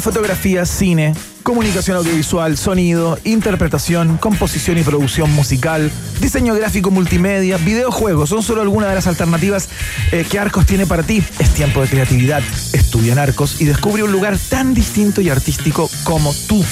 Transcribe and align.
Fotografía, 0.00 0.64
cine, 0.64 1.14
comunicación 1.42 1.96
audiovisual, 1.96 2.56
sonido, 2.56 3.18
interpretación, 3.24 4.18
composición 4.18 4.78
y 4.78 4.82
producción 4.82 5.30
musical, 5.32 5.90
diseño 6.20 6.54
gráfico 6.54 6.90
multimedia, 6.90 7.56
videojuegos. 7.56 8.28
Son 8.28 8.42
solo 8.42 8.62
algunas 8.62 8.88
de 8.90 8.94
las 8.94 9.06
alternativas 9.06 9.68
eh, 10.12 10.24
que 10.28 10.38
Arcos 10.38 10.66
tiene 10.66 10.86
para 10.86 11.02
ti. 11.02 11.22
Es 11.38 11.54
tiempo 11.54 11.80
de 11.80 11.88
creatividad. 11.88 12.42
Estudia 12.72 13.12
en 13.12 13.18
Arcos 13.18 13.60
y 13.60 13.64
descubre 13.64 14.02
un 14.02 14.12
lugar 14.12 14.38
tan 14.48 14.74
distinto 14.74 15.20
y 15.20 15.30
artístico 15.30 15.90
como 16.04 16.34
tú. 16.48 16.64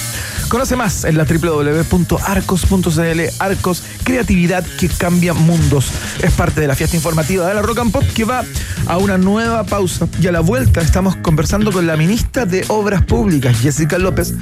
Conoce 0.49 0.75
más 0.77 1.03
en 1.03 1.17
la 1.17 1.25
www.arcos.cl. 1.25 3.21
Arcos, 3.39 3.83
creatividad 4.03 4.65
que 4.79 4.87
cambia 4.87 5.33
mundos. 5.33 5.91
Es 6.21 6.31
parte 6.33 6.61
de 6.61 6.67
la 6.67 6.75
fiesta 6.75 6.95
informativa 6.95 7.45
de 7.47 7.53
la 7.53 7.61
Rock 7.61 7.79
and 7.79 7.91
Pop 7.91 8.03
que 8.15 8.23
va 8.23 8.45
a 8.85 8.97
una 8.97 9.17
nueva 9.17 9.65
pausa. 9.65 10.07
Y 10.21 10.27
a 10.27 10.31
la 10.31 10.39
vuelta 10.39 10.79
estamos 10.79 11.17
conversando 11.17 11.71
con 11.71 11.85
la 11.85 11.97
ministra 11.97 12.45
de 12.45 12.63
Obras 12.69 13.03
Públicas, 13.03 13.59
Jessica 13.59 13.97
López, 13.97 14.35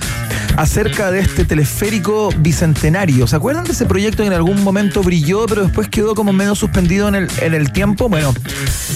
acerca 0.58 1.10
de 1.10 1.22
este 1.22 1.44
teleférico 1.44 2.30
bicentenario. 2.38 3.26
¿Se 3.26 3.36
acuerdan 3.36 3.64
de 3.66 3.72
ese 3.72 3.86
proyecto 3.86 4.22
que 4.22 4.28
en 4.28 4.34
algún 4.34 4.64
momento 4.64 5.02
brilló, 5.02 5.48
pero 5.48 5.64
después 5.64 5.90
quedó 5.90 6.14
como 6.14 6.34
medio 6.34 6.54
suspendido 6.54 7.08
en 7.08 7.16
el, 7.16 7.28
en 7.42 7.56
el 7.56 7.72
tiempo? 7.72 8.10
Bueno, 8.10 8.34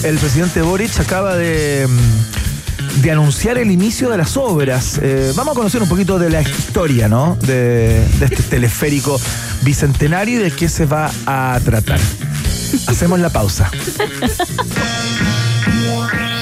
el 0.04 0.16
presidente 0.18 0.62
Boric 0.62 1.00
acaba 1.00 1.36
de 1.36 1.88
de 2.96 3.10
anunciar 3.10 3.58
el 3.58 3.70
inicio 3.70 4.08
de 4.10 4.18
las 4.18 4.36
obras. 4.36 4.98
Eh, 5.02 5.32
vamos 5.34 5.52
a 5.52 5.56
conocer 5.56 5.82
un 5.82 5.88
poquito 5.88 6.18
de 6.18 6.30
la 6.30 6.42
historia, 6.42 7.08
¿no? 7.08 7.36
De, 7.40 8.04
este 8.20 8.42
teleférico 8.42 9.20
bicentenario 9.62 10.40
y 10.40 10.42
de 10.42 10.50
qué 10.50 10.68
se 10.68 10.86
va 10.86 11.10
a 11.26 11.58
tratar. 11.64 12.00
Hacemos 12.86 13.18
la 13.20 13.30
pausa. 13.30 13.70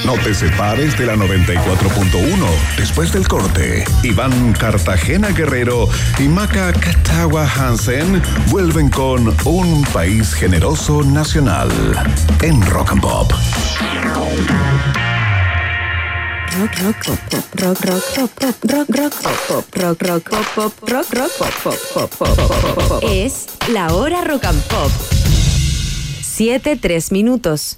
No 0.05 0.13
te 0.23 0.33
separes 0.33 0.97
de 0.97 1.05
la 1.05 1.15
94.1. 1.15 2.45
Después 2.77 3.13
del 3.13 3.27
corte, 3.27 3.83
Iván 4.01 4.53
Cartagena 4.53 5.29
Guerrero 5.29 5.87
y 6.17 6.23
Maca 6.23 6.73
Catagua 6.73 7.47
Hansen 7.47 8.19
vuelven 8.47 8.89
con 8.89 9.35
Un 9.45 9.83
País 9.93 10.33
Generoso 10.33 11.03
Nacional 11.03 11.69
en 12.41 12.59
Rock 12.65 12.93
and 12.93 13.01
Pop. 13.01 13.31
Rock 16.59 16.75
rock 16.83 17.05
pop 17.05 17.19
pop 17.29 17.45
rock 17.61 17.79
rock 17.85 18.03
pop 18.15 18.31
pop 18.39 18.55
rock 18.71 18.89
rock 18.97 19.13
pop 19.47 19.65
rock 19.75 20.01
rock 20.01 20.29
pop 20.29 20.45
pop 20.55 20.73
rock 20.91 21.07
rock 21.13 21.31
pop 21.37 21.53
pop 21.63 22.09
pop 22.17 22.87
pop 22.89 23.03
es 23.03 23.45
la 23.69 23.87
hora 23.93 24.25
rock 24.25 24.43
and 24.43 24.61
pop 24.67 24.91
7 26.21 26.75
3 26.75 27.11
minutos 27.11 27.77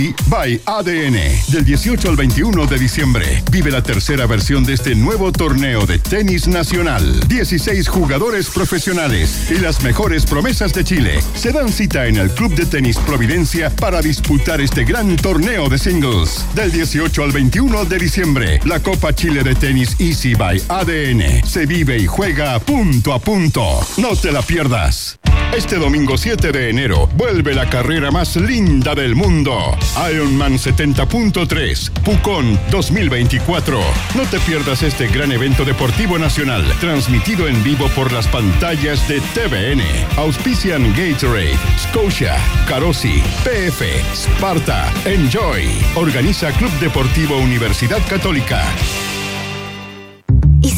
by 0.27 0.59
ADN 0.65 1.17
del 1.49 1.65
18 1.65 2.09
al 2.09 2.15
21 2.15 2.65
de 2.65 2.79
diciembre. 2.79 3.43
Vive 3.51 3.71
la 3.71 3.81
tercera 3.83 4.25
versión 4.25 4.63
de 4.63 4.73
este 4.73 4.95
nuevo 4.95 5.31
torneo 5.31 5.85
de 5.85 5.99
tenis 5.99 6.47
nacional. 6.47 7.27
16 7.27 7.87
jugadores 7.87 8.49
profesionales 8.49 9.49
y 9.51 9.59
las 9.59 9.81
mejores 9.83 10.25
promesas 10.25 10.73
de 10.73 10.83
Chile 10.83 11.19
se 11.35 11.51
dan 11.51 11.71
cita 11.71 12.07
en 12.07 12.17
el 12.17 12.31
Club 12.31 12.55
de 12.55 12.65
Tenis 12.65 12.97
Providencia 12.97 13.69
para 13.69 14.01
disputar 14.01 14.61
este 14.61 14.83
gran 14.83 15.15
torneo 15.15 15.69
de 15.69 15.77
singles. 15.77 16.45
Del 16.55 16.71
18 16.71 17.23
al 17.23 17.31
21 17.31 17.85
de 17.85 17.99
diciembre, 17.99 18.59
la 18.65 18.79
Copa 18.79 19.13
Chile 19.13 19.43
de 19.43 19.55
Tenis 19.55 19.95
Easy 19.99 20.35
by 20.35 20.61
ADN 20.67 21.45
se 21.45 21.65
vive 21.65 21.97
y 21.97 22.07
juega 22.07 22.59
punto 22.59 23.13
a 23.13 23.19
punto. 23.19 23.79
No 23.97 24.15
te 24.15 24.31
la 24.31 24.41
pierdas. 24.41 25.20
Este 25.55 25.75
domingo 25.75 26.17
7 26.17 26.51
de 26.53 26.69
enero 26.69 27.09
vuelve 27.17 27.53
la 27.53 27.69
carrera 27.69 28.09
más 28.09 28.37
linda 28.37 28.95
del 28.95 29.15
mundo. 29.15 29.77
Ironman 30.11 30.53
70.3, 30.53 31.91
Pucón 32.03 32.57
2024. 32.71 33.79
No 34.15 34.23
te 34.23 34.39
pierdas 34.39 34.81
este 34.81 35.07
gran 35.07 35.31
evento 35.31 35.65
deportivo 35.65 36.17
nacional, 36.17 36.63
transmitido 36.79 37.47
en 37.49 37.61
vivo 37.63 37.87
por 37.89 38.11
las 38.13 38.27
pantallas 38.27 39.07
de 39.09 39.19
TVN. 39.19 39.83
Auspician 40.17 40.83
Gatorade, 40.95 41.57
Scotia, 41.77 42.37
Carosi, 42.67 43.21
PF, 43.43 43.83
Sparta, 44.13 44.91
Enjoy. 45.05 45.67
Organiza 45.95 46.51
Club 46.53 46.71
Deportivo 46.79 47.37
Universidad 47.37 47.99
Católica. 48.07 48.63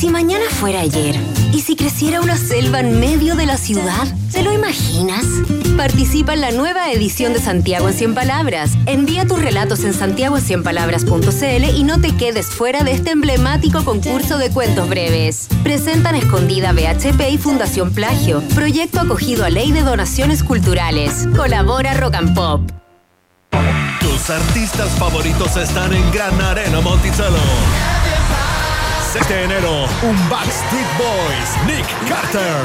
¿Y 0.03 0.07
si 0.07 0.11
mañana 0.11 0.43
fuera 0.49 0.81
ayer? 0.81 1.15
¿Y 1.53 1.61
si 1.61 1.77
creciera 1.77 2.19
una 2.19 2.35
selva 2.35 2.81
en 2.81 2.99
medio 2.99 3.37
de 3.37 3.45
la 3.45 3.55
ciudad? 3.55 4.05
¿Te 4.33 4.43
lo 4.43 4.51
imaginas? 4.51 5.23
Participa 5.77 6.33
en 6.33 6.41
la 6.41 6.51
nueva 6.51 6.91
edición 6.91 7.31
de 7.31 7.39
Santiago 7.39 7.87
en 7.87 7.93
100 7.93 8.13
Palabras. 8.13 8.71
Envía 8.85 9.25
tus 9.25 9.41
relatos 9.41 9.85
en 9.85 9.93
santiagoencienpalabras.cl 9.93 11.77
y 11.77 11.83
no 11.85 12.01
te 12.01 12.13
quedes 12.17 12.47
fuera 12.47 12.83
de 12.83 12.91
este 12.91 13.11
emblemático 13.11 13.85
concurso 13.85 14.37
de 14.37 14.49
cuentos 14.49 14.89
breves. 14.89 15.47
Presentan 15.63 16.15
Escondida 16.15 16.73
BHP 16.73 17.21
y 17.31 17.37
Fundación 17.37 17.93
Plagio. 17.93 18.43
Proyecto 18.55 18.99
acogido 18.99 19.45
a 19.45 19.49
Ley 19.49 19.71
de 19.71 19.83
Donaciones 19.83 20.43
Culturales. 20.43 21.29
Colabora 21.33 21.93
Rock 21.93 22.15
and 22.15 22.35
Pop. 22.35 22.69
Tus 24.01 24.29
artistas 24.29 24.89
favoritos 24.99 25.55
están 25.55 25.93
en 25.93 26.11
Gran 26.11 26.41
Arena 26.41 26.81
Monticello. 26.81 28.02
6 29.13 29.27
de 29.27 29.43
enero, 29.43 29.85
un 30.01 30.27
Backstreet 30.27 30.87
Boys, 30.97 31.67
Nick 31.67 31.85
Carter. 32.09 32.63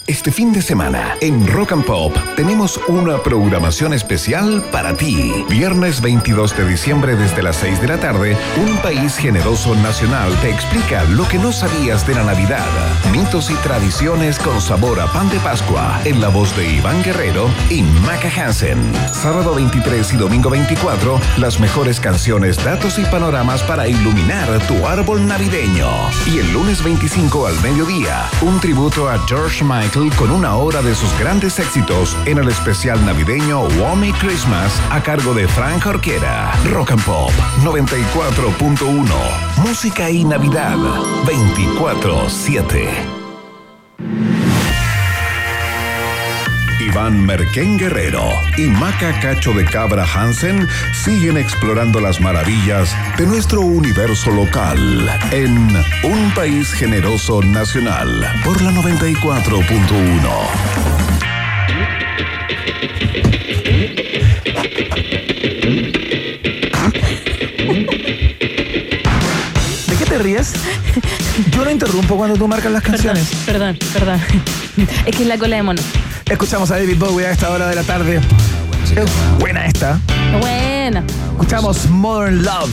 Este 0.07 0.33
fin 0.33 0.53
de 0.53 0.61
semana, 0.61 1.15
en 1.21 1.47
Rock 1.47 1.71
and 1.71 1.85
Pop, 1.85 2.17
tenemos 2.35 2.81
una 2.89 3.19
programación 3.23 3.93
especial 3.93 4.61
para 4.73 4.95
ti. 4.95 5.33
Viernes 5.49 6.01
22 6.01 6.57
de 6.57 6.67
diciembre 6.67 7.15
desde 7.15 7.45
las 7.45 7.57
6 7.57 7.81
de 7.81 7.87
la 7.87 7.97
tarde, 7.99 8.37
Un 8.67 8.77
País 8.79 9.17
Generoso 9.17 9.77
Nacional 9.77 10.35
te 10.41 10.51
explica 10.51 11.05
lo 11.05 11.29
que 11.29 11.39
no 11.39 11.53
sabías 11.53 12.05
de 12.09 12.17
la 12.17 12.25
Navidad. 12.25 12.67
Mitos 13.13 13.51
y 13.51 13.55
tradiciones 13.57 14.41
con 14.41 14.61
sabor 14.61 14.99
a 14.99 15.07
pan 15.13 15.29
de 15.31 15.39
Pascua, 15.39 16.01
en 16.05 16.21
la 16.21 16.29
voz 16.29 16.57
de 16.57 16.69
Iván 16.69 17.05
Guerrero 17.05 17.49
y 17.69 17.83
Maca 17.83 18.31
Hansen. 18.37 18.93
Sábado 19.13 19.55
23 19.55 20.15
y 20.15 20.17
domingo 20.17 20.51
24, 20.51 21.21
las 21.37 21.61
mejores 21.61 22.01
canciones, 22.01 22.57
datos 22.65 22.99
y 22.99 23.05
panoramas 23.05 23.63
para 23.63 23.87
iluminar 23.87 24.49
tu 24.67 24.87
árbol 24.89 25.25
navideño. 25.25 25.89
Y 26.27 26.39
el 26.39 26.53
lunes 26.53 26.83
25 26.83 27.47
al 27.47 27.61
mediodía, 27.61 28.29
un 28.43 28.59
tributo 28.59 29.09
a 29.09 29.17
George 29.29 29.63
Michael 29.63 30.00
con 30.09 30.31
una 30.31 30.57
hora 30.57 30.81
de 30.81 30.95
sus 30.95 31.13
grandes 31.19 31.59
éxitos 31.59 32.17
en 32.25 32.39
el 32.39 32.49
especial 32.49 33.05
navideño 33.05 33.65
Wommy 33.79 34.13
Christmas 34.15 34.81
a 34.91 35.03
cargo 35.03 35.35
de 35.35 35.47
Frank 35.47 35.85
Orquera. 35.85 36.53
Rock 36.71 36.93
and 36.93 37.05
Pop 37.05 37.31
94.1. 37.63 39.05
Música 39.59 40.11
y 40.11 40.25
Navidad 40.25 40.79
24-7. 41.27 43.20
Iván 46.91 47.25
Merquén 47.25 47.79
Guerrero 47.79 48.29
y 48.57 48.63
Maca 48.63 49.21
Cacho 49.21 49.53
de 49.53 49.65
Cabra 49.65 50.05
Hansen 50.05 50.67
siguen 51.05 51.37
explorando 51.37 52.01
las 52.01 52.21
maravillas 52.21 52.97
de 53.17 53.27
nuestro 53.27 53.61
universo 53.61 54.33
local 54.33 55.09
en 55.31 55.69
Un 56.03 56.35
País 56.35 56.73
Generoso 56.73 57.43
Nacional 57.43 58.27
por 58.45 58.61
la 58.61 58.73
94.1. 58.73 60.31
¿De 69.87 69.97
qué 69.97 70.07
te 70.07 70.19
ríes? 70.19 70.55
Yo 71.53 71.65
no 71.65 71.71
interrumpo 71.71 72.17
cuando 72.17 72.37
tú 72.37 72.49
marcas 72.49 72.73
las 72.73 72.83
canciones. 72.83 73.31
Perdón, 73.47 73.79
perdón. 73.93 74.21
Es 75.07 75.15
que 75.15 75.23
es 75.23 75.29
la 75.29 75.39
cola 75.39 75.55
de 75.55 75.63
mono. 75.63 75.83
Escuchamos 76.31 76.71
a 76.71 76.77
David 76.77 76.97
Bowie 76.97 77.27
a 77.27 77.33
esta 77.33 77.51
hora 77.51 77.67
de 77.69 77.75
la 77.75 77.83
tarde. 77.83 78.21
Buena 79.41 79.67
esta. 79.67 80.01
Buena. 80.41 81.05
Escuchamos 81.33 81.91
Modern 81.91 82.45
Love 82.45 82.71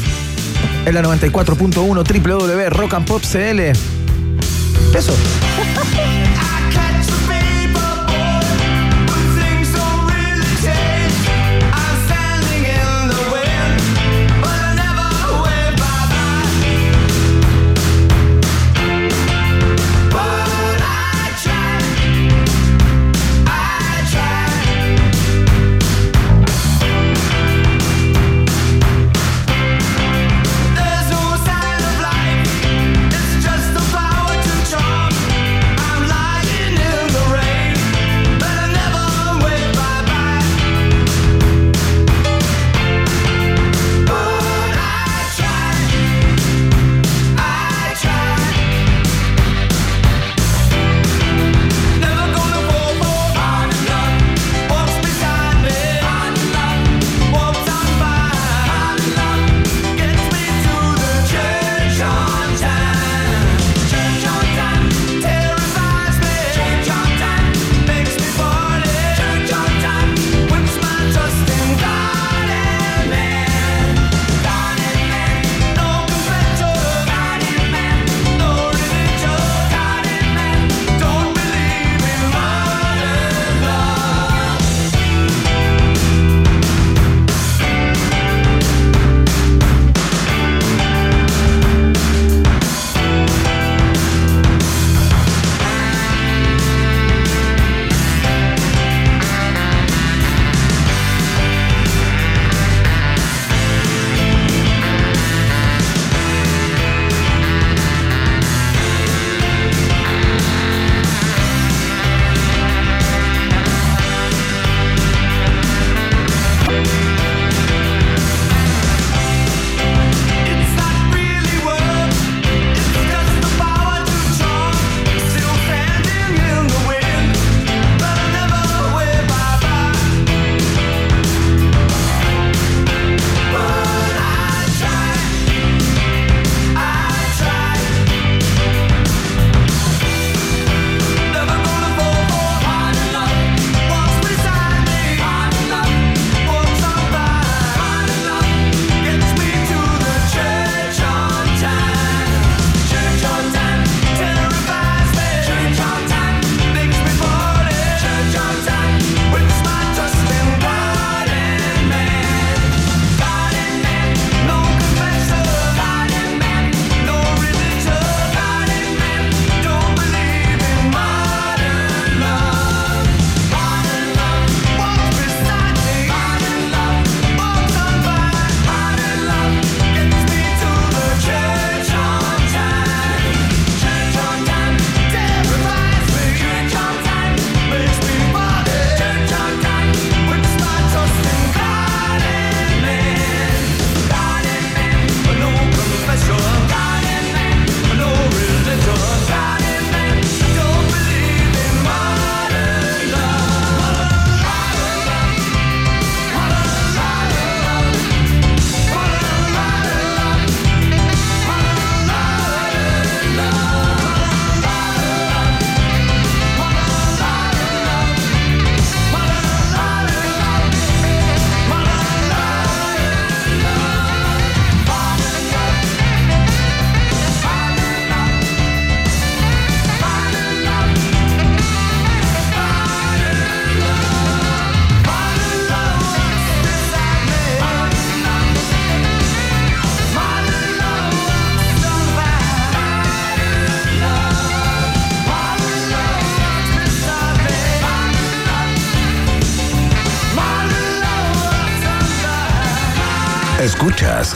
en 0.85 0.93
la 0.93 1.01
94.1 1.01 1.75
www 1.75 2.69
Rock 2.69 2.93
and 2.93 3.07
Pop 3.07 3.23
CL. 3.23 3.59
Eso. 4.95 5.13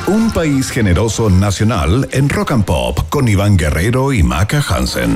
Un 0.07 0.31
País 0.31 0.69
Generoso 0.69 1.29
Nacional 1.29 2.07
en 2.11 2.29
Rock 2.29 2.51
and 2.51 2.65
Pop 2.65 2.99
con 3.09 3.27
Iván 3.27 3.57
Guerrero 3.57 4.13
y 4.13 4.23
Maca 4.23 4.63
Hansen. 4.67 5.13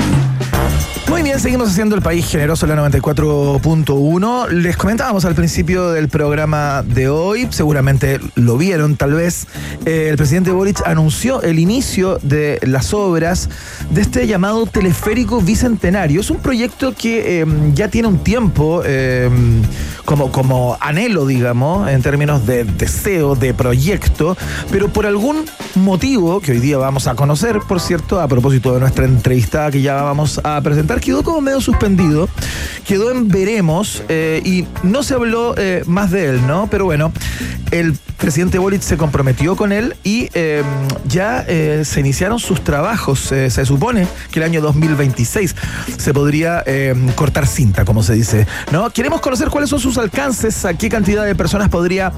Seguimos 1.37 1.69
haciendo 1.69 1.95
el 1.95 2.01
país 2.01 2.25
generoso 2.25 2.65
en 2.65 2.75
la 2.75 2.89
94.1. 2.89 4.49
Les 4.49 4.77
comentábamos 4.77 5.25
al 5.25 5.35
principio 5.35 5.91
del 5.91 6.07
programa 6.07 6.81
de 6.81 7.09
hoy, 7.09 7.47
seguramente 7.51 8.19
lo 8.35 8.57
vieron 8.57 8.95
tal 8.95 9.13
vez, 9.13 9.45
eh, 9.85 10.07
el 10.09 10.17
presidente 10.17 10.51
Boric 10.51 10.81
anunció 10.87 11.41
el 11.41 11.59
inicio 11.59 12.19
de 12.21 12.59
las 12.63 12.93
obras 12.93 13.49
de 13.91 14.01
este 14.01 14.27
llamado 14.27 14.65
teleférico 14.65 15.41
bicentenario. 15.41 16.21
Es 16.21 16.29
un 16.29 16.37
proyecto 16.37 16.95
que 16.95 17.41
eh, 17.41 17.45
ya 17.73 17.89
tiene 17.89 18.07
un 18.07 18.19
tiempo 18.19 18.81
eh, 18.85 19.29
como, 20.05 20.31
como 20.31 20.77
anhelo, 20.79 21.27
digamos, 21.27 21.89
en 21.89 22.01
términos 22.01 22.47
de 22.47 22.63
deseo, 22.63 23.35
de 23.35 23.53
proyecto, 23.53 24.37
pero 24.71 24.87
por 24.87 25.05
algún 25.05 25.43
motivo 25.75 26.39
que 26.39 26.53
hoy 26.53 26.59
día 26.59 26.77
vamos 26.77 27.07
a 27.07 27.15
conocer, 27.15 27.59
por 27.67 27.81
cierto, 27.81 28.21
a 28.21 28.27
propósito 28.27 28.73
de 28.73 28.79
nuestra 28.79 29.05
entrevistada 29.05 29.69
que 29.69 29.81
ya 29.81 30.01
vamos 30.01 30.39
a 30.43 30.61
presentar, 30.61 31.01
quedó 31.01 31.24
como 31.25 31.41
medio 31.41 31.59
suspendido, 31.59 32.29
quedó 32.87 33.11
en 33.11 33.27
veremos 33.27 34.03
eh, 34.07 34.41
y 34.45 34.65
no 34.83 35.03
se 35.03 35.15
habló 35.15 35.55
eh, 35.57 35.83
más 35.85 36.11
de 36.11 36.29
él, 36.29 36.47
¿no? 36.47 36.67
Pero 36.69 36.85
bueno, 36.85 37.11
el 37.71 37.97
presidente 38.17 38.57
Boric 38.57 38.81
se 38.81 38.97
comprometió 38.97 39.55
con 39.55 39.71
él 39.71 39.95
y 40.03 40.29
eh, 40.33 40.63
ya 41.07 41.43
eh, 41.47 41.83
se 41.85 41.99
iniciaron 41.99 42.39
sus 42.39 42.63
trabajos. 42.63 43.19
Se 43.19 43.65
supone 43.65 44.07
que 44.31 44.39
el 44.39 44.45
año 44.45 44.61
2026 44.61 45.55
se 45.97 46.13
podría 46.13 46.63
eh, 46.65 46.95
cortar 47.15 47.47
cinta, 47.47 47.85
como 47.85 48.03
se 48.03 48.13
dice. 48.13 48.47
¿no? 48.71 48.89
Queremos 48.89 49.21
conocer 49.21 49.49
cuáles 49.49 49.69
son 49.69 49.79
sus 49.79 49.97
alcances, 49.97 50.65
a 50.65 50.73
qué 50.73 50.89
cantidad 50.89 51.25
de 51.25 51.35
personas 51.35 51.69
podría 51.69 52.13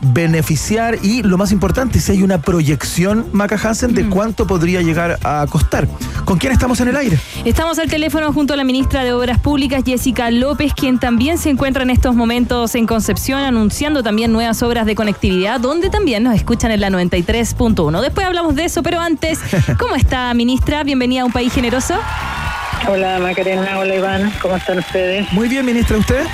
beneficiar 0.00 0.98
y 1.02 1.22
lo 1.22 1.36
más 1.36 1.52
importante, 1.52 2.00
si 2.00 2.12
hay 2.12 2.22
una 2.22 2.40
proyección, 2.40 3.26
Maca 3.32 3.56
Hansen, 3.62 3.94
de 3.94 4.08
cuánto 4.08 4.46
podría 4.46 4.82
llegar 4.82 5.18
a 5.22 5.46
costar. 5.48 5.88
¿Con 6.24 6.38
quién 6.38 6.52
estamos 6.52 6.80
en 6.80 6.88
el 6.88 6.96
aire? 6.96 7.18
Estamos 7.44 7.78
al 7.78 7.88
teléfono 7.88 8.32
junto 8.32 8.51
a 8.52 8.56
la 8.56 8.64
ministra 8.64 9.02
de 9.02 9.12
Obras 9.12 9.38
Públicas, 9.38 9.82
Jessica 9.84 10.30
López, 10.30 10.74
quien 10.74 10.98
también 10.98 11.38
se 11.38 11.48
encuentra 11.48 11.82
en 11.82 11.90
estos 11.90 12.14
momentos 12.14 12.74
en 12.74 12.86
Concepción, 12.86 13.40
anunciando 13.40 14.02
también 14.02 14.30
nuevas 14.30 14.62
obras 14.62 14.84
de 14.84 14.94
conectividad, 14.94 15.58
donde 15.58 15.88
también 15.88 16.22
nos 16.22 16.34
escuchan 16.34 16.70
en 16.70 16.80
la 16.80 16.90
93.1. 16.90 18.00
Después 18.00 18.26
hablamos 18.26 18.54
de 18.54 18.64
eso, 18.64 18.82
pero 18.82 19.00
antes, 19.00 19.38
¿cómo 19.78 19.94
está, 19.94 20.32
ministra? 20.34 20.84
Bienvenida 20.84 21.22
a 21.22 21.24
un 21.24 21.32
país 21.32 21.52
generoso. 21.52 21.94
Hola 22.88 23.18
Macarena, 23.20 23.78
hola 23.78 23.94
Iván, 23.94 24.32
¿cómo 24.42 24.56
están 24.56 24.78
ustedes? 24.78 25.32
Muy 25.32 25.48
bien, 25.48 25.64
ministra, 25.64 25.96
¿usted? 25.96 26.26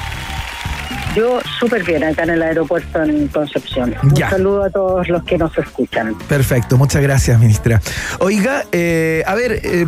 Yo 1.18 1.40
súper 1.58 1.82
bien 1.82 2.04
acá 2.04 2.22
en 2.22 2.30
el 2.30 2.42
aeropuerto 2.42 3.02
en 3.02 3.26
Concepción. 3.26 3.92
Ya. 4.14 4.26
Un 4.26 4.30
saludo 4.30 4.62
a 4.62 4.70
todos 4.70 5.08
los 5.08 5.25
que 5.25 5.37
nos 5.37 5.56
escuchan. 5.58 6.14
Perfecto, 6.28 6.78
muchas 6.78 7.02
gracias, 7.02 7.40
ministra. 7.40 7.80
Oiga, 8.20 8.64
eh, 8.70 9.25
a 9.26 9.34
ver, 9.34 9.60
eh, 9.64 9.84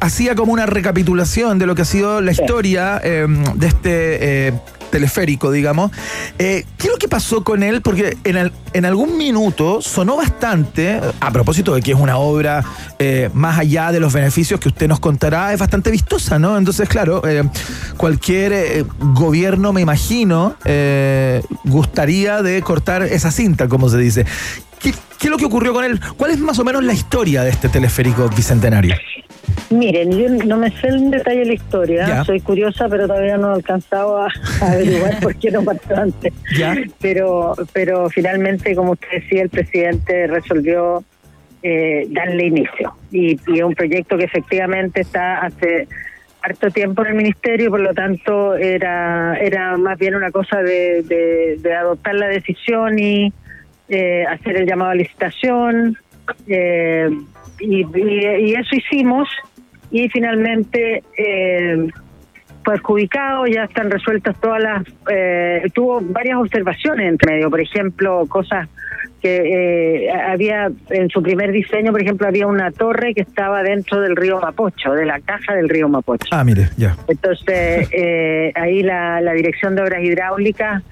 hacía 0.00 0.34
como 0.34 0.52
una 0.52 0.66
recapitulación 0.66 1.60
de 1.60 1.66
lo 1.66 1.76
que 1.76 1.82
ha 1.82 1.84
sido 1.84 2.20
la 2.20 2.32
historia 2.32 3.00
eh, 3.04 3.28
de 3.54 3.66
este 3.68 4.54
teleférico, 4.90 5.50
digamos. 5.50 5.90
Eh, 6.38 6.64
¿Qué 6.78 6.86
es 6.86 6.92
lo 6.92 6.98
que 6.98 7.08
pasó 7.08 7.44
con 7.44 7.62
él? 7.62 7.82
Porque 7.82 8.16
en, 8.24 8.52
en 8.72 8.84
algún 8.84 9.16
minuto 9.16 9.80
sonó 9.80 10.16
bastante, 10.16 11.00
a 11.20 11.30
propósito 11.30 11.74
de 11.74 11.82
que 11.82 11.92
es 11.92 11.98
una 11.98 12.18
obra 12.18 12.64
eh, 12.98 13.30
más 13.32 13.58
allá 13.58 13.92
de 13.92 14.00
los 14.00 14.12
beneficios 14.12 14.60
que 14.60 14.68
usted 14.68 14.88
nos 14.88 15.00
contará, 15.00 15.52
es 15.52 15.58
bastante 15.58 15.90
vistosa, 15.90 16.38
¿no? 16.38 16.56
Entonces, 16.56 16.88
claro, 16.88 17.26
eh, 17.26 17.44
cualquier 17.96 18.52
eh, 18.52 18.84
gobierno, 18.98 19.72
me 19.72 19.80
imagino, 19.80 20.56
eh, 20.64 21.42
gustaría 21.64 22.42
de 22.42 22.62
cortar 22.62 23.02
esa 23.02 23.30
cinta, 23.30 23.68
como 23.68 23.88
se 23.88 23.98
dice. 23.98 24.26
¿Qué, 24.80 24.92
qué 25.18 25.26
es 25.26 25.30
lo 25.30 25.38
que 25.38 25.46
ocurrió 25.46 25.72
con 25.72 25.84
él? 25.84 26.00
¿Cuál 26.16 26.30
es 26.32 26.38
más 26.38 26.58
o 26.58 26.64
menos 26.64 26.84
la 26.84 26.92
historia 26.92 27.42
de 27.42 27.50
este 27.50 27.68
teleférico 27.68 28.28
bicentenario? 28.28 28.94
Miren, 29.70 30.10
yo 30.12 30.28
no 30.46 30.56
me 30.58 30.70
sé 30.70 30.88
en 30.88 31.10
detalle 31.10 31.44
la 31.44 31.54
historia, 31.54 32.06
soy 32.24 32.40
curiosa, 32.40 32.88
pero 32.88 33.06
todavía 33.06 33.36
no 33.38 33.52
he 33.52 33.54
alcanzado 33.56 34.18
a, 34.22 34.28
a 34.60 34.72
averiguar 34.72 35.18
por 35.20 35.34
qué 35.36 35.50
no 35.50 35.62
pasó 35.64 35.96
antes. 35.96 36.32
Pero, 37.00 37.54
pero 37.72 38.08
finalmente, 38.10 38.74
como 38.76 38.92
usted 38.92 39.08
decía, 39.12 39.42
el 39.42 39.48
presidente 39.50 40.26
resolvió 40.26 41.02
eh, 41.62 42.06
darle 42.10 42.46
inicio. 42.46 42.94
Y, 43.10 43.32
y 43.50 43.58
es 43.58 43.62
un 43.62 43.74
proyecto 43.74 44.16
que 44.18 44.24
efectivamente 44.24 45.00
está 45.00 45.38
hace 45.40 45.88
harto 46.42 46.70
tiempo 46.70 47.02
en 47.02 47.08
el 47.08 47.14
ministerio, 47.14 47.70
por 47.70 47.80
lo 47.80 47.94
tanto 47.94 48.54
era 48.54 49.34
era 49.40 49.78
más 49.78 49.98
bien 49.98 50.14
una 50.14 50.30
cosa 50.30 50.58
de, 50.62 51.02
de- 51.02 51.56
de 51.58 51.74
adoptar 51.74 52.14
la 52.16 52.28
decisión 52.28 52.98
y 52.98 53.32
eh, 53.88 54.24
hacer 54.28 54.56
el 54.58 54.66
llamado 54.66 54.90
a 54.90 54.94
licitación. 54.94 55.96
eh, 56.46 57.08
y, 57.60 57.82
y- 57.82 58.50
y 58.50 58.54
eso 58.54 58.74
hicimos 58.76 59.28
y 59.90 60.08
finalmente 60.08 61.02
eh, 61.16 61.86
fue 62.64 62.74
adjudicado, 62.74 63.46
ya 63.46 63.64
están 63.64 63.90
resueltas 63.90 64.34
todas 64.40 64.62
las... 64.62 64.82
eh, 65.10 65.62
tuvo 65.74 66.00
varias 66.00 66.38
observaciones 66.38 67.08
entre 67.08 67.34
medio, 67.34 67.50
por 67.50 67.60
ejemplo, 67.60 68.24
cosas 68.26 68.68
que 69.20 70.06
eh, 70.06 70.10
había 70.10 70.70
en 70.90 71.08
su 71.10 71.22
primer 71.22 71.50
diseño, 71.52 71.92
por 71.92 72.02
ejemplo, 72.02 72.26
había 72.26 72.46
una 72.46 72.70
torre 72.72 73.14
que 73.14 73.22
estaba 73.22 73.62
dentro 73.62 74.00
del 74.00 74.16
río 74.16 74.38
Mapocho, 74.40 74.92
de 74.92 75.06
la 75.06 75.20
caja 75.20 75.54
del 75.54 75.68
río 75.68 75.88
Mapocho. 75.88 76.26
Ah, 76.30 76.44
mire, 76.44 76.68
ya. 76.76 76.96
Entonces, 77.08 77.88
eh, 77.92 78.52
ahí 78.54 78.82
la, 78.82 79.20
la 79.22 79.32
Dirección 79.32 79.74
de 79.76 79.82
Obras 79.82 80.02
Hidráulicas 80.02 80.82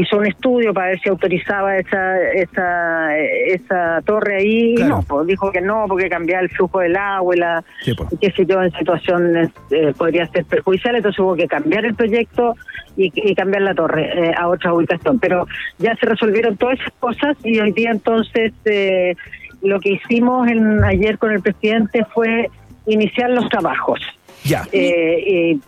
hizo 0.00 0.18
un 0.18 0.26
estudio 0.26 0.72
para 0.74 0.88
ver 0.88 1.00
si 1.00 1.08
autorizaba 1.08 1.76
esa 1.76 2.32
esa, 2.32 3.16
esa 3.18 4.02
torre 4.04 4.36
ahí 4.36 4.74
y 4.78 4.82
no, 4.82 5.02
pues 5.02 5.26
dijo 5.26 5.50
que 5.50 5.60
no, 5.60 5.84
porque 5.88 6.08
cambiaba 6.08 6.42
el 6.42 6.50
flujo 6.50 6.80
del 6.80 6.96
agua 6.96 7.34
y 7.34 7.38
la, 7.38 7.64
Sí, 7.82 7.94
pues. 7.94 8.12
y 8.12 8.16
qué 8.18 8.30
sé 8.32 8.46
yo, 8.46 8.62
en 8.62 8.72
situaciones 8.72 9.50
eh, 9.70 9.92
podría 9.96 10.26
ser 10.26 10.44
perjudicial, 10.44 10.96
entonces 10.96 11.18
hubo 11.18 11.34
que 11.34 11.46
cambiar 11.46 11.84
el 11.84 11.94
proyecto 11.94 12.54
y, 12.96 13.12
y 13.14 13.34
cambiar 13.34 13.62
la 13.62 13.74
torre 13.74 14.28
eh, 14.28 14.34
a 14.36 14.48
otra 14.48 14.72
ubicación. 14.72 15.18
Pero 15.18 15.46
ya 15.78 15.94
se 15.96 16.06
resolvieron 16.06 16.56
todas 16.56 16.80
esas 16.80 16.92
cosas 16.98 17.36
y 17.44 17.58
hoy 17.60 17.72
día 17.72 17.90
entonces 17.90 18.52
eh, 18.64 19.14
lo 19.62 19.80
que 19.80 19.90
hicimos 19.92 20.48
en, 20.48 20.84
ayer 20.84 21.18
con 21.18 21.32
el 21.32 21.40
presidente 21.40 22.04
fue 22.12 22.48
iniciar 22.86 23.30
los 23.30 23.48
trabajos. 23.48 24.00
Ya. 24.44 24.62
Eh, 24.72 25.24
eh, 25.26 25.58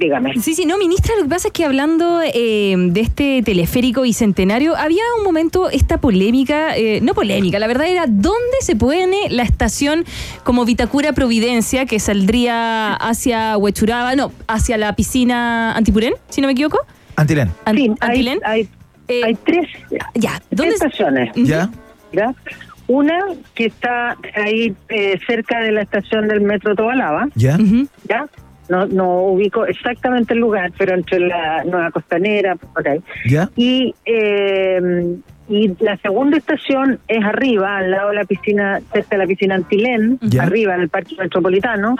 dígame. 0.00 0.34
Sí, 0.40 0.54
sí, 0.54 0.64
no, 0.66 0.78
ministra, 0.78 1.14
lo 1.16 1.22
que 1.24 1.28
pasa 1.28 1.48
es 1.48 1.52
que 1.52 1.64
hablando 1.64 2.20
eh, 2.22 2.74
de 2.76 3.00
este 3.00 3.42
teleférico 3.44 4.02
bicentenario, 4.02 4.74
había 4.76 5.02
un 5.18 5.22
momento 5.24 5.70
esta 5.70 5.98
polémica, 6.00 6.76
eh, 6.76 7.00
no 7.02 7.14
polémica, 7.14 7.58
la 7.60 7.66
verdad 7.68 7.86
era 7.86 8.06
dónde 8.08 8.56
se 8.62 8.74
pone 8.74 9.28
la 9.30 9.42
estación 9.44 10.04
como 10.42 10.64
Vitacura 10.64 11.12
Providencia, 11.12 11.86
que 11.86 12.00
saldría 12.00 12.94
hacia 12.94 13.56
Huechuraba, 13.58 14.16
no, 14.16 14.32
hacia 14.48 14.76
la 14.78 14.96
piscina 14.96 15.72
Antipurén, 15.76 16.14
si 16.30 16.40
no 16.40 16.46
me 16.48 16.52
equivoco. 16.54 16.78
Antilén. 17.16 17.50
An- 17.66 17.76
Sí, 17.76 17.90
hay, 18.00 18.08
Antilén. 18.08 18.40
hay, 18.44 18.68
Eh, 19.08 19.20
hay 19.24 19.34
tres, 19.34 19.66
ya, 20.14 20.40
tres 20.56 20.74
estaciones. 20.74 21.30
¿Ya? 21.36 21.68
¿ya? 22.12 22.32
Una 22.86 23.18
que 23.54 23.66
está 23.66 24.16
ahí 24.34 24.74
eh, 24.88 25.18
cerca 25.26 25.60
de 25.60 25.72
la 25.72 25.82
estación 25.82 26.26
del 26.28 26.40
metro 26.40 26.74
Tobalaba, 26.74 27.28
¿Ya? 27.34 27.58
¿ya? 28.08 28.26
No, 28.70 28.86
no 28.86 29.22
ubico 29.24 29.66
exactamente 29.66 30.32
el 30.32 30.40
lugar, 30.40 30.70
pero 30.78 30.94
entre 30.94 31.18
la 31.20 31.64
Nueva 31.64 31.90
Costanera, 31.90 32.54
por 32.56 32.88
ahí. 32.88 33.00
¿Ya? 33.26 33.50
Y, 33.56 33.94
eh, 34.06 35.16
y 35.48 35.74
la 35.80 35.96
segunda 35.96 36.36
estación 36.36 37.00
es 37.08 37.24
arriba, 37.24 37.78
al 37.78 37.90
lado 37.90 38.10
de 38.10 38.14
la 38.14 38.24
piscina, 38.24 38.80
cerca 38.92 39.08
de 39.10 39.18
la 39.18 39.26
piscina 39.26 39.56
Antilén, 39.56 40.18
Ya. 40.22 40.44
arriba 40.44 40.76
en 40.76 40.82
el 40.82 40.88
Parque 40.88 41.16
Metropolitano. 41.18 41.96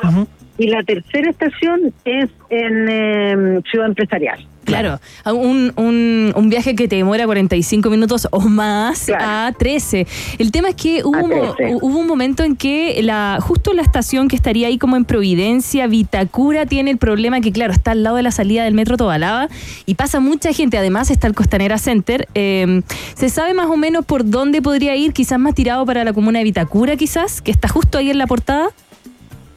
Y 0.57 0.69
la 0.69 0.83
tercera 0.85 1.31
estación 1.31 1.93
es 2.05 2.31
en 2.51 2.89
eh, 2.89 3.61
Ciudad 3.71 3.89
Empresarial. 3.89 4.47
Claro, 4.71 5.01
un, 5.27 5.73
un, 5.77 6.33
un 6.37 6.49
viaje 6.49 6.75
que 6.75 6.89
te 6.89 6.97
demora 6.97 7.25
45 7.27 7.91
minutos 7.91 8.29
o 8.31 8.41
más 8.41 9.09
a 9.19 9.53
13. 9.59 10.07
El 10.39 10.51
tema 10.53 10.71
es 10.71 10.75
que 10.77 11.03
hubo, 11.05 11.17
A 11.17 11.23
un 11.23 11.31
mo- 11.31 11.55
13. 11.55 11.77
hubo 11.83 11.99
un 11.99 12.07
momento 12.07 12.43
en 12.45 12.57
que 12.57 13.03
la 13.03 13.39
justo 13.41 13.73
la 13.73 13.83
estación 13.83 14.29
que 14.29 14.37
estaría 14.37 14.69
ahí 14.69 14.79
como 14.79 14.97
en 14.97 15.05
Providencia, 15.05 15.87
Vitacura, 15.87 16.67
tiene 16.67 16.91
el 16.91 16.99
problema 16.99 17.41
que, 17.41 17.53
claro, 17.53 17.73
está 17.73 17.91
al 17.93 18.03
lado 18.03 18.17
de 18.17 18.23
la 18.23 18.31
salida 18.31 18.65
del 18.65 18.75
metro 18.75 18.97
Tobalaba 18.97 19.49
y 19.87 19.95
pasa 19.95 20.21
mucha 20.21 20.53
gente. 20.53 20.79
Además 20.79 21.11
está 21.11 21.27
el 21.27 21.35
Costanera 21.35 21.79
Center. 21.79 22.29
Eh, 22.35 22.83
¿Se 23.15 23.29
sabe 23.29 23.55
más 23.55 23.67
o 23.67 23.77
menos 23.77 24.05
por 24.05 24.29
dónde 24.29 24.63
podría 24.63 24.97
ir? 24.97 25.13
Quizás 25.13 25.39
más 25.39 25.55
tirado 25.55 25.85
para 25.87 26.05
la 26.05 26.13
comuna 26.13 26.39
de 26.39 26.45
Vitacura, 26.45 26.97
quizás, 26.97 27.41
que 27.43 27.51
está 27.51 27.69
justo 27.69 27.99
ahí 27.99 28.11
en 28.11 28.19
la 28.19 28.27
portada. 28.27 28.69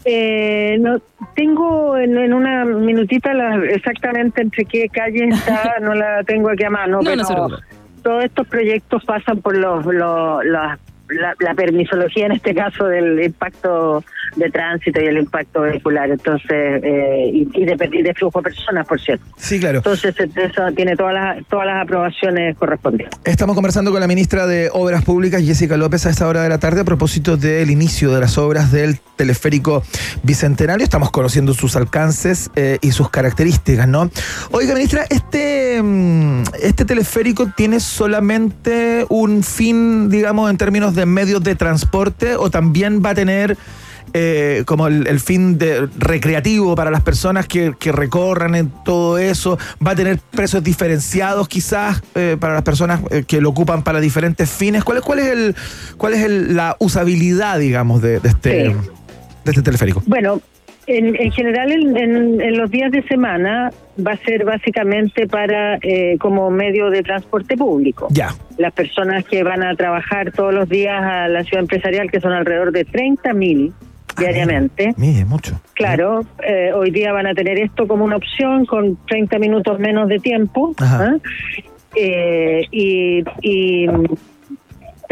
Eh, 0.06 0.78
no 0.80 1.00
tengo 1.36 1.98
en, 1.98 2.18
en 2.18 2.34
una 2.34 2.66
minutita 2.66 3.34
la- 3.34 3.56
exactamente 3.66 4.42
entre 4.42 4.66
qué 4.66 4.90
calle 4.90 5.30
está, 5.30 5.76
no 5.82 5.94
la 5.94 6.24
tengo 6.24 6.50
aquí 6.50 6.64
a 6.66 6.70
mano, 6.70 6.98
No, 6.98 7.04
pero 7.04 7.24
no 7.24 7.58
todos 8.04 8.26
estos 8.26 8.46
proyectos 8.48 9.04
pasan 9.06 9.42
por 9.42 9.56
los, 9.58 9.86
los- 9.86 10.44
las 10.46 10.78
la, 11.10 11.36
la 11.40 11.54
permisología 11.54 12.26
en 12.26 12.34
este 12.34 12.54
caso 12.54 12.86
del 12.86 13.22
impacto 13.24 14.04
de 14.36 14.50
tránsito 14.50 15.02
y 15.02 15.06
el 15.06 15.18
impacto 15.18 15.62
vehicular, 15.62 16.10
entonces, 16.10 16.50
eh, 16.84 17.30
y, 17.32 17.48
y 17.54 17.66
de, 17.66 17.90
y 17.92 18.02
de 18.02 18.14
flujo 18.14 18.40
de 18.40 18.44
personas, 18.44 18.88
por 18.88 19.00
cierto. 19.00 19.24
Sí, 19.38 19.60
claro. 19.60 19.78
Entonces, 19.78 20.16
eso 20.18 20.62
tiene 20.76 20.96
todas 20.96 21.14
las, 21.14 21.46
todas 21.48 21.68
las 21.68 21.84
aprobaciones 21.84 22.58
correspondientes. 22.58 23.20
Estamos 23.26 23.56
conversando 23.56 23.92
con 23.92 24.00
la 24.00 24.08
ministra 24.08 24.48
de 24.48 24.70
Obras 24.74 25.04
Públicas, 25.04 25.42
Jessica 25.44 25.78
López, 25.78 26.06
a 26.06 26.10
esta 26.10 26.28
hora 26.28 26.42
de 26.42 26.50
la 26.50 26.58
tarde 26.58 26.82
a 26.82 26.84
propósito 26.84 27.38
del 27.38 27.70
inicio 27.70 28.12
de 28.12 28.20
las 28.20 28.38
obras 28.38 28.72
del 28.72 29.00
teleférico 29.16 29.84
bicentenario. 30.24 30.84
Estamos 30.84 31.12
conociendo 31.12 31.54
sus 31.54 31.76
alcances 31.76 32.50
eh, 32.56 32.80
y 32.82 32.92
sus 32.92 33.10
características, 33.10 33.88
¿no? 33.88 34.10
Oiga, 34.52 34.74
ministra, 34.74 35.06
este, 35.10 35.82
mm, 35.82 36.44
este 36.62 36.86
teleférico 36.86 37.52
tiene 37.56 37.80
solamente 37.80 39.06
un 39.10 39.44
fin, 39.44 40.10
digamos, 40.10 40.50
en 40.50 40.58
términos 40.58 40.93
de 40.96 41.06
medios 41.06 41.44
de 41.44 41.56
transporte 41.56 42.36
o 42.36 42.50
también 42.50 43.02
va 43.06 43.12
a 43.12 43.16
tener 43.16 43.58
eh, 44.16 44.64
como 44.68 44.86
el, 44.88 45.08
el 45.08 45.20
fin 45.20 45.58
de 45.58 45.88
recreativo 45.98 46.76
para 46.76 46.92
las 46.92 47.02
personas 47.02 47.48
que, 47.48 47.74
que 47.80 47.92
recorran 47.92 48.54
en 48.54 48.72
todo 48.86 49.18
eso, 49.18 49.58
va 49.86 49.92
a 49.92 49.96
tener 49.96 50.20
precios 50.20 50.64
diferenciados 50.64 51.48
quizás 51.48 52.02
eh, 52.14 52.38
para 52.40 52.54
las 52.54 52.62
personas 52.64 53.02
eh, 53.10 53.24
que 53.28 53.42
lo 53.42 53.50
ocupan 53.50 53.84
para 53.84 54.00
diferentes 54.00 54.50
fines. 54.52 54.84
¿Cuál 54.84 55.00
es, 55.00 55.04
cuál 55.04 55.20
es 55.20 55.28
el, 55.28 55.56
cuál 55.98 56.14
es 56.14 56.24
el- 56.24 56.56
la 56.56 56.76
usabilidad, 56.80 57.58
digamos, 57.58 58.02
de, 58.04 58.20
de 58.20 58.30
este, 58.30 58.50
de 58.50 58.76
este 59.46 59.62
teleférico? 59.64 60.04
Bueno, 60.06 60.42
en, 60.88 61.16
en 61.16 61.32
general 61.32 61.72
en, 61.72 61.96
en- 61.98 62.42
en 62.42 62.58
los 62.58 62.70
días 62.72 62.92
de 62.92 63.02
semana 63.04 63.72
va 64.06 64.12
a 64.14 64.18
ser 64.18 64.44
básicamente 64.46 65.28
para 65.28 65.78
eh, 65.82 66.18
como 66.20 66.50
medio 66.50 66.90
de 66.90 67.02
transporte 67.04 67.56
público. 67.58 68.08
Ya. 68.12 68.30
Las 68.58 68.74
personas 68.74 69.24
que 69.26 69.44
van 69.44 69.64
a 69.64 69.76
trabajar 69.76 70.32
todos 70.32 70.54
los 70.54 70.68
días 70.70 71.02
a 71.02 71.28
la 71.28 71.44
ciudad 71.44 71.62
empresarial, 71.62 72.10
que 72.12 72.20
son 72.20 72.32
alrededor 72.34 72.72
de 72.72 72.86
30 72.86 73.34
mil 73.34 73.74
diariamente. 74.18 74.94
Mire, 74.98 75.26
mucho. 75.26 75.60
Claro, 75.74 76.22
eh, 76.48 76.72
hoy 76.74 76.92
día 76.92 77.12
van 77.14 77.28
a 77.28 77.34
tener 77.34 77.60
esto 77.60 77.88
como 77.88 78.04
una 78.06 78.16
opción 78.18 78.66
con 78.66 78.98
30 79.08 79.40
minutos 79.40 79.80
menos 79.80 80.08
de 80.08 80.20
tiempo. 80.20 80.74
¿ah? 80.80 81.16
Eh, 81.96 82.66
y, 82.72 83.24
y 83.42 83.88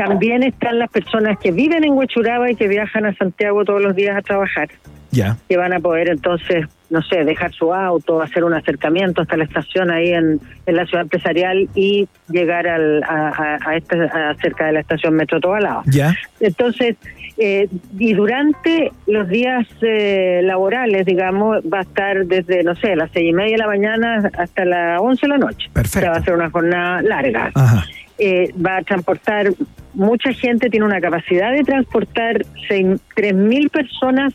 también 0.08 0.42
están 0.44 0.80
las 0.80 0.90
personas 0.90 1.38
que 1.38 1.52
viven 1.52 1.84
en 1.84 1.94
Huechuraba 1.94 2.50
y 2.50 2.56
que 2.56 2.68
viajan 2.68 3.06
a 3.06 3.14
Santiago 3.16 3.64
todos 3.66 3.82
los 3.82 3.96
días 3.96 4.18
a 4.18 4.22
trabajar 4.22 4.68
Ya. 5.12 5.38
que 5.48 5.58
van 5.58 5.74
a 5.74 5.80
poder 5.80 6.10
entonces, 6.10 6.66
no 6.90 7.02
sé, 7.04 7.24
dejar 7.24 7.52
su 7.54 7.72
auto, 7.74 8.20
hacer 8.22 8.44
un 8.44 8.54
acercamiento 8.54 9.22
hasta 9.22 9.38
la 9.38 9.44
estación 9.44 9.92
ahí 9.92 10.12
en, 10.14 10.40
en 10.66 10.76
la 10.76 10.86
ciudad 10.88 11.04
empresarial 11.04 11.70
y 11.76 12.08
llegar 12.30 12.68
al, 12.68 13.04
a, 13.04 13.58
a, 13.68 14.30
a 14.30 14.36
cerca 14.42 14.66
de 14.66 14.72
la 14.74 14.80
estación 14.80 15.14
Metro 15.14 15.40
Tobalaba. 15.40 15.84
Ya. 15.86 16.16
Entonces, 16.40 16.96
eh, 17.38 17.68
y 18.00 18.14
durante 18.14 18.92
los 19.08 19.28
días 19.30 19.68
eh, 19.82 20.42
laborales, 20.44 21.06
digamos, 21.06 21.60
va 21.72 21.80
a 21.80 21.84
estar 21.84 22.26
desde, 22.26 22.64
no 22.64 22.76
sé, 22.76 22.96
las 22.96 23.12
seis 23.14 23.30
y 23.30 23.34
media 23.34 23.52
de 23.54 23.58
la 23.60 23.68
mañana 23.68 24.30
hasta 24.38 24.66
las 24.66 25.00
once 25.00 25.28
de 25.28 25.30
la 25.30 25.38
noche. 25.38 25.70
Perfecto. 25.74 26.00
O 26.00 26.02
sea, 26.02 26.12
va 26.12 26.18
a 26.18 26.24
ser 26.24 26.34
una 26.34 26.50
jornada 26.50 27.02
larga. 27.04 27.52
Ajá. 27.54 27.84
Eh, 28.18 28.54
va 28.64 28.78
a 28.78 28.82
transportar, 28.84 29.48
mucha 29.94 30.34
gente 30.34 30.70
tiene 30.70 30.86
una 30.86 31.02
capacidad 31.02 31.52
de 31.52 31.64
transportar 31.64 32.46
tres 33.16 33.36
mil 33.36 33.70
personas 33.70 34.34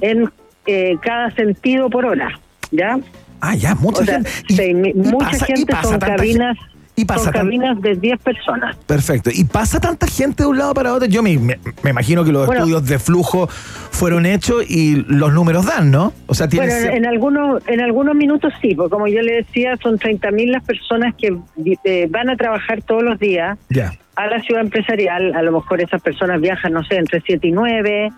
en 0.00 0.30
eh, 0.66 0.96
cada 1.02 1.30
sentido 1.32 1.88
por 1.90 2.04
hora, 2.06 2.38
¿ya? 2.70 2.98
Ah, 3.40 3.54
ya, 3.54 3.74
mucha 3.74 4.02
O 4.02 4.04
sea, 4.04 4.20
gente. 4.48 4.92
mucha 4.94 5.18
pasa- 5.30 5.44
y 5.48 5.52
gente 5.54 5.72
pasa 5.72 5.88
son 5.90 5.98
cabinas, 6.00 6.56
y 6.98 7.04
pasa 7.04 7.30
son 7.30 7.80
de 7.82 7.94
10 7.94 8.18
personas. 8.20 8.74
Perfecto. 8.86 9.28
¿Y 9.32 9.44
pasa 9.44 9.78
tanta 9.78 10.06
gente 10.06 10.42
de 10.42 10.48
un 10.48 10.56
lado 10.56 10.72
para 10.72 10.94
otro? 10.94 11.06
Yo 11.06 11.22
me, 11.22 11.36
me- 11.38 11.58
me 11.82 11.90
imagino 11.90 12.24
que 12.24 12.32
los 12.32 12.46
Bueno. 12.46 12.62
estudios 12.62 12.86
de 12.88 12.98
flujo 12.98 13.48
fueron 13.48 14.24
hechos 14.24 14.64
y 14.68 15.04
los 15.06 15.32
números 15.34 15.66
dan, 15.66 15.90
¿no? 15.90 16.14
O 16.26 16.34
sea, 16.34 16.46
Bueno, 16.52 16.72
en, 16.72 16.92
en 16.96 17.06
algunos 17.06 17.62
en 17.68 17.80
algunos 17.82 18.14
minutos 18.16 18.52
sí, 18.62 18.74
porque 18.74 18.90
como 18.90 19.06
yo 19.08 19.20
le 19.20 19.34
decía, 19.34 19.76
son 19.82 19.98
30.000 19.98 20.50
las 20.50 20.64
personas 20.64 21.14
que 21.14 21.36
eh, 21.84 22.06
van 22.10 22.30
a 22.30 22.36
trabajar 22.36 22.80
todos 22.82 23.02
los 23.02 23.18
días 23.18 23.58
Ya. 23.68 23.92
A 24.16 24.26
la 24.26 24.40
ciudad 24.40 24.62
empresarial. 24.62 25.34
A 25.34 25.42
lo 25.42 25.52
mejor 25.52 25.80
esas 25.80 26.02
personas 26.02 26.40
viajan, 26.40 26.72
no 26.72 26.82
sé, 26.84 26.96
entre 26.96 27.20
7 27.20 27.46
y 27.46 27.52
9. 27.52 28.10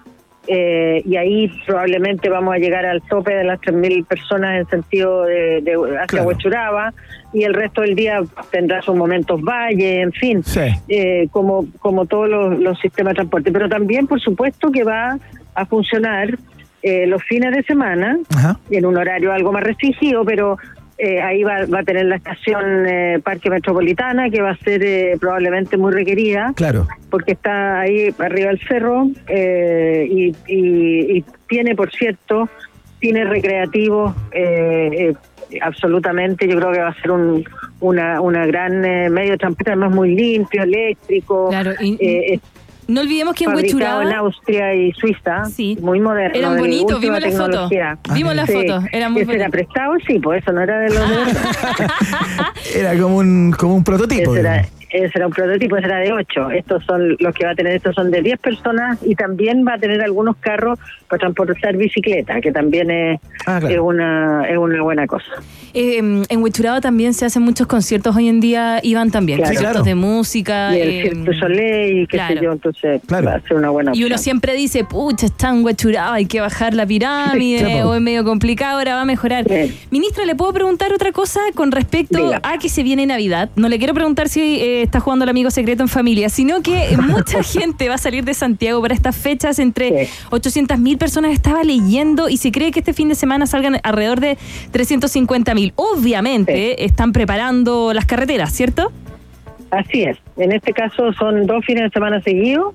eh, 0.50 1.02
y 1.04 1.16
ahí 1.16 1.52
probablemente 1.66 2.30
vamos 2.30 2.54
a 2.54 2.58
llegar 2.58 2.86
al 2.86 3.02
tope 3.02 3.34
de 3.34 3.44
las 3.44 3.60
3.000 3.60 4.06
personas 4.06 4.60
en 4.60 4.66
sentido 4.68 5.24
de, 5.24 5.60
de 5.60 5.74
hacia 5.74 6.06
Claro. 6.06 6.28
Huechuraba 6.28 6.94
y 7.34 7.42
el 7.42 7.52
resto 7.52 7.82
del 7.82 7.94
día 7.94 8.20
tendrá 8.50 8.80
sus 8.80 8.94
momentos 8.96 9.42
valle, 9.42 10.00
en 10.00 10.12
fin, 10.12 10.42
Sí. 10.42 10.60
eh, 10.88 11.28
como, 11.32 11.66
como 11.80 12.06
todos 12.06 12.30
los, 12.30 12.58
los 12.60 12.80
sistemas 12.80 13.10
de 13.12 13.16
transporte. 13.16 13.52
Pero 13.52 13.68
también, 13.68 14.06
por 14.06 14.20
supuesto, 14.22 14.70
que 14.70 14.84
va 14.84 15.18
a 15.54 15.66
funcionar 15.66 16.38
eh, 16.82 17.06
los 17.06 17.22
fines 17.24 17.54
de 17.54 17.62
semana 17.64 18.16
Ajá. 18.34 18.58
en 18.70 18.86
un 18.86 18.96
horario 18.96 19.32
algo 19.32 19.52
más 19.52 19.62
restringido, 19.64 20.24
pero 20.24 20.56
eh, 20.98 21.20
ahí 21.22 21.44
va, 21.44 21.64
va 21.72 21.80
a 21.80 21.82
tener 21.84 22.06
la 22.06 22.16
estación 22.16 22.86
eh, 22.88 23.20
Parque 23.22 23.48
Metropolitana, 23.50 24.28
que 24.30 24.42
va 24.42 24.50
a 24.50 24.56
ser 24.56 24.82
eh, 24.84 25.16
probablemente 25.20 25.76
muy 25.76 25.92
requerida, 25.92 26.52
Claro. 26.56 26.88
porque 27.10 27.32
está 27.32 27.80
ahí 27.80 28.12
arriba 28.18 28.48
del 28.48 28.60
cerro 28.66 29.06
eh, 29.28 30.06
y, 30.10 30.34
y- 30.48 31.18
y 31.18 31.24
tiene, 31.48 31.74
por 31.76 31.90
cierto, 31.92 32.48
tiene 32.98 33.24
recreativos 33.24 34.12
eh, 34.32 35.12
eh, 35.50 35.58
absolutamente. 35.62 36.48
Yo 36.48 36.56
creo 36.58 36.72
que 36.72 36.80
va 36.80 36.88
a 36.88 37.00
ser 37.00 37.12
un, 37.12 37.44
una, 37.80 38.20
una 38.20 38.44
gran 38.46 38.84
eh, 38.84 39.08
medio 39.08 39.32
de 39.32 39.38
transporte, 39.38 39.70
además 39.70 39.94
muy 39.94 40.14
limpio, 40.14 40.64
eléctrico. 40.64 41.48
Claro, 41.50 41.72
y- 41.80 41.96
eh, 42.00 42.40
No 42.88 43.02
olvidemos 43.02 43.34
que 43.34 43.44
en 43.44 43.54
Huechuraba 43.54 44.02
en 44.02 44.12
Austria 44.14 44.74
y 44.74 44.92
Suiza, 44.92 45.42
muy 45.82 46.00
moderno. 46.00 46.34
Eran 46.38 46.54
de 46.54 46.60
bonitos, 46.60 46.98
vimos 47.00 47.20
la 47.20 47.30
foto. 47.30 47.44
tecnología. 47.44 47.98
Vimos 48.14 48.34
la 48.34 48.46
Sí. 48.46 48.52
foto, 48.54 48.82
eran 48.92 49.12
muy 49.12 49.22
¿Ese 49.22 49.32
era 49.34 49.44
bonitos. 49.48 49.50
prestado? 49.50 49.92
Sí, 50.06 50.18
pues 50.18 50.42
eso 50.42 50.52
no 50.52 50.62
era 50.62 50.78
de 50.80 50.88
los 50.88 51.08
de 51.10 51.16
verdad. 51.24 51.50
Era 52.74 52.98
como 52.98 53.16
un, 53.18 53.52
como 53.58 53.74
un 53.76 53.84
prototipo. 53.84 54.32
Ese 54.34 54.40
era. 54.40 54.66
Ese 54.90 55.12
era 55.14 55.26
un 55.26 55.32
prototipo, 55.32 55.76
ese 55.76 55.86
era 55.86 55.98
de 55.98 56.12
8. 56.12 56.50
Estos 56.52 56.84
son 56.84 57.16
los 57.18 57.34
que 57.34 57.44
va 57.44 57.52
a 57.52 57.54
tener, 57.54 57.74
estos 57.74 57.94
son 57.94 58.10
de 58.10 58.22
10 58.22 58.38
personas 58.38 58.98
y 59.04 59.14
también 59.14 59.64
va 59.66 59.74
a 59.74 59.78
tener 59.78 60.00
algunos 60.02 60.36
carros 60.36 60.78
para 61.08 61.20
transportar 61.20 61.76
bicicleta, 61.76 62.40
que 62.40 62.52
también 62.52 62.90
es, 62.90 63.20
Ah, 63.46 63.58
claro. 63.60 63.68
es, 63.74 63.80
una, 63.80 64.44
es 64.48 64.58
una 64.58 64.82
buena 64.82 65.06
cosa. 65.06 65.24
Eh, 65.74 65.98
en 65.98 66.42
Huechuraba 66.42 66.80
también 66.80 67.14
se 67.14 67.24
hacen 67.26 67.42
muchos 67.42 67.66
conciertos 67.66 68.14
hoy 68.16 68.28
en 68.28 68.40
día, 68.40 68.80
Iván 68.82 69.10
también, 69.10 69.38
Claro. 69.38 69.54
conciertos 69.54 69.82
Sí, 69.84 69.92
claro. 69.92 70.00
de 70.00 70.06
música. 70.16 70.76
Y 70.76 70.80
el 70.80 70.88
eh, 70.88 71.02
Cirque 71.02 71.18
du 71.24 71.32
Soleil, 71.34 71.98
y 72.02 72.06
qué 72.06 72.16
claro. 72.16 72.34
sé 72.34 72.44
yo, 72.44 72.52
entonces 72.52 73.00
va 73.12 73.18
a 73.34 73.40
ser 73.40 73.56
una 73.56 73.70
buena 73.70 73.90
Y 73.90 73.92
opción. 73.92 74.06
uno 74.08 74.18
siempre 74.18 74.54
dice, 74.54 74.84
pucha, 74.84 75.26
está 75.26 75.50
en 75.50 75.64
Huechuraba, 75.64 76.14
hay 76.14 76.26
que 76.26 76.40
bajar 76.40 76.74
la 76.74 76.86
pirámide, 76.86 77.60
Claro. 77.64 77.90
o 77.90 77.94
es 77.94 78.00
medio 78.00 78.24
complicado, 78.24 78.78
ahora 78.78 78.96
va 78.96 79.02
a 79.02 79.04
mejorar. 79.04 79.44
Ministra, 79.90 80.24
¿le 80.24 80.34
puedo 80.34 80.52
preguntar 80.52 80.92
otra 80.92 81.12
cosa 81.12 81.40
con 81.54 81.72
respecto 81.72 82.18
Diga. 82.22 82.40
a 82.42 82.58
que 82.58 82.68
se 82.68 82.82
viene 82.82 83.06
Navidad? 83.06 83.50
No 83.56 83.68
le 83.68 83.78
quiero 83.78 83.94
preguntar 83.94 84.28
si 84.28 84.60
eh, 84.60 84.77
está 84.82 85.00
jugando 85.00 85.24
el 85.24 85.28
amigo 85.28 85.50
secreto 85.50 85.82
en 85.82 85.88
familia, 85.88 86.28
sino 86.28 86.62
que 86.62 86.96
mucha 86.96 87.42
gente 87.42 87.88
va 87.88 87.96
a 87.96 87.98
salir 87.98 88.24
de 88.24 88.34
Santiago 88.34 88.80
para 88.82 88.94
estas 88.94 89.16
fechas, 89.16 89.58
entre 89.58 90.08
800 90.30 90.78
mil 90.78 90.98
personas 90.98 91.32
estaba 91.32 91.64
leyendo 91.64 92.28
y 92.28 92.36
se 92.36 92.52
cree 92.52 92.70
que 92.70 92.80
este 92.80 92.92
fin 92.92 93.08
de 93.08 93.14
semana 93.14 93.46
salgan 93.46 93.78
alrededor 93.82 94.20
de 94.20 94.38
350 94.70 95.54
mil. 95.54 95.72
Obviamente 95.76 96.84
están 96.84 97.12
preparando 97.12 97.92
las 97.92 98.06
carreteras, 98.06 98.52
¿cierto? 98.52 98.92
Así 99.70 100.02
es. 100.02 100.16
En 100.36 100.52
este 100.52 100.72
caso 100.72 101.12
son 101.12 101.46
dos 101.46 101.64
fines 101.64 101.84
de 101.84 101.90
semana 101.90 102.20
seguidos, 102.22 102.74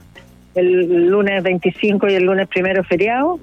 el 0.56 1.08
lunes 1.08 1.42
25 1.42 2.08
y 2.10 2.14
el 2.14 2.24
lunes 2.24 2.48
primero 2.48 2.84
feriado. 2.84 3.40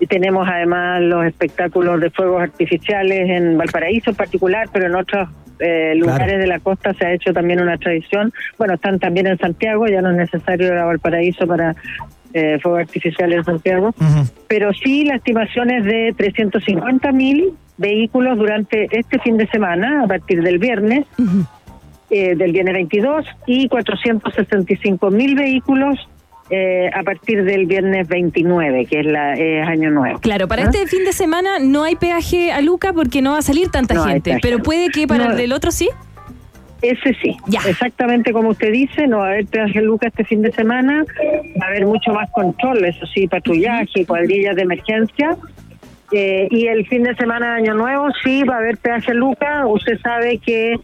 Y 0.00 0.06
tenemos 0.06 0.48
además 0.48 1.00
los 1.02 1.24
espectáculos 1.26 2.00
de 2.00 2.10
fuegos 2.10 2.42
artificiales 2.42 3.30
en 3.30 3.56
Valparaíso 3.56 4.10
en 4.10 4.16
particular, 4.16 4.68
pero 4.72 4.86
en 4.86 4.94
otros 4.96 5.28
eh, 5.60 5.94
lugares 5.94 6.26
Claro. 6.26 6.40
de 6.40 6.46
la 6.48 6.58
costa 6.58 6.92
se 6.94 7.06
ha 7.06 7.12
hecho 7.12 7.32
también 7.32 7.60
una 7.60 7.78
tradición. 7.78 8.32
Bueno, 8.58 8.74
están 8.74 8.98
también 8.98 9.28
en 9.28 9.38
Santiago, 9.38 9.86
ya 9.86 10.02
no 10.02 10.10
es 10.10 10.16
necesario 10.16 10.66
ir 10.66 10.72
a 10.74 10.86
Valparaíso 10.86 11.46
para 11.46 11.76
eh, 12.34 12.58
fuegos 12.60 12.80
artificiales 12.80 13.38
en 13.38 13.44
Santiago. 13.44 13.94
Pero 14.48 14.72
sí, 14.72 15.04
la 15.04 15.16
estimación 15.16 15.70
es 15.70 15.84
de 15.84 16.14
350 16.16 17.12
mil 17.12 17.52
vehículos 17.76 18.38
durante 18.38 18.88
este 18.90 19.18
fin 19.20 19.36
de 19.36 19.46
semana, 19.48 20.02
a 20.04 20.06
partir 20.08 20.42
del 20.42 20.58
viernes 20.58 21.04
eh, 22.10 22.34
del 22.34 22.52
viernes 22.52 22.74
22 22.74 23.24
y 23.46 23.68
465 23.68 25.10
mil 25.10 25.34
vehículos 25.34 26.08
eh, 26.50 26.90
a 26.92 27.02
partir 27.02 27.44
del 27.44 27.66
viernes 27.66 28.08
29, 28.08 28.86
que 28.86 29.00
es, 29.00 29.06
la, 29.06 29.34
es 29.34 29.66
Año 29.66 29.90
Nuevo. 29.90 30.18
Claro, 30.20 30.48
para 30.48 30.62
¿Ah? 30.62 30.70
este 30.70 30.86
fin 30.86 31.04
de 31.04 31.12
semana 31.12 31.58
no 31.60 31.84
hay 31.84 31.96
peaje 31.96 32.52
a 32.52 32.60
Luca 32.60 32.92
porque 32.92 33.22
no 33.22 33.32
va 33.32 33.38
a 33.38 33.42
salir 33.42 33.70
tanta 33.70 33.94
No 33.94 34.04
gente, 34.04 34.38
pero 34.42 34.58
puede 34.58 34.90
que 34.90 35.06
para 35.06 35.24
No. 35.24 35.30
el 35.30 35.36
del 35.36 35.52
otro 35.52 35.70
sí. 35.70 35.88
Ese 36.82 37.14
sí, 37.22 37.36
exactamente 37.68 38.32
como 38.32 38.48
usted 38.48 38.72
dice, 38.72 39.06
no 39.06 39.18
va 39.18 39.26
a 39.26 39.28
haber 39.28 39.46
peaje 39.46 39.80
Luca 39.80 40.08
este 40.08 40.24
fin 40.24 40.42
de 40.42 40.50
semana, 40.50 41.04
va 41.62 41.66
a 41.66 41.68
haber 41.68 41.86
mucho 41.86 42.12
más 42.12 42.28
control, 42.32 42.84
eso 42.84 43.06
sí, 43.06 43.28
patrullaje, 43.28 44.04
cuadrillas 44.04 44.56
de 44.56 44.62
emergencia. 44.62 45.36
Eh, 46.10 46.48
y 46.50 46.66
el 46.66 46.84
fin 46.88 47.04
de 47.04 47.14
semana 47.14 47.52
de 47.54 47.60
Año 47.62 47.74
Nuevo 47.74 48.08
sí 48.24 48.42
va 48.42 48.56
a 48.56 48.58
haber 48.58 48.78
peaje 48.78 49.14
Luca, 49.14 49.64
usted 49.66 49.96
sabe 50.00 50.38
que 50.38 50.74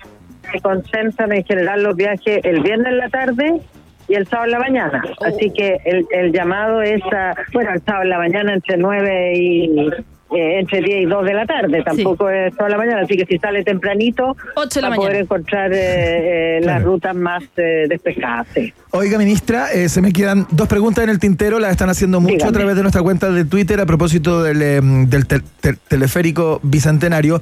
se 0.53 0.61
concentran 0.61 1.33
en 1.33 1.44
general 1.44 1.83
los 1.83 1.97
viajes 1.97 2.40
el 2.44 2.62
viernes 2.62 2.87
en 2.87 2.99
la 2.99 3.09
tarde 3.11 3.61
y 4.09 4.14
el 4.14 4.27
sábado 4.27 4.47
en 4.47 4.51
la 4.53 4.59
mañana. 4.61 5.03
Así 5.21 5.51
que 5.51 5.79
el, 5.85 6.07
el 6.11 6.33
llamado 6.33 6.83
es, 6.83 7.01
a, 7.12 7.35
bueno, 7.53 7.71
el 7.75 7.83
sábado 7.83 8.05
en 8.05 8.11
la 8.11 8.18
mañana 8.18 8.55
entre 8.55 8.77
9 8.77 9.33
y 9.37 9.90
eh, 10.31 10.59
entre 10.61 10.83
10 10.83 11.03
y 11.03 11.05
2 11.07 11.25
de 11.25 11.33
la 11.33 11.47
tarde, 11.47 11.83
tampoco 11.83 12.29
es 12.29 12.55
toda 12.55 12.68
la 12.68 12.77
mañana, 12.77 13.01
así 13.01 13.16
que 13.16 13.25
si 13.25 13.38
sale 13.38 13.64
tempranito, 13.64 14.37
Ocho 14.57 14.79
de 14.79 14.83
la 14.83 14.88
va 14.90 14.94
a 14.94 14.97
poder 14.99 15.16
encontrar 15.16 15.73
eh, 15.73 16.59
eh, 16.59 16.61
las 16.62 16.83
rutas 16.83 17.14
más 17.16 17.42
eh, 17.57 17.87
despejadas. 17.88 18.47
sí. 18.55 18.73
Oiga, 18.90 19.16
ministra, 19.18 19.73
eh, 19.73 19.88
se 19.88 20.03
me 20.03 20.12
quedan 20.12 20.47
dos 20.51 20.68
preguntas 20.68 21.05
en 21.05 21.09
el 21.11 21.18
tintero, 21.18 21.59
las 21.59 21.71
están 21.71 21.88
haciendo 21.88 22.21
mucho 22.21 22.35
Dígame. 22.35 22.51
a 22.51 22.53
través 22.53 22.77
de 22.77 22.83
nuestra 22.83 23.01
cuenta 23.03 23.31
de 23.31 23.44
Twitter 23.47 23.81
a 23.81 23.87
propósito 23.87 24.42
del, 24.42 24.61
eh, 24.62 24.81
del 24.83 25.27
tel- 25.27 25.42
tel- 25.62 25.79
teleférico 25.88 26.61
bicentenario. 26.62 27.40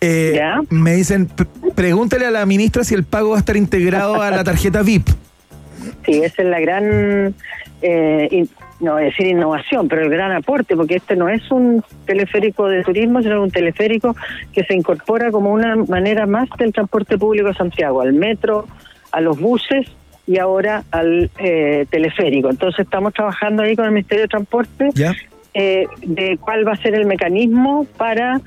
Eh, 0.00 0.40
me 0.70 0.94
dicen, 0.94 1.26
p- 1.26 1.44
pregúntale 1.74 2.26
a 2.26 2.30
la 2.30 2.46
ministra 2.46 2.84
si 2.84 2.94
el 2.94 3.02
pago 3.04 3.30
va 3.30 3.36
a 3.36 3.38
estar 3.40 3.56
integrado 3.56 4.22
a 4.22 4.30
la 4.30 4.44
tarjeta 4.44 4.82
VIP. 4.82 5.08
Sí, 6.08 6.22
esa 6.24 6.40
es 6.42 6.48
la 6.48 6.58
gran, 6.58 7.34
eh, 7.82 8.28
in- 8.30 8.48
no 8.80 8.94
voy 8.94 9.02
a 9.02 9.06
decir 9.06 9.26
innovación, 9.26 9.88
pero 9.88 10.02
el 10.02 10.08
gran 10.08 10.32
aporte, 10.32 10.74
porque 10.74 10.96
este 10.96 11.16
no 11.16 11.28
es 11.28 11.50
un 11.50 11.84
teleférico 12.06 12.66
de 12.68 12.82
turismo, 12.82 13.20
sino 13.20 13.42
un 13.42 13.50
teleférico 13.50 14.16
que 14.54 14.64
se 14.64 14.74
incorpora 14.74 15.30
como 15.30 15.52
una 15.52 15.76
manera 15.76 16.26
más 16.26 16.48
del 16.58 16.72
transporte 16.72 17.18
público 17.18 17.48
de 17.48 17.54
Santiago, 17.54 18.00
al 18.00 18.14
metro, 18.14 18.66
a 19.12 19.20
los 19.20 19.38
buses 19.38 19.86
y 20.26 20.38
ahora 20.38 20.84
al 20.92 21.30
eh, 21.38 21.84
teleférico. 21.90 22.48
Entonces 22.48 22.86
estamos 22.86 23.12
trabajando 23.12 23.62
ahí 23.62 23.76
con 23.76 23.84
el 23.84 23.90
Ministerio 23.92 24.22
de 24.22 24.28
Transporte 24.28 24.88
¿Ya? 24.94 25.12
eh, 25.54 25.86
de 26.06 26.38
cuál 26.40 26.66
va 26.66 26.72
a 26.72 26.76
ser 26.76 26.94
el 26.94 27.04
mecanismo 27.04 27.86
para 27.98 28.40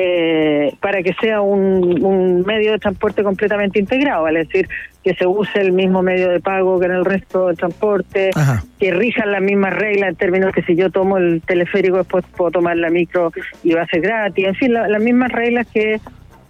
eh, 0.00 0.74
para 0.80 1.02
que 1.02 1.12
sea 1.14 1.40
un, 1.40 2.04
un 2.04 2.42
medio 2.42 2.70
de 2.72 2.78
transporte 2.78 3.24
completamente 3.24 3.80
integrado, 3.80 4.28
es 4.28 4.46
decir, 4.46 4.68
que 5.08 5.14
se 5.14 5.26
use 5.26 5.60
el 5.60 5.72
mismo 5.72 6.02
medio 6.02 6.28
de 6.30 6.40
pago 6.40 6.78
que 6.78 6.86
en 6.86 6.92
el 6.92 7.04
resto 7.04 7.46
del 7.46 7.56
transporte, 7.56 8.30
Ajá. 8.34 8.62
que 8.78 8.90
rijan 8.92 9.32
las 9.32 9.40
mismas 9.40 9.72
reglas 9.74 10.10
en 10.10 10.16
términos 10.16 10.52
que 10.52 10.62
si 10.62 10.74
yo 10.76 10.90
tomo 10.90 11.16
el 11.16 11.40
teleférico 11.46 11.96
después 11.96 12.24
puedo 12.36 12.50
tomar 12.50 12.76
la 12.76 12.90
micro 12.90 13.32
y 13.62 13.72
va 13.72 13.82
a 13.82 13.86
ser 13.86 14.02
gratis, 14.02 14.44
en 14.46 14.54
fin, 14.54 14.74
la- 14.74 14.86
las 14.88 15.00
mismas 15.02 15.32
reglas 15.32 15.66
que 15.72 16.00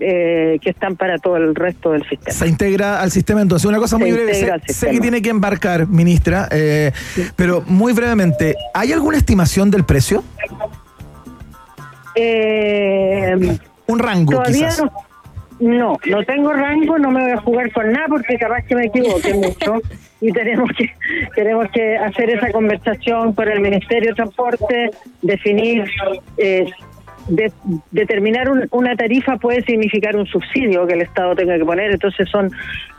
eh, 0.00 0.58
que 0.62 0.70
están 0.70 0.94
para 0.96 1.18
todo 1.18 1.36
el 1.36 1.56
resto 1.56 1.90
del 1.90 2.08
sistema. 2.08 2.30
Se 2.32 2.46
integra 2.46 3.00
al 3.00 3.10
sistema 3.10 3.42
entonces. 3.42 3.66
Una 3.66 3.78
cosa 3.78 3.96
Se 3.96 4.02
muy 4.04 4.12
breve. 4.12 4.32
Sé, 4.68 4.90
que 4.92 5.00
tiene 5.00 5.20
que 5.20 5.28
embarcar, 5.30 5.88
ministra, 5.88 6.46
eh, 6.52 6.92
pero 7.34 7.64
muy 7.66 7.92
brevemente, 7.92 8.54
¿hay 8.74 8.92
alguna 8.92 9.16
estimación 9.18 9.72
del 9.72 9.84
precio? 9.84 10.22
Eh, 12.14 13.58
Un 13.86 13.98
rango, 13.98 14.32
Todavía 14.34 14.68
quizás. 14.68 14.84
no, 14.84 14.92
no, 15.60 15.98
no 16.06 16.22
tengo 16.24 16.52
rango, 16.52 16.98
no 16.98 17.10
me 17.10 17.22
voy 17.22 17.32
a 17.32 17.36
jugar 17.38 17.72
con 17.72 17.90
nada 17.92 18.06
porque 18.08 18.36
capaz 18.38 18.62
que 18.66 18.74
me 18.76 18.86
equivoque 18.86 19.34
mucho. 19.34 19.80
Y 20.20 20.32
tenemos 20.32 20.68
que 20.76 20.90
tenemos 21.36 21.70
que 21.70 21.96
hacer 21.96 22.28
esa 22.30 22.50
conversación 22.50 23.34
con 23.34 23.48
el 23.48 23.60
Ministerio 23.60 24.08
de 24.10 24.14
Transporte, 24.16 24.90
definir, 25.22 25.84
eh, 26.38 26.66
de- 27.28 27.52
determinar 27.92 28.50
un- 28.50 28.66
una 28.72 28.96
tarifa 28.96 29.36
puede 29.36 29.62
significar 29.62 30.16
un 30.16 30.26
subsidio 30.26 30.88
que 30.88 30.94
el 30.94 31.02
Estado 31.02 31.36
tenga 31.36 31.56
que 31.56 31.64
poner, 31.64 31.92
entonces 31.92 32.28
son 32.30 32.50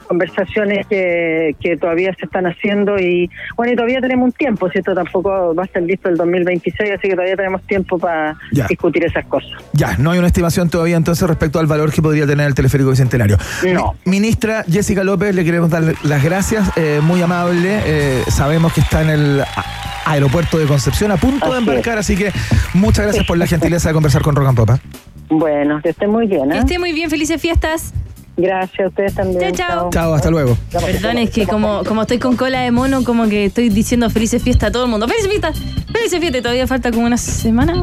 conversaciones 0.09 0.85
que, 0.87 1.55
que 1.61 1.77
todavía 1.77 2.13
se 2.19 2.25
están 2.25 2.45
haciendo 2.47 2.99
y 2.99 3.29
bueno, 3.55 3.71
y 3.71 3.75
todavía 3.75 4.01
tenemos 4.01 4.25
un 4.25 4.31
tiempo, 4.33 4.69
si 4.69 4.79
esto 4.79 4.93
tampoco 4.93 5.53
va 5.55 5.63
a 5.63 5.65
estar 5.65 5.81
listo 5.83 6.09
el 6.09 6.17
2026, 6.17 6.91
así 6.97 7.07
que 7.07 7.13
todavía 7.15 7.35
tenemos 7.37 7.61
tiempo 7.63 7.97
para 7.97 8.35
Ya. 8.51 8.67
discutir 8.67 9.05
esas 9.05 9.25
cosas. 9.27 9.51
Ya, 9.73 9.95
no 9.97 10.11
hay 10.11 10.17
una 10.19 10.27
estimación 10.27 10.69
todavía 10.69 10.97
entonces 10.97 11.25
respecto 11.27 11.59
al 11.59 11.67
valor 11.67 11.93
que 11.93 12.01
podría 12.01 12.25
tener 12.27 12.45
el 12.47 12.55
teleférico 12.55 12.89
bicentenario. 12.89 13.37
No. 13.73 13.93
Mi- 14.05 14.19
ministra 14.19 14.65
Jessica 14.69 15.03
López, 15.03 15.33
le 15.33 15.45
queremos 15.45 15.69
dar 15.69 15.83
las 16.03 16.23
gracias, 16.23 16.69
eh, 16.75 16.99
muy 17.01 17.21
amable. 17.21 17.79
eh, 17.85 18.23
sabemos 18.27 18.73
que 18.73 18.81
está 18.81 19.01
en 19.01 19.09
el 19.09 19.43
aeropuerto 20.05 20.57
de 20.57 20.65
Concepción 20.65 21.11
a 21.11 21.17
punto 21.17 21.51
de 21.53 21.59
embarcar, 21.59 21.97
así 21.99 22.17
que 22.17 22.31
muchas 22.73 23.05
gracias 23.05 23.25
por 23.25 23.37
la 23.37 23.47
gentileza 23.47 23.89
de 23.89 23.93
conversar 23.93 24.21
con 24.23 24.35
Rock 24.35 24.47
and 24.49 24.57
Pop. 24.57 24.69
¿eh? 24.71 24.79
Bueno, 25.29 25.79
que 25.81 25.89
esté 25.89 26.07
muy 26.07 26.27
bien. 26.27 26.49
Que 26.49 26.55
¿eh? 26.57 26.59
esté 26.59 26.79
muy 26.79 26.91
bien, 26.93 27.09
felices 27.09 27.39
fiestas. 27.41 27.93
Gracias 28.41 28.79
a 28.79 28.87
ustedes 28.87 29.13
también. 29.13 29.53
Chao, 29.53 29.67
chao. 29.67 29.89
Chao, 29.91 30.13
hasta 30.13 30.29
luego. 30.29 30.57
Perdón, 30.71 31.17
es 31.17 31.29
que 31.29 31.45
como, 31.45 31.83
como 31.83 32.03
estoy 32.03 32.19
con 32.19 32.35
cola 32.35 32.61
de 32.61 32.71
mono, 32.71 33.03
como 33.03 33.27
que 33.27 33.45
estoy 33.45 33.69
diciendo 33.69 34.09
felices 34.09 34.41
fiestas 34.41 34.69
a 34.69 34.71
todo 34.71 34.85
el 34.85 34.89
mundo. 34.89 35.07
¡Felices 35.07 35.29
fiestas! 35.29 35.57
¡Felices 35.91 36.19
fiestas! 36.19 36.39
Y 36.39 36.41
todavía 36.41 36.67
falta 36.67 36.91
como 36.91 37.05
una 37.05 37.17
semana. 37.17 37.81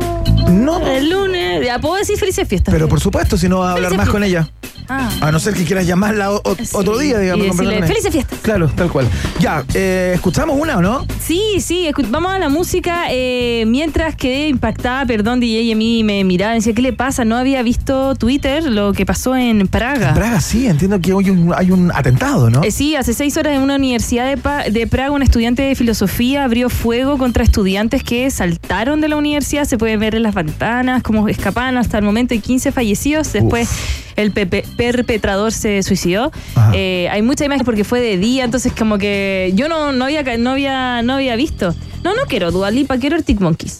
No. 0.49 0.87
El 0.87 1.11
lunes. 1.11 1.64
Ya 1.64 1.79
puedo 1.79 1.97
decir 1.97 2.19
felices 2.19 2.49
fiestas. 2.49 2.73
Pero 2.73 2.88
por 2.88 3.01
supuesto, 3.01 3.37
si 3.37 3.49
no 3.49 3.59
va 3.59 3.71
a 3.71 3.73
hablar 3.73 3.90
Felices 3.90 4.07
más 4.07 4.12
con 4.12 4.25
ella. 4.25 4.49
Ah. 4.88 5.11
A 5.20 5.33
no 5.33 5.38
ser 5.40 5.55
que 5.55 5.64
quieras 5.64 5.87
llamarla 5.87 6.31
o- 6.33 6.37
o- 6.44 6.57
otro 6.72 6.99
día, 6.99 7.18
digamos. 7.18 7.46
y 7.46 7.51
decirle. 7.51 7.87
"Felices 7.87 8.12
fiestas". 8.12 8.38
Claro, 8.42 8.68
tal 8.75 8.90
cual. 8.90 9.09
Ya, 9.40 9.64
eh, 9.75 10.12
¿escuchamos 10.14 10.57
una 10.59 10.79
o 10.79 10.83
no? 10.83 11.07
Sí, 11.20 11.40
sí, 11.61 11.88
vamos 12.09 12.33
a 12.33 12.38
la 12.38 12.49
música. 12.49 13.05
eh, 13.11 13.64
mientras 13.66 14.16
quedé 14.16 14.49
impactada, 14.49 15.05
perdón, 15.07 15.40
DJ 15.40 15.62
y 15.62 15.72
a 15.72 15.77
mí 15.77 16.03
me 16.05 16.22
miraba 16.25 16.53
y 16.55 16.57
decía, 16.59 16.72
¿qué 16.75 16.83
le 16.83 16.92
pasa? 16.92 17.25
No 17.25 17.37
había 17.37 17.62
visto 17.62 18.14
Twitter 18.14 18.64
lo 18.64 18.92
que 18.92 19.07
pasó 19.07 19.37
en 19.37 19.66
Praga. 19.68 20.14
Praga, 20.14 20.40
sí, 20.40 20.66
entiendo 20.66 21.01
que 21.01 21.12
hoy 21.12 21.31
un- 21.31 21.53
hay 21.57 21.70
un 21.70 21.90
atentado, 21.94 22.51
¿no? 22.51 22.62
Eh, 22.62 22.70
sí, 22.70 22.96
hace 22.96 23.14
seis 23.14 23.37
horas 23.37 23.55
en 23.57 23.62
una 23.62 23.77
universidad 23.77 24.29
de, 24.29 24.37
Pa- 24.37 24.64
de 24.64 24.87
Praga, 24.87 25.11
un 25.12 25.22
estudiante 25.22 25.62
de 25.62 25.75
filosofía 25.75 26.44
abrió 26.44 26.68
fuego 26.68 27.18
contra 27.18 27.44
estudiantes 27.44 28.03
que 28.03 28.31
saltaron 28.31 29.01
de 29.01 29.09
la 29.09 29.16
universidad. 29.16 29.64
Se 29.64 29.79
puede 29.79 29.96
ver 29.96 30.14
en 30.14 30.22
las 30.22 30.35
ventanas 30.35 31.03
cómo 31.03 31.29
escapaban. 31.29 31.77
Hasta 31.79 31.99
el 31.99 32.05
momento 32.05 32.35
hay 32.35 32.40
15 32.40 32.72
fallecidos. 32.72 33.33
Después 33.33 33.68
el 34.16 34.33
pepe- 34.33 34.64
perpetrador 34.76 35.52
se 35.52 35.83
suicidó. 35.83 36.33
Eh, 36.72 37.09
hay 37.11 37.22
mucha 37.22 37.44
imagen 37.44 37.64
porque 37.64 37.85
fue 37.85 38.00
de 38.00 38.16
día, 38.18 38.44
entonces 38.44 38.72
como 38.76 38.98
que 38.98 39.52
yo 39.55 39.68
no, 39.68 39.92
no, 39.92 40.05
había, 40.07 40.22
no, 40.38 40.50
había, 40.50 41.02
no 41.02 41.14
había 41.14 41.37
visto. 41.37 41.74
No, 42.02 42.14
no 42.14 42.22
quiero 42.29 42.50
Dualipa, 42.50 42.98
quiero 42.98 43.16
Arctic 43.16 43.40
Monkeys. 43.40 43.79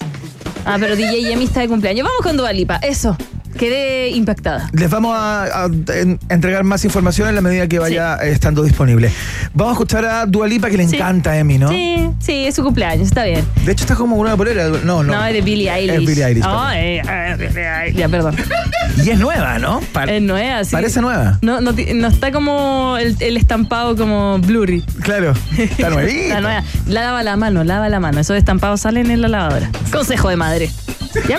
Ah, 0.65 0.77
pero 0.81 0.97
DJ 0.97 1.23
Yemi 1.23 1.45
está 1.45 1.61
de 1.61 1.69
cumpleaños. 1.69 2.05
Vamos 2.07 2.23
con 2.23 2.37
Dualipa, 2.37 2.77
eso. 2.83 3.17
Quedé 3.57 4.11
impactada. 4.11 4.69
Les 4.73 4.91
vamos 4.91 5.15
a, 5.17 5.65
a 5.65 5.67
en- 5.95 6.19
entregar 6.29 6.65
más 6.65 6.85
información 6.85 7.29
en 7.29 7.35
la 7.35 7.41
medida 7.41 7.67
que 7.69 7.79
vaya 7.79 8.17
eh, 8.23 8.31
estando 8.33 8.63
disponible. 8.63 9.11
Vamos 9.55 9.73
a 9.73 9.75
escuchar 9.75 10.05
a 10.05 10.27
Dualipa 10.27 10.71
que 10.71 10.77
le 10.77 10.87
Sí. 10.89 10.97
encanta 10.97 11.31
a 11.33 11.39
Emi, 11.39 11.59
¿no? 11.59 11.69
Sí, 11.69 12.09
sí, 12.21 12.47
es 12.47 12.55
su 12.55 12.63
cumpleaños, 12.63 13.09
está 13.09 13.25
bien. 13.25 13.45
De 13.65 13.73
hecho, 13.73 13.85
está 13.85 13.95
como 13.97 14.17
una 14.17 14.37
polera. 14.37 14.69
No, 14.69 15.03
no. 15.03 15.05
No, 15.05 15.25
es 15.25 15.33
de 15.35 15.41
Billie 15.43 15.71
Eilish. 15.73 15.95
Es 16.03 16.07
Billie 16.07 16.25
Eilish. 16.25 16.45
Oh, 16.47 16.69
eh, 16.75 17.03
eh. 17.05 17.93
Ya, 17.97 18.09
perdón. 18.09 18.37
Y 19.05 19.11
es 19.11 19.19
nueva, 19.19 19.59
¿no? 19.59 19.81
Es 20.09 20.23
nueva, 20.23 20.65
sí. 20.65 20.73
Parece 20.73 21.01
nueva. 21.01 21.39
No, 21.43 21.61
no, 21.61 21.73
no 21.73 22.09
está 22.09 22.33
como 22.33 22.97
el, 22.99 23.17
el 23.21 23.37
estampado 23.37 23.97
como 23.97 24.39
blurry. 24.39 24.83
Claro, 25.03 25.35
está 25.59 25.91
nuevita. 25.91 26.17
Está 26.27 26.41
nueva. 26.41 26.63
Lava 26.87 27.23
la 27.23 27.37
mano, 27.37 27.65
lava 27.65 27.89
la 27.89 28.01
mano. 28.01 28.21
Esos 28.21 28.37
estampados 28.37 28.81
salen 28.81 29.11
en 29.11 29.21
la 29.23 29.29
lavadora. 29.29 29.71
Consejo 29.93 30.29
de 30.29 30.37
madre. 30.37 30.71
¿Ya? 31.29 31.39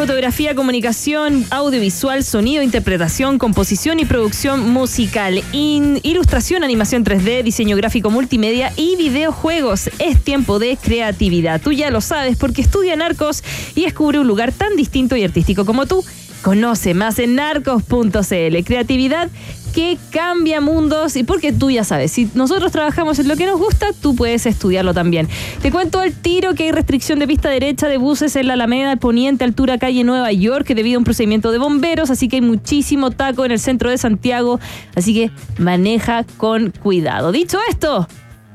fotografía, 0.00 0.54
comunicación, 0.54 1.44
audiovisual, 1.50 2.24
sonido, 2.24 2.62
interpretación, 2.62 3.38
composición 3.38 4.00
y 4.00 4.06
producción 4.06 4.70
musical, 4.70 5.44
ilustración, 5.52 6.64
animación 6.64 7.04
3D, 7.04 7.42
diseño 7.42 7.76
gráfico 7.76 8.08
multimedia 8.08 8.72
y 8.76 8.96
videojuegos. 8.96 9.90
Es 9.98 10.24
tiempo 10.24 10.58
de 10.58 10.78
creatividad. 10.78 11.60
Tú 11.60 11.72
ya 11.72 11.90
lo 11.90 12.00
sabes 12.00 12.38
porque 12.38 12.62
estudia 12.62 12.96
Narcos 12.96 13.44
y 13.74 13.82
descubre 13.82 14.18
un 14.18 14.26
lugar 14.26 14.52
tan 14.52 14.74
distinto 14.74 15.16
y 15.16 15.22
artístico 15.24 15.66
como 15.66 15.84
tú. 15.84 16.02
Conoce 16.40 16.94
más 16.94 17.18
en 17.18 17.34
narcos.cl. 17.34 18.64
Creatividad 18.64 19.28
que 19.72 19.98
cambia 20.10 20.60
mundos 20.60 21.16
y 21.16 21.24
porque 21.24 21.52
tú 21.52 21.70
ya 21.70 21.84
sabes, 21.84 22.12
si 22.12 22.30
nosotros 22.34 22.72
trabajamos 22.72 23.18
en 23.18 23.28
lo 23.28 23.36
que 23.36 23.46
nos 23.46 23.58
gusta, 23.58 23.88
tú 24.00 24.14
puedes 24.14 24.46
estudiarlo 24.46 24.94
también. 24.94 25.28
Te 25.62 25.70
cuento 25.70 26.00
al 26.00 26.12
tiro 26.12 26.54
que 26.54 26.64
hay 26.64 26.72
restricción 26.72 27.18
de 27.18 27.26
pista 27.26 27.48
derecha 27.48 27.88
de 27.88 27.98
buses 27.98 28.36
en 28.36 28.46
la 28.46 28.54
Alameda, 28.54 28.92
al 28.92 28.98
poniente, 28.98 29.44
altura 29.44 29.78
calle 29.78 30.04
Nueva 30.04 30.32
York, 30.32 30.66
debido 30.68 30.96
a 30.96 30.98
un 30.98 31.04
procedimiento 31.04 31.52
de 31.52 31.58
bomberos, 31.58 32.10
así 32.10 32.28
que 32.28 32.36
hay 32.36 32.42
muchísimo 32.42 33.10
taco 33.10 33.44
en 33.44 33.52
el 33.52 33.58
centro 33.58 33.90
de 33.90 33.98
Santiago, 33.98 34.60
así 34.94 35.14
que 35.14 35.30
maneja 35.58 36.24
con 36.36 36.70
cuidado. 36.70 37.32
Dicho 37.32 37.58
esto, 37.68 38.06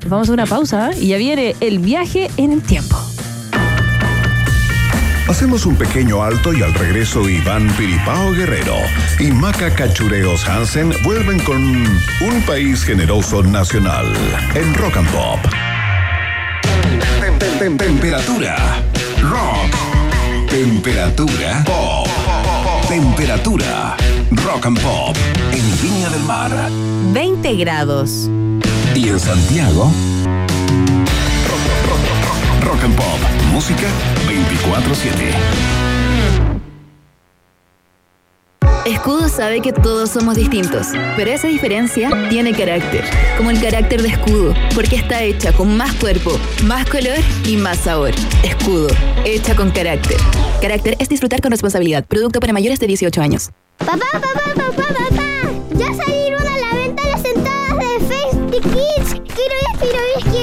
vamos 0.08 0.30
a 0.30 0.34
una 0.34 0.45
pausa 0.45 0.91
¿eh? 0.91 0.97
y 1.01 1.08
ya 1.08 1.17
viene 1.17 1.56
el 1.62 1.80
viaje 1.80 2.30
en 2.38 2.51
el 2.51 2.62
tiempo. 2.62 2.97
Hacemos 5.27 5.65
un 5.65 5.75
pequeño 5.75 6.21
alto 6.23 6.53
y 6.53 6.61
al 6.61 6.73
regreso 6.73 7.27
Iván 7.27 7.67
Piripao 7.77 8.31
Guerrero 8.33 8.75
y 9.19 9.31
Maca 9.31 9.73
Cachureos 9.73 10.47
Hansen 10.47 10.93
vuelven 11.03 11.39
con 11.39 11.57
un 11.63 12.41
país 12.45 12.83
generoso 12.83 13.41
nacional 13.41 14.13
en 14.53 14.73
Rock 14.75 14.97
and 14.97 15.09
Pop. 15.09 15.39
Tem- 17.19 17.39
tem- 17.39 17.59
tem- 17.59 17.77
Temperatura. 17.77 18.55
Rock. 19.21 20.49
Temperatura. 20.49 21.63
Pop. 21.65 22.07
Temperatura. 22.88 23.97
Rock 24.31 24.65
and 24.67 24.79
Pop. 24.79 25.17
En 25.51 25.81
Viña 25.81 26.09
del 26.11 26.23
Mar. 26.23 26.51
20 27.13 27.55
grados. 27.55 28.29
Y 28.93 29.09
en 29.09 29.19
Santiago. 29.19 29.91
Rock 32.63 32.83
and 32.83 32.95
Pop. 32.95 33.19
Música 33.51 33.88
24-7. 34.36 35.65
Escudo 38.86 39.30
sabe 39.30 39.62
que 39.62 39.74
todos 39.74 40.12
somos 40.12 40.36
distintos, 40.36 40.88
pero 41.15 41.32
esa 41.32 41.48
diferencia 41.48 42.10
tiene 42.30 42.54
carácter, 42.54 43.04
como 43.38 43.50
el 43.50 43.60
carácter 43.60 44.02
de 44.02 44.10
Escudo, 44.10 44.54
porque 44.76 44.95
está 44.95 45.24
hecha 45.24 45.54
con 45.54 45.76
más 45.76 45.95
cuerpo, 45.95 46.38
más 46.65 46.88
color 46.88 47.17
y 47.45 47.58
más 47.58 47.80
sabor. 47.80 48.12
Escudo, 48.43 48.88
hecha 49.24 49.56
con 49.56 49.71
carácter. 49.71 50.17
Carácter 50.62 50.98
es 51.00 51.10
disfrutar 51.10 51.41
con 51.41 51.50
responsabilidad. 51.52 52.06
Producto 52.06 52.39
para 52.39 52.54
mayores 52.54 52.80
de 52.80 52.88
18 52.88 53.21
años. 53.21 53.50
Papá, 53.80 53.98
papá, 54.12 54.30
papá, 54.56 54.93
papá. 54.93 55.52
Ya 55.74 55.93
salieron 55.93 56.45
a 56.45 56.58
la 56.58 56.76
venta 56.76 57.04
las 57.08 57.26
entradas 57.26 57.78
de 57.80 58.00
Festy 58.06 58.60
Kids. 58.69 59.21
Quiero 59.34 59.56
ir, 59.56 59.80
quiero 59.80 60.00
ir, 60.15 60.24
quiero 60.24 60.30
ir. 60.30 60.35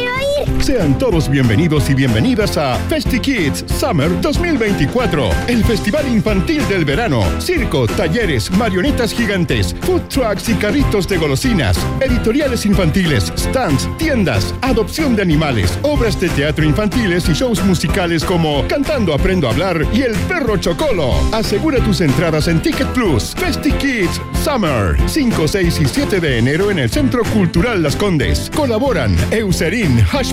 Sean 0.72 0.96
todos 0.96 1.28
bienvenidos 1.28 1.90
y 1.90 1.94
bienvenidas 1.94 2.56
a 2.56 2.76
Festi 2.88 3.20
Kids 3.20 3.62
Summer 3.78 4.08
2024, 4.22 5.28
el 5.48 5.62
festival 5.64 6.08
infantil 6.08 6.66
del 6.66 6.86
verano. 6.86 7.22
Circo, 7.42 7.86
talleres, 7.86 8.50
marionetas 8.52 9.12
gigantes, 9.12 9.76
food 9.82 10.00
trucks 10.08 10.48
y 10.48 10.54
carritos 10.54 11.06
de 11.08 11.18
golosinas, 11.18 11.76
editoriales 12.00 12.64
infantiles, 12.64 13.30
stands, 13.36 13.86
tiendas, 13.98 14.54
adopción 14.62 15.14
de 15.14 15.20
animales, 15.20 15.78
obras 15.82 16.18
de 16.18 16.30
teatro 16.30 16.64
infantiles 16.64 17.28
y 17.28 17.34
shows 17.34 17.62
musicales 17.64 18.24
como 18.24 18.66
Cantando 18.66 19.12
Aprendo 19.12 19.48
a 19.48 19.50
Hablar 19.50 19.86
y 19.92 20.00
El 20.00 20.14
Perro 20.26 20.56
Chocolo. 20.56 21.12
Asegura 21.32 21.84
tus 21.84 22.00
entradas 22.00 22.48
en 22.48 22.62
Ticket 22.62 22.88
Plus. 22.94 23.34
Festi 23.36 23.72
Kids 23.72 24.22
Summer, 24.42 24.96
5, 25.06 25.48
6 25.48 25.80
y 25.82 25.84
7 25.84 26.18
de 26.18 26.38
enero 26.38 26.70
en 26.70 26.78
el 26.78 26.88
Centro 26.88 27.24
Cultural 27.24 27.82
Las 27.82 27.94
Condes. 27.94 28.50
Colaboran 28.56 29.14
Eucerin, 29.30 30.02
Hash 30.10 30.32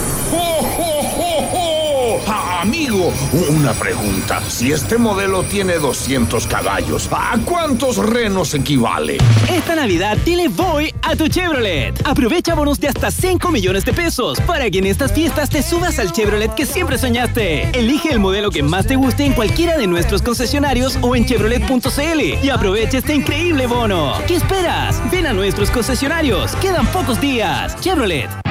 Amigo, 2.61 3.11
una 3.49 3.73
pregunta. 3.73 4.39
Si 4.47 4.71
este 4.71 4.99
modelo 4.99 5.41
tiene 5.41 5.79
200 5.79 6.45
caballos, 6.45 7.09
¿a 7.11 7.39
cuántos 7.43 7.97
renos 7.97 8.53
equivale? 8.53 9.17
Esta 9.51 9.73
Navidad 9.73 10.15
dile 10.23 10.47
voy 10.47 10.93
a 11.01 11.15
tu 11.15 11.27
Chevrolet. 11.27 11.99
Aprovecha 12.05 12.53
bonos 12.53 12.79
de 12.79 12.89
hasta 12.89 13.09
5 13.09 13.49
millones 13.49 13.83
de 13.83 13.93
pesos 13.93 14.39
para 14.41 14.69
que 14.69 14.77
en 14.77 14.85
estas 14.85 15.11
fiestas 15.11 15.49
te 15.49 15.63
subas 15.63 15.97
al 15.97 16.11
Chevrolet 16.11 16.53
que 16.53 16.67
siempre 16.67 16.99
soñaste. 16.99 17.75
Elige 17.75 18.11
el 18.11 18.19
modelo 18.19 18.51
que 18.51 18.61
más 18.61 18.85
te 18.85 18.95
guste 18.95 19.25
en 19.25 19.33
cualquiera 19.33 19.79
de 19.79 19.87
nuestros 19.87 20.21
concesionarios 20.21 20.99
o 21.01 21.15
en 21.15 21.25
chevrolet.cl 21.25 22.21
y 22.43 22.49
aprovecha 22.51 22.99
este 22.99 23.15
increíble 23.15 23.65
bono. 23.65 24.13
¿Qué 24.27 24.35
esperas? 24.35 25.01
Ven 25.09 25.25
a 25.25 25.33
nuestros 25.33 25.71
concesionarios. 25.71 26.55
Quedan 26.57 26.85
pocos 26.91 27.19
días. 27.19 27.75
Chevrolet. 27.81 28.50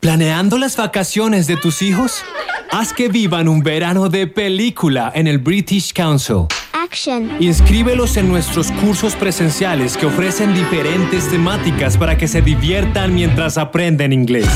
¿Planeando 0.00 0.58
las 0.58 0.76
vacaciones 0.76 1.46
de 1.46 1.56
tus 1.56 1.82
hijos? 1.82 2.24
Haz 2.70 2.92
que 2.92 3.08
vivan 3.08 3.48
un 3.48 3.62
verano 3.62 4.08
de 4.08 4.26
película 4.26 5.12
en 5.14 5.26
el 5.26 5.38
British 5.38 5.92
Council. 5.92 6.46
Action. 6.72 7.30
Inscríbelos 7.40 8.16
en 8.16 8.28
nuestros 8.28 8.70
cursos 8.72 9.14
presenciales 9.14 9.96
que 9.96 10.06
ofrecen 10.06 10.54
diferentes 10.54 11.28
temáticas 11.28 11.96
para 11.96 12.16
que 12.16 12.28
se 12.28 12.40
diviertan 12.40 13.14
mientras 13.14 13.58
aprenden 13.58 14.12
inglés. 14.12 14.48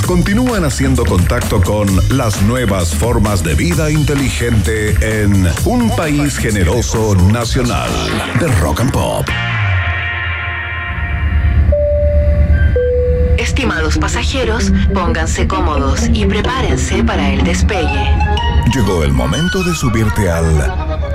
continúan 0.06 0.64
haciendo 0.64 1.04
contacto 1.04 1.60
con 1.60 1.88
las 2.16 2.40
nuevas 2.42 2.94
formas 2.94 3.42
de 3.42 3.54
vida 3.54 3.90
inteligente 3.90 4.94
en 5.00 5.48
un 5.64 5.90
país 5.96 6.38
generoso 6.38 7.16
nacional 7.16 7.90
de 8.38 8.46
rock 8.60 8.82
and 8.82 8.92
pop. 8.92 9.26
Estimados 13.36 13.98
pasajeros, 13.98 14.72
pónganse 14.94 15.48
cómodos 15.48 16.08
y 16.12 16.26
prepárense 16.26 17.02
para 17.02 17.32
el 17.32 17.42
despegue. 17.42 18.08
Llegó 18.72 19.02
el 19.02 19.12
momento 19.12 19.62
de 19.64 19.74
subirte 19.74 20.30
al 20.30 20.83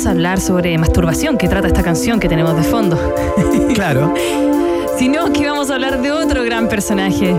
Vamos 0.00 0.06
a 0.06 0.10
hablar 0.12 0.40
sobre 0.40 0.78
masturbación, 0.78 1.36
que 1.36 1.46
trata 1.46 1.66
esta 1.66 1.82
canción 1.82 2.20
que 2.20 2.26
tenemos 2.26 2.56
de 2.56 2.62
fondo. 2.62 2.98
Claro. 3.74 4.14
Sino 4.98 5.30
que 5.30 5.46
vamos 5.46 5.70
a 5.70 5.74
hablar 5.74 6.00
de 6.00 6.10
otro 6.10 6.42
gran 6.42 6.68
personaje, 6.68 7.34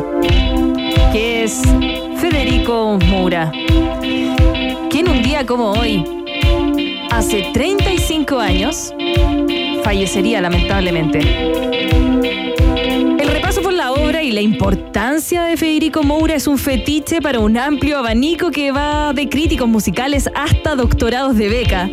que 1.12 1.44
es 1.44 1.62
Federico 2.18 3.00
Moura, 3.08 3.52
quien 4.90 5.10
un 5.10 5.24
día 5.24 5.44
como 5.44 5.72
hoy, 5.72 6.04
hace 7.10 7.50
35 7.52 8.40
años, 8.40 8.94
fallecería 9.84 10.40
lamentablemente. 10.40 11.20
El 13.20 13.28
repaso 13.28 13.64
por 13.64 13.74
la 13.74 13.92
obra 13.92 14.22
y 14.22 14.32
la 14.32 14.42
importancia 14.42 15.44
de 15.44 15.58
Federico 15.58 16.04
Moura 16.04 16.36
es 16.36 16.46
un 16.46 16.60
fetiche 16.60 17.22
para 17.22 17.40
un 17.40 17.58
amplio 17.58 17.98
abanico 17.98 18.52
que 18.52 18.72
va 18.72 19.14
de 19.14 19.28
críticos 19.30 19.68
musicales 19.68 20.30
hasta 20.36 20.76
doctorados 20.76 21.36
de 21.36 21.50
beca. 21.50 21.90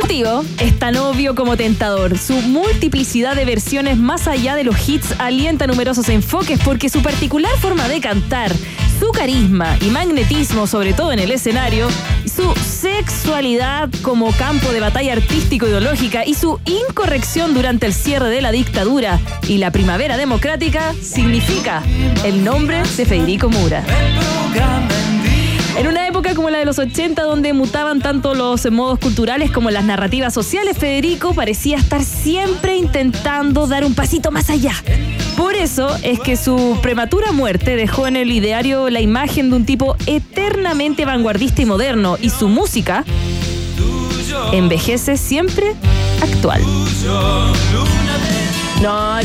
El 0.00 0.06
tío 0.06 0.44
es 0.60 0.78
tan 0.78 0.96
obvio 0.96 1.34
como 1.34 1.56
tentador. 1.56 2.18
Su 2.18 2.34
multiplicidad 2.34 3.34
de 3.34 3.44
versiones 3.44 3.96
más 3.96 4.28
allá 4.28 4.54
de 4.54 4.62
los 4.62 4.88
hits 4.88 5.12
alienta 5.18 5.66
numerosos 5.66 6.08
enfoques 6.08 6.60
porque 6.64 6.88
su 6.88 7.02
particular 7.02 7.50
forma 7.58 7.88
de 7.88 8.00
cantar, 8.00 8.52
su 9.00 9.10
carisma 9.10 9.76
y 9.80 9.86
magnetismo, 9.86 10.68
sobre 10.68 10.92
todo 10.92 11.10
en 11.10 11.18
el 11.18 11.32
escenario, 11.32 11.88
su 12.24 12.54
sexualidad 12.54 13.90
como 14.02 14.30
campo 14.32 14.70
de 14.70 14.78
batalla 14.78 15.14
artístico-ideológica 15.14 16.24
y 16.24 16.34
su 16.34 16.60
incorrección 16.64 17.52
durante 17.52 17.86
el 17.86 17.92
cierre 17.92 18.28
de 18.28 18.40
la 18.40 18.52
dictadura 18.52 19.18
y 19.48 19.58
la 19.58 19.72
primavera 19.72 20.16
democrática 20.16 20.94
significa 21.02 21.82
el 22.24 22.44
nombre 22.44 22.82
de 22.96 23.04
Federico 23.04 23.48
una 25.86 26.07
época 26.18 26.34
como 26.34 26.50
la 26.50 26.58
de 26.58 26.64
los 26.64 26.80
80, 26.80 27.22
donde 27.22 27.52
mutaban 27.52 28.00
tanto 28.00 28.34
los 28.34 28.68
modos 28.72 28.98
culturales 28.98 29.52
como 29.52 29.70
las 29.70 29.84
narrativas 29.84 30.34
sociales, 30.34 30.76
Federico 30.76 31.32
parecía 31.32 31.76
estar 31.76 32.02
siempre 32.02 32.76
intentando 32.76 33.68
dar 33.68 33.84
un 33.84 33.94
pasito 33.94 34.32
más 34.32 34.50
allá. 34.50 34.72
Por 35.36 35.54
eso 35.54 35.96
es 36.02 36.18
que 36.18 36.36
su 36.36 36.76
prematura 36.82 37.30
muerte 37.30 37.76
dejó 37.76 38.08
en 38.08 38.16
el 38.16 38.32
ideario 38.32 38.90
la 38.90 39.00
imagen 39.00 39.50
de 39.50 39.56
un 39.56 39.64
tipo 39.64 39.94
eternamente 40.06 41.04
vanguardista 41.04 41.62
y 41.62 41.66
moderno, 41.66 42.16
y 42.20 42.30
su 42.30 42.48
música 42.48 43.04
envejece 44.52 45.16
siempre 45.16 45.76
actual. 46.20 46.60
No, 48.82 49.18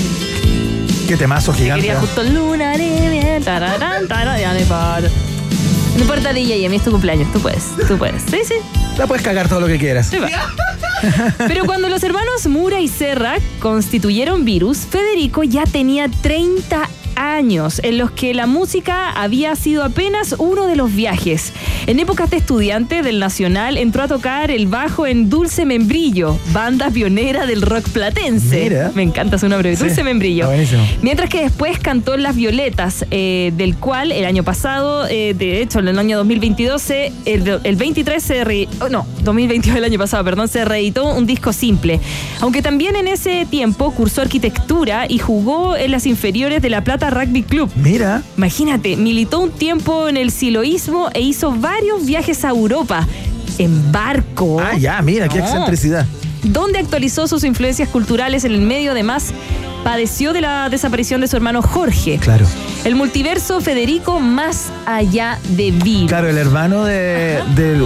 Qué 1.08 1.18
temazo 1.18 1.54
gigante. 1.54 1.88
quería 1.88 1.98
¿eh? 1.98 2.02
justo 2.02 2.22
luna 2.22 2.78
de 2.78 3.10
miel, 3.10 3.44
tararán, 3.44 4.08
tararán, 4.08 4.40
ya 4.40 4.54
no 5.96 6.02
importa. 6.02 6.34
DJ, 6.34 6.58
y 6.58 6.66
a 6.66 6.70
mí 6.70 6.78
es 6.78 6.84
tu 6.84 6.92
cumpleaños, 6.92 7.32
tú 7.32 7.40
puedes, 7.40 7.64
tú 7.88 7.98
puedes. 7.98 8.24
Sí, 8.24 8.40
sí. 8.46 8.56
La 8.98 9.08
puedes 9.08 9.24
cagar 9.24 9.50
todo 9.50 9.60
lo 9.60 9.68
que 9.68 9.78
quieras. 9.78 10.08
Sí. 10.08 10.18
Pero 11.38 11.66
cuando 11.66 11.90
los 11.90 12.04
hermanos 12.04 12.48
Mura 12.48 12.80
y 12.80 12.88
Serra 12.88 13.36
constituyeron 13.60 14.46
Virus, 14.46 14.80
Federico 14.80 15.44
ya 15.44 15.66
tenía 15.66 16.08
30 16.10 16.90
años 17.16 17.80
en 17.84 17.98
los 17.98 18.12
que 18.12 18.34
la 18.34 18.48
música 18.48 19.10
había 19.12 19.56
sido 19.56 19.84
apenas 19.84 20.36
uno 20.38 20.68
de 20.68 20.76
los 20.76 20.94
viajes. 20.94 21.54
En 21.88 22.00
épocas 22.00 22.30
de 22.30 22.38
estudiante 22.38 23.02
del 23.02 23.20
Nacional 23.20 23.78
entró 23.78 24.04
a 24.04 24.08
tocar 24.08 24.52
el 24.52 24.68
bajo 24.68 25.06
en 25.08 25.30
Dulce 25.30 25.66
Membrillo, 25.66 26.38
banda 26.52 26.90
pionera 26.90 27.46
del 27.46 27.62
rock 27.62 27.90
platense. 27.90 28.64
Mira. 28.64 28.92
Me 28.96 29.04
encanta 29.04 29.38
su 29.38 29.48
nombre, 29.50 29.76
Sí, 29.76 29.84
Dulce 29.84 30.04
Membrillo. 30.04 30.48
buenísimo. 30.48 30.84
Mientras 31.02 31.30
que 31.30 31.42
después 31.42 31.80
cantó 31.80 32.18
Las 32.18 32.36
Violetas, 32.36 33.06
eh, 33.12 33.52
del 33.58 33.76
cual 33.76 34.12
el 34.12 34.26
año 34.26 34.44
pasado, 34.44 35.08
eh, 35.08 35.34
de 35.38 35.62
hecho 35.62 35.80
en 35.80 35.88
el 35.90 36.00
año 36.00 36.18
2022, 36.18 36.82
se- 36.82 37.12
el, 37.26 37.60
el 37.64 37.76
23 37.76 38.22
se 38.24 38.44
re- 38.44 38.68
oh, 38.82 38.90
no, 38.90 39.06
2022 39.24 39.78
el 39.78 39.84
año 39.84 40.00
pasado, 40.00 40.24
perdón, 40.24 40.48
se 40.48 40.64
reeditó 40.66 41.06
un 41.14 41.26
disco 41.26 41.52
simple. 41.54 42.00
Aunque 42.42 42.62
también 42.62 42.96
en 42.96 43.08
ese 43.08 43.46
tiempo 43.50 43.92
cursó 43.92 44.22
arquitectura 44.22 45.06
y 45.10 45.18
jugó 45.20 45.76
en 45.76 45.92
las 45.92 46.06
inferiores 46.06 46.62
de 46.62 46.70
La 46.70 46.84
Plata 46.84 47.03
Rugby 47.10 47.44
Club. 47.44 47.70
Mira. 47.76 48.22
Imagínate, 48.38 48.96
militó 48.96 49.40
un 49.40 49.52
tiempo 49.52 50.08
en 50.08 50.18
el 50.18 50.32
siloísmo 50.32 51.10
e 51.14 51.22
hizo 51.22 51.52
varios 51.52 52.06
viajes 52.06 52.44
a 52.46 52.50
Europa 52.50 53.08
en 53.58 53.92
barco. 53.92 54.60
Ah, 54.60 54.78
ya, 54.78 55.02
mira, 55.02 55.28
qué 55.30 55.40
No 55.40 55.44
excentricidad. 55.46 56.06
donde 56.44 56.80
actualizó 56.80 57.28
sus 57.28 57.44
influencias 57.44 57.88
culturales 57.90 58.44
en 58.46 58.52
el 58.54 58.62
medio. 58.62 58.92
Además, 58.92 59.32
padeció 59.84 60.34
de 60.34 60.42
la 60.42 60.70
desaparición 60.70 61.22
de 61.22 61.28
su 61.28 61.36
hermano 61.36 61.62
Jorge. 61.62 62.18
Claro. 62.20 62.46
El 62.84 62.96
multiverso 62.96 63.62
Federico 63.62 64.20
más 64.20 64.72
allá 64.86 65.40
de 65.50 65.72
Vir. 65.72 66.08
Claro, 66.08 66.30
el 66.30 66.38
hermano 66.38 66.84
de, 66.86 67.40
del- 67.56 67.86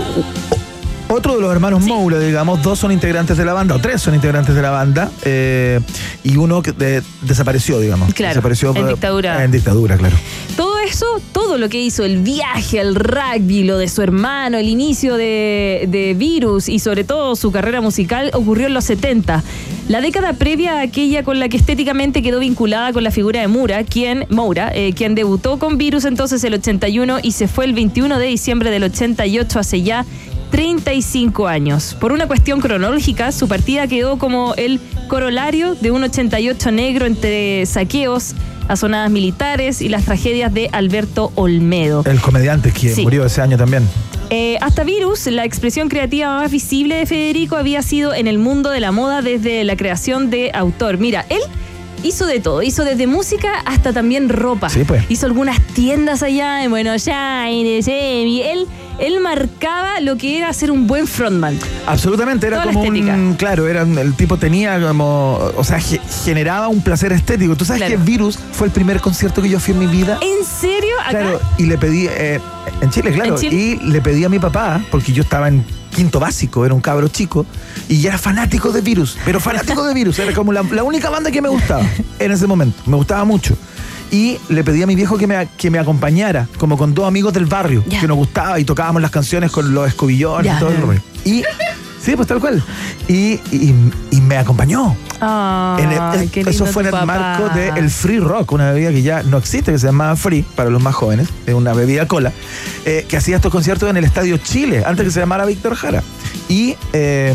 otro 1.10 1.36
de 1.36 1.41
los 1.41 1.51
hermanos 1.51 1.84
Moura, 1.84 2.20
digamos, 2.20 2.62
dos 2.62 2.80
son 2.80 2.91
integrantes 2.91 3.38
de 3.38 3.45
la 3.45 3.53
banda, 3.53 3.76
o 3.76 3.80
tres 3.80 4.01
son 4.01 4.14
integrantes 4.16 4.53
de 4.55 4.62
la 4.62 4.70
banda, 4.72 5.10
eh, 5.24 5.80
y 6.24 6.38
uno 6.38 6.62
que 6.62 6.72
de- 6.74 7.01
desapareció, 7.22 7.80
digamos. 7.80 8.14
Claro, 8.14 8.32
desapareció 8.32 8.70
en 8.70 8.76
por- 8.76 8.89
dictadura. 8.89 9.43
En 9.43 9.51
dictadura, 9.51 9.97
claro. 9.97 10.16
Todo 10.55 10.78
eso, 10.80 11.05
todo 11.32 11.58
lo 11.58 11.70
que 11.70 11.80
hizo, 11.82 12.03
el 12.03 12.18
viaje, 12.24 12.80
el 12.80 12.95
rugby, 12.95 13.64
lo 13.64 13.78
de 13.78 13.88
su 13.88 14.01
hermano, 14.01 14.58
el 14.58 14.68
inicio 14.70 15.16
de, 15.16 15.86
de 15.89 16.14
Virus 16.14 16.68
y 16.70 16.80
sobre 16.80 17.03
todo 17.03 17.36
su 17.36 17.51
carrera 17.51 17.80
musical 17.82 18.32
ocurrió 18.34 18.68
en 18.68 18.74
los 18.74 18.86
70. 18.86 19.43
La 19.88 20.01
década 20.01 20.34
previa 20.34 20.80
a 20.80 20.82
aquella 20.82 21.24
con 21.24 21.39
la 21.39 21.47
que 21.47 21.58
estéticamente 21.58 22.22
quedó 22.22 22.39
vinculada 22.39 22.91
con 22.91 23.03
la 23.03 23.12
figura 23.12 23.39
de 23.41 23.47
Mura, 23.47 23.84
quien, 23.86 24.26
Moura, 24.30 24.72
eh, 24.74 24.93
quien 24.93 25.16
debutó 25.16 25.58
con 25.60 25.78
Virus 25.78 26.03
entonces 26.05 26.43
el 26.43 26.53
81 26.55 27.20
y 27.24 27.32
se 27.32 27.47
fue 27.47 27.66
el 27.66 27.74
21 27.74 28.20
de 28.20 28.26
diciembre 28.26 28.70
del 28.72 28.84
88 28.84 29.60
hace 29.60 29.82
ya 29.84 30.05
35 30.52 31.48
años. 31.48 31.95
Por 32.00 32.12
una 32.12 32.28
cuestión 32.28 32.60
cronológica, 32.62 33.32
su 33.32 33.48
partida 33.48 33.88
quedó 33.88 34.18
como 34.18 34.54
el 34.56 34.80
corolario 35.08 35.76
de 35.76 35.91
un 35.91 36.04
88 36.04 36.72
negro 36.72 37.06
entre 37.06 37.66
saqueos, 37.66 38.34
azonadas 38.68 39.12
militares 39.12 39.82
y 39.82 39.89
las 39.89 40.06
tragedias 40.06 40.54
de 40.54 40.70
Alberto 40.72 41.32
Olmedo. 41.36 42.04
El 42.06 42.20
comediante 42.20 42.72
que 42.72 42.89
Sí. 42.89 43.04
murió 43.04 43.26
ese 43.26 43.41
año 43.41 43.58
también. 43.58 43.88
Eh, 44.30 44.58
hasta 44.60 44.84
Virus, 44.84 45.28
la 45.28 45.45
expresión 45.45 45.88
creativa 45.88 46.38
más 46.38 46.52
visible 46.52 46.95
de 46.95 47.06
Federico 47.06 47.56
había 47.56 47.82
sido 47.82 48.14
en 48.14 48.28
el 48.28 48.39
mundo 48.39 48.70
de 48.70 48.82
la 48.82 48.91
moda 48.91 49.22
desde 49.22 49.64
la 49.64 49.78
creación 49.78 50.30
de 50.30 50.52
autor. 50.54 50.98
Mira, 50.98 51.26
él 51.30 51.39
hizo 52.04 52.26
de 52.26 52.41
todo, 52.41 52.62
hizo 52.62 52.84
desde 52.84 53.08
música 53.08 53.50
hasta 53.66 53.93
también 53.93 54.28
ropa. 54.28 54.70
Sí, 54.70 54.84
pues. 54.86 55.06
Hizo 55.08 55.26
algunas 55.28 55.62
tiendas 55.68 56.24
allá 56.24 56.62
en 56.64 56.72
Buenos 56.72 57.08
Aires, 57.08 57.88
y 57.88 58.41
él, 58.41 58.68
él 59.00 59.20
marcaba 59.20 60.00
lo 60.02 60.18
que 60.18 60.38
era 60.38 60.52
ser 60.54 60.72
un 60.72 60.88
buen 60.88 61.08
frontman. 61.08 61.58
Absolutamente, 61.86 62.48
era 62.48 62.62
Toda 62.62 62.74
como 62.74 62.82
un. 62.88 63.36
Claro, 63.36 63.68
era 63.68 63.82
el 63.84 64.14
tipo 64.16 64.38
tenía 64.38 64.80
como. 64.80 65.39
O 65.56 65.64
sea, 65.64 65.80
ge- 65.80 66.02
generaba 66.26 66.68
un 66.68 66.82
placer 66.82 67.12
estético. 67.14 67.56
Tú 67.56 67.66
sabes 67.66 67.82
Claro. 67.84 67.98
que 67.98 68.04
Virus 68.12 68.38
fue 68.52 68.68
el 68.68 68.74
primer 68.74 69.00
concierto 69.02 69.41
que 69.41 69.50
yo 69.50 69.60
fui 69.60 69.74
en 69.74 69.80
mi 69.80 69.88
vida. 69.88 70.20
¿En 70.22 70.45
serio? 70.45 70.93
¿Acá? 71.02 71.12
Claro, 71.12 71.41
y 71.58 71.64
le 71.66 71.78
pedí. 71.78 72.08
eh, 72.10 72.39
en 72.82 72.89
Chile, 72.91 73.12
claro. 73.14 73.36
¿En 73.36 73.41
Chile? 73.41 73.56
Y 73.56 73.76
le 73.89 74.02
pedí 74.02 74.24
a 74.26 74.30
mi 74.30 74.39
papá, 74.39 74.82
porque 74.91 75.14
yo 75.14 75.24
estaba 75.24 75.48
en 75.48 75.66
quinto 75.95 76.20
básico, 76.20 76.64
era 76.66 76.76
un 76.76 76.82
cabro 76.82 77.08
chico, 77.08 77.45
y 77.89 78.02
ya 78.02 78.10
era 78.10 78.18
fanático 78.20 78.72
de 78.72 78.82
Virus. 78.82 79.18
Pero 79.26 79.39
fanático 79.39 79.84
de 79.84 79.93
Virus. 79.95 80.20
Era 80.20 80.34
como 80.34 80.52
la, 80.54 80.62
la 80.64 80.84
única 80.84 81.10
banda 81.10 81.32
que 81.32 81.41
me 81.41 81.50
gustaba 81.50 81.82
en 82.20 82.32
ese 82.32 82.45
momento. 82.45 82.78
Me 82.86 82.98
gustaba 82.98 83.24
mucho. 83.26 83.58
Y 84.12 84.38
le 84.49 84.64
pedí 84.64 84.82
a 84.84 84.88
mi 84.88 84.95
viejo 84.95 85.18
que 85.18 85.28
me, 85.28 85.47
que 85.58 85.70
me 85.70 85.80
acompañara, 85.80 86.47
como 86.58 86.78
con 86.78 86.93
dos 86.93 87.08
amigos 87.08 87.34
del 87.34 87.45
barrio, 87.45 87.84
que 87.84 88.08
nos 88.08 88.18
gustaba 88.18 88.60
y 88.60 88.64
tocábamos 88.64 89.01
las 89.01 89.12
canciones 89.12 89.51
con 89.51 89.74
los 89.74 89.88
escobillones 89.88 90.55
y 90.55 90.60
todo 90.60 90.70
el 90.70 90.82
rollo. 90.82 91.01
Y. 91.26 91.43
Sí, 91.99 92.16
pues 92.16 92.26
tal 92.26 92.39
cual. 92.39 92.64
Y, 93.10 93.34
y- 93.51 93.91
y 94.12 94.22
me 94.22 94.38
acompañó. 94.38 94.95
Ay, 95.20 95.84
En 95.84 95.91
el- 95.91 96.30
qué 96.32 96.41
eso 96.41 96.66
fue 96.66 96.84
en 96.84 96.88
el 96.88 96.91
papá. 96.93 97.05
marco 97.05 97.49
del 97.49 97.89
Free 97.89 98.20
Rock, 98.20 98.53
una 98.53 98.72
bebida 98.72 98.91
que 98.91 99.01
ya 99.01 99.24
no 99.24 99.38
existe, 99.38 99.74
que 99.74 99.78
se 99.80 99.88
llamaba 99.88 100.16
Free 100.16 100.43
para 100.55 100.70
los 100.70 100.82
más 100.82 100.95
jóvenes, 100.95 101.28
es 101.45 101.53
una 101.53 101.74
bebida 101.74 102.08
cola, 102.08 102.32
eh, 102.86 103.05
que 103.10 103.18
hacía 103.18 103.36
estos 103.36 103.51
conciertos 103.51 103.89
en 103.89 103.97
el 103.97 104.05
Estadio 104.05 104.38
Chile, 104.38 104.84
antes 104.86 105.03
que 105.05 105.12
se 105.12 105.20
llamara 105.20 105.45
Víctor 105.45 105.76
Jara. 105.76 106.01
Y, 106.50 106.76
eh, 106.94 107.34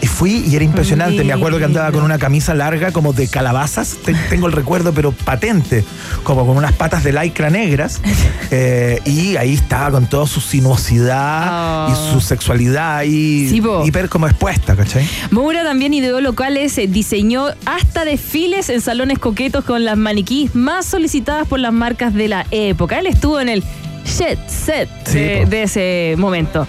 y 0.00 0.06
fui 0.06 0.44
y 0.46 0.56
era 0.56 0.64
impresionante. 0.64 1.22
Me 1.24 1.32
acuerdo 1.32 1.58
que 1.58 1.64
andaba 1.64 1.92
con 1.92 2.02
una 2.02 2.18
camisa 2.18 2.54
larga 2.54 2.92
como 2.92 3.12
de 3.12 3.28
calabazas. 3.28 3.96
Te- 4.04 4.14
tengo 4.30 4.46
el 4.46 4.52
recuerdo, 4.52 4.92
pero 4.92 5.12
patente. 5.12 5.84
Como 6.22 6.46
con 6.46 6.56
unas 6.56 6.72
patas 6.72 7.04
de 7.04 7.12
lycra 7.12 7.50
negras. 7.50 8.00
eh, 8.50 9.00
y 9.04 9.36
ahí 9.36 9.54
estaba 9.54 9.90
con 9.90 10.06
toda 10.06 10.26
su 10.26 10.40
sinuosidad 10.40 11.88
y 11.90 12.12
su 12.12 12.20
sexualidad 12.20 13.02
y 13.04 13.48
Sí, 13.48 13.62
hiper 13.84 14.08
como 14.08 14.26
expuesta, 14.26 14.76
¿cachai? 14.76 15.06
Moura 15.30 15.64
también 15.64 15.94
ideó 15.94 16.20
locales, 16.20 16.76
eh, 16.78 16.86
diseñó 16.88 17.46
hasta 17.66 18.04
desfiles 18.04 18.68
en 18.70 18.80
salones 18.80 19.18
coquetos 19.18 19.64
con 19.64 19.84
las 19.84 19.96
maniquís 19.96 20.54
más 20.54 20.86
solicitadas 20.86 21.46
por 21.46 21.60
las 21.60 21.72
marcas 21.72 22.14
de 22.14 22.28
la 22.28 22.46
época. 22.50 22.98
Él 22.98 23.06
estuvo 23.06 23.40
en 23.40 23.48
el 23.48 23.64
jet 24.04 24.38
set 24.48 24.88
Sí, 25.06 25.18
de, 25.18 25.40
po. 25.44 25.50
de 25.50 25.62
ese 25.62 26.14
momento. 26.18 26.66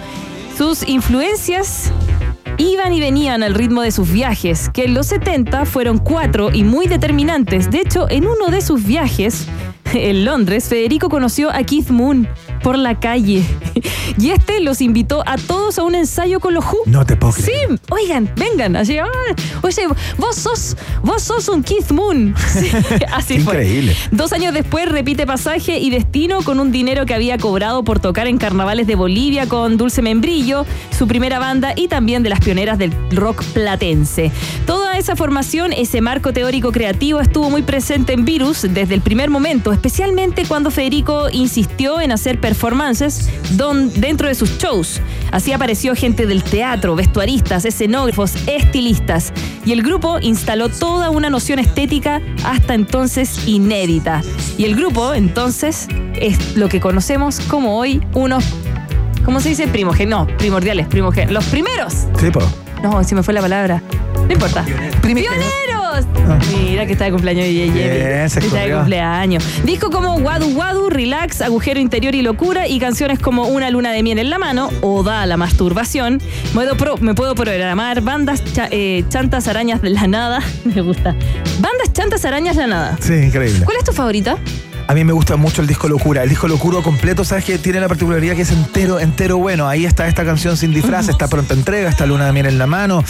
Sus 0.57 0.87
influencias 0.87 1.91
iban 2.57 2.93
y 2.93 2.99
venían 2.99 3.43
al 3.43 3.55
ritmo 3.55 3.81
de 3.81 3.91
sus 3.91 4.11
viajes, 4.11 4.69
que 4.69 4.85
en 4.85 4.93
los 4.93 5.07
70 5.07 5.65
fueron 5.65 5.97
cuatro 5.97 6.51
y 6.53 6.63
muy 6.63 6.87
determinantes. 6.87 7.71
De 7.71 7.79
hecho, 7.79 8.07
en 8.09 8.27
uno 8.27 8.47
de 8.49 8.61
sus 8.61 8.85
viajes, 8.85 9.47
en 9.93 10.25
Londres, 10.25 10.69
Federico 10.69 11.09
conoció 11.09 11.49
a 11.51 11.63
Keith 11.63 11.89
Moon 11.89 12.27
por 12.63 12.77
la 12.77 12.99
calle. 12.99 13.43
Y 14.17 14.31
este 14.31 14.59
los 14.59 14.81
invitó 14.81 15.23
a 15.25 15.37
todos 15.37 15.79
a 15.79 15.83
un 15.83 15.95
ensayo 15.95 16.39
con 16.39 16.53
los 16.53 16.65
Who. 16.65 16.83
No 16.85 17.05
te 17.05 17.15
puedo 17.15 17.33
Sí, 17.33 17.51
oigan, 17.89 18.31
vengan. 18.35 18.75
Así, 18.75 18.97
ah, 18.97 19.07
oye, 19.61 19.87
vos 20.17 20.35
sos, 20.35 20.75
vos 21.03 21.21
sos 21.21 21.47
un 21.49 21.63
Keith 21.63 21.91
Moon. 21.91 22.35
Sí, 22.51 22.69
así 23.13 23.39
fue. 23.39 23.53
Increíble. 23.53 23.95
Dos 24.11 24.33
años 24.33 24.53
después 24.53 24.87
repite 24.89 25.25
pasaje 25.25 25.79
y 25.79 25.89
destino 25.89 26.41
con 26.41 26.59
un 26.59 26.71
dinero 26.71 27.05
que 27.05 27.13
había 27.13 27.37
cobrado 27.37 27.83
por 27.83 27.99
tocar 27.99 28.27
en 28.27 28.37
carnavales 28.37 28.87
de 28.87 28.95
Bolivia 28.95 29.47
con 29.47 29.77
Dulce 29.77 30.01
Membrillo, 30.01 30.65
su 30.97 31.07
primera 31.07 31.39
banda 31.39 31.73
y 31.75 31.87
también 31.87 32.23
de 32.23 32.29
las 32.29 32.41
pioneras 32.41 32.77
del 32.77 32.93
rock 33.11 33.43
platense. 33.53 34.31
Esa 35.01 35.15
formación, 35.15 35.73
ese 35.73 35.99
marco 35.99 36.31
teórico 36.31 36.71
creativo 36.71 37.21
estuvo 37.21 37.49
muy 37.49 37.63
presente 37.63 38.13
en 38.13 38.23
Virus 38.23 38.61
desde 38.69 38.93
el 38.93 39.01
primer 39.01 39.31
momento, 39.31 39.73
especialmente 39.73 40.45
cuando 40.45 40.69
Federico 40.69 41.27
insistió 41.31 41.99
en 41.99 42.11
hacer 42.11 42.39
performances 42.39 43.27
dentro 43.95 44.27
de 44.27 44.35
sus 44.35 44.59
shows. 44.59 45.01
Así 45.31 45.53
apareció 45.53 45.95
gente 45.95 46.27
del 46.27 46.43
teatro, 46.43 46.95
vestuaristas, 46.95 47.65
escenógrafos, 47.65 48.35
estilistas. 48.45 49.33
Y 49.65 49.71
el 49.71 49.81
grupo 49.81 50.19
instaló 50.19 50.69
toda 50.69 51.09
una 51.09 51.31
noción 51.31 51.57
estética 51.57 52.21
hasta 52.43 52.75
entonces 52.75 53.47
inédita. 53.47 54.21
Y 54.59 54.65
el 54.65 54.75
grupo, 54.75 55.15
entonces, 55.15 55.87
es 56.13 56.55
lo 56.55 56.69
que 56.69 56.79
conocemos 56.79 57.39
como 57.39 57.79
hoy 57.79 58.01
unos. 58.13 58.45
¿Cómo 59.25 59.39
se 59.39 59.49
dice? 59.49 59.67
Primogénitos. 59.67 60.27
No, 60.27 60.37
primordiales, 60.37 60.85
primogénitos. 60.85 61.33
Los 61.33 61.45
primeros. 61.45 62.05
No, 62.83 63.03
se 63.03 63.15
me 63.15 63.23
fue 63.23 63.33
la 63.33 63.41
palabra. 63.41 63.81
No 64.27 64.31
importa. 64.33 64.63
¡Pioneros! 65.01 66.05
Mira 66.63 66.85
que 66.85 66.93
está 66.93 67.05
de 67.05 67.11
cumpleaños 67.11 67.43
de 67.45 67.53
Yeye. 67.53 67.71
Bien, 67.73 68.29
se 68.29 68.39
Está 68.39 68.59
de 68.61 68.73
cumpleaños. 68.73 69.43
Disco 69.63 69.89
como 69.91 70.15
Wadu 70.15 70.47
Wadu, 70.55 70.89
Relax, 70.89 71.41
Agujero 71.41 71.79
Interior 71.79 72.15
y 72.15 72.21
Locura 72.21 72.67
y 72.67 72.79
canciones 72.79 73.19
como 73.19 73.47
Una 73.47 73.69
luna 73.69 73.91
de 73.91 74.01
miel 74.03 74.19
en 74.19 74.29
la 74.29 74.39
mano, 74.39 74.69
Oda 74.81 75.21
a 75.21 75.25
la 75.25 75.37
masturbación. 75.37 76.21
Me 76.53 76.53
puedo, 76.53 76.77
pro- 76.77 76.97
me 76.97 77.13
puedo 77.13 77.35
programar 77.35 78.01
bandas 78.01 78.43
cha- 78.53 78.69
eh, 78.71 79.03
chantas 79.09 79.47
arañas 79.47 79.81
de 79.81 79.89
la 79.89 80.07
nada. 80.07 80.39
Me 80.65 80.81
gusta. 80.81 81.15
Bandas 81.59 81.91
chantas 81.93 82.23
arañas 82.25 82.55
de 82.55 82.61
la 82.63 82.67
nada. 82.67 82.97
Sí, 83.01 83.13
increíble. 83.13 83.65
¿Cuál 83.65 83.77
es 83.77 83.83
tu 83.83 83.91
favorita? 83.91 84.37
A 84.87 84.93
mí 84.93 85.03
me 85.03 85.13
gusta 85.13 85.35
mucho 85.37 85.61
el 85.61 85.67
disco 85.67 85.87
Locura. 85.87 86.23
El 86.23 86.29
disco 86.29 86.47
Locura 86.47 86.81
completo, 86.81 87.23
¿sabes 87.23 87.45
que 87.45 87.57
Tiene 87.57 87.79
la 87.79 87.87
particularidad 87.87 88.35
que 88.35 88.41
es 88.41 88.51
entero, 88.51 88.99
entero 88.99 89.37
bueno. 89.37 89.67
Ahí 89.67 89.85
está 89.85 90.07
esta 90.07 90.25
canción 90.25 90.57
sin 90.57 90.73
disfraz, 90.73 91.07
está 91.07 91.27
pronta 91.27 91.53
entrega, 91.53 91.89
está 91.89 92.05
Luna 92.05 92.25
de 92.25 92.33
Miel 92.33 92.47
en 92.47 92.57
la 92.57 92.67
mano, 92.67 93.03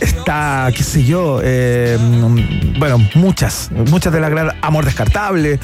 está, 0.00 0.70
qué 0.74 0.82
sé 0.82 1.04
yo, 1.04 1.40
eh, 1.42 1.98
bueno, 2.78 2.98
muchas, 3.14 3.70
muchas 3.90 4.12
de 4.12 4.20
la 4.20 4.28
gran 4.28 4.52
Amor 4.62 4.84
Descartable. 4.84 5.58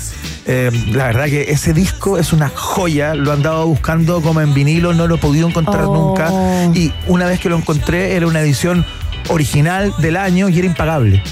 Eh, 0.46 0.70
la 0.92 1.06
verdad 1.06 1.24
que 1.26 1.50
ese 1.50 1.72
disco 1.72 2.18
es 2.18 2.32
una 2.32 2.50
joya, 2.54 3.14
lo 3.14 3.30
he 3.30 3.34
andado 3.34 3.66
buscando 3.66 4.20
como 4.20 4.40
en 4.40 4.52
vinilo, 4.52 4.92
no 4.92 5.06
lo 5.06 5.14
he 5.14 5.18
podido 5.18 5.48
encontrar 5.48 5.84
Oh. 5.86 5.94
nunca. 5.94 6.30
Y 6.78 6.92
una 7.06 7.26
vez 7.26 7.40
que 7.40 7.48
lo 7.48 7.56
encontré, 7.56 8.16
era 8.16 8.26
una 8.26 8.40
edición 8.40 8.84
original 9.28 9.94
del 9.98 10.16
año 10.16 10.48
y 10.48 10.58
era 10.58 10.66
impagable. 10.66 11.22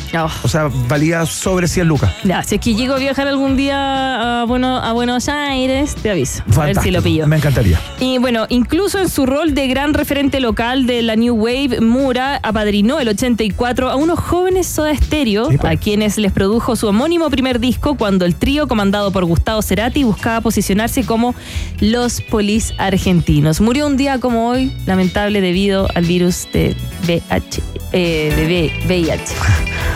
O 0.43 0.49
sea, 0.49 0.71
valía 0.89 1.27
sobre 1.27 1.69
100 1.69 1.89
lucas. 1.89 2.13
Ya, 2.25 2.43
si 2.43 2.57
es 2.57 2.61
que 2.61 2.75
llego 2.75 2.95
a 2.95 2.99
viajar 2.99 3.29
algún 3.29 3.57
día 3.57 4.43
a, 4.43 4.45
bueno, 4.45 4.79
a 4.79 4.93
Buenos 4.93 5.29
Aires, 5.29 5.95
te 5.95 6.11
aviso. 6.11 6.43
A 6.57 6.67
ver 6.67 6.79
si 6.79 6.91
lo 6.91 7.03
pillo. 7.03 7.27
Me 7.27 7.37
encantaría. 7.37 7.81
Y 8.01 8.19
bueno, 8.19 8.47
incluso 8.49 8.99
en 8.99 9.09
su 9.09 9.27
rol 9.27 9.55
de 9.55 9.67
gran 9.69 9.95
referente 9.95 10.41
local 10.41 10.87
de 10.87 11.03
la 11.03 11.17
New 11.17 11.35
Wave, 11.35 11.81
Mura 11.81 12.41
apadrinó 12.43 13.01
el 13.01 13.09
84 13.09 13.91
a 13.91 13.97
unos 13.97 14.19
jóvenes 14.19 14.67
Soda 14.67 14.95
Stereo, 14.95 15.49
a 15.63 15.77
quienes 15.77 16.19
les 16.19 16.33
produjo 16.33 16.77
su 16.77 16.89
homónimo 16.89 17.31
primer 17.31 17.61
disco 17.61 17.97
cuando 17.97 18.25
el 18.25 18.35
trío 18.35 18.69
comandado 18.69 19.11
por 19.13 19.25
Gustavo 19.25 19.63
Cerati 19.63 20.05
buscaba 20.05 20.41
posicionarse 20.41 21.05
como 21.05 21.35
los 21.81 22.21
polis 22.21 22.75
argentinos. 22.79 23.61
Murió 23.61 23.87
un 23.87 23.97
día 23.97 24.19
como 24.19 24.49
hoy, 24.49 24.73
lamentable 24.87 25.41
debido 25.41 25.89
al 25.95 26.05
virus 26.05 26.47
de 26.53 26.75
VH, 27.07 27.63
eh, 27.93 28.33
de 28.37 28.87
VIH. 28.87 29.35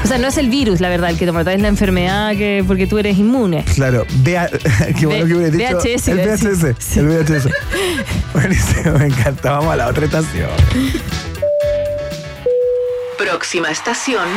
O 0.05 0.07
sea, 0.07 0.19
no 0.19 0.29
es 0.29 0.37
el 0.37 0.49
virus, 0.49 0.81
la 0.81 0.89
verdad, 0.89 1.11
el 1.11 1.19
que 1.19 1.27
te 1.27 1.33
mata, 1.33 1.53
es 1.53 1.61
la 1.61 1.69
enfermedad 1.69 2.37
que 2.37 2.63
porque 2.67 2.87
tú 2.87 2.99
eres 2.99 3.19
inmune. 3.19 3.65
Claro, 3.75 4.07
vea, 4.19 4.49
qué 4.99 5.07
bueno 5.07 5.27
que 5.27 5.35
hubiera 5.35 5.51
dicho. 5.51 5.79
VHS, 5.79 6.09
el. 6.09 6.19
VHS, 6.19 6.97
el 6.97 7.07
VHS. 7.09 7.49
Buenísimo, 8.33 8.99
me 8.99 9.07
encanta. 9.07 9.53
Vamos 9.53 9.73
a 9.73 9.77
la 9.77 9.89
otra 9.89 10.05
estación. 10.05 10.51
Próxima 13.19 13.71
estación. 13.71 14.29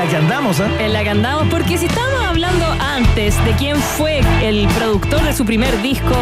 La 0.00 0.08
que 0.08 0.16
andamos, 0.16 0.60
¿eh? 0.60 0.64
En 0.78 0.92
la 0.94 1.02
que 1.02 1.10
andamos, 1.10 1.48
porque 1.50 1.76
si 1.76 1.84
estábamos 1.84 2.24
hablando 2.24 2.64
antes 2.80 3.36
de 3.44 3.52
quién 3.52 3.76
fue 3.76 4.20
el 4.42 4.66
productor 4.68 5.22
de 5.22 5.34
su 5.34 5.44
primer 5.44 5.82
disco, 5.82 6.14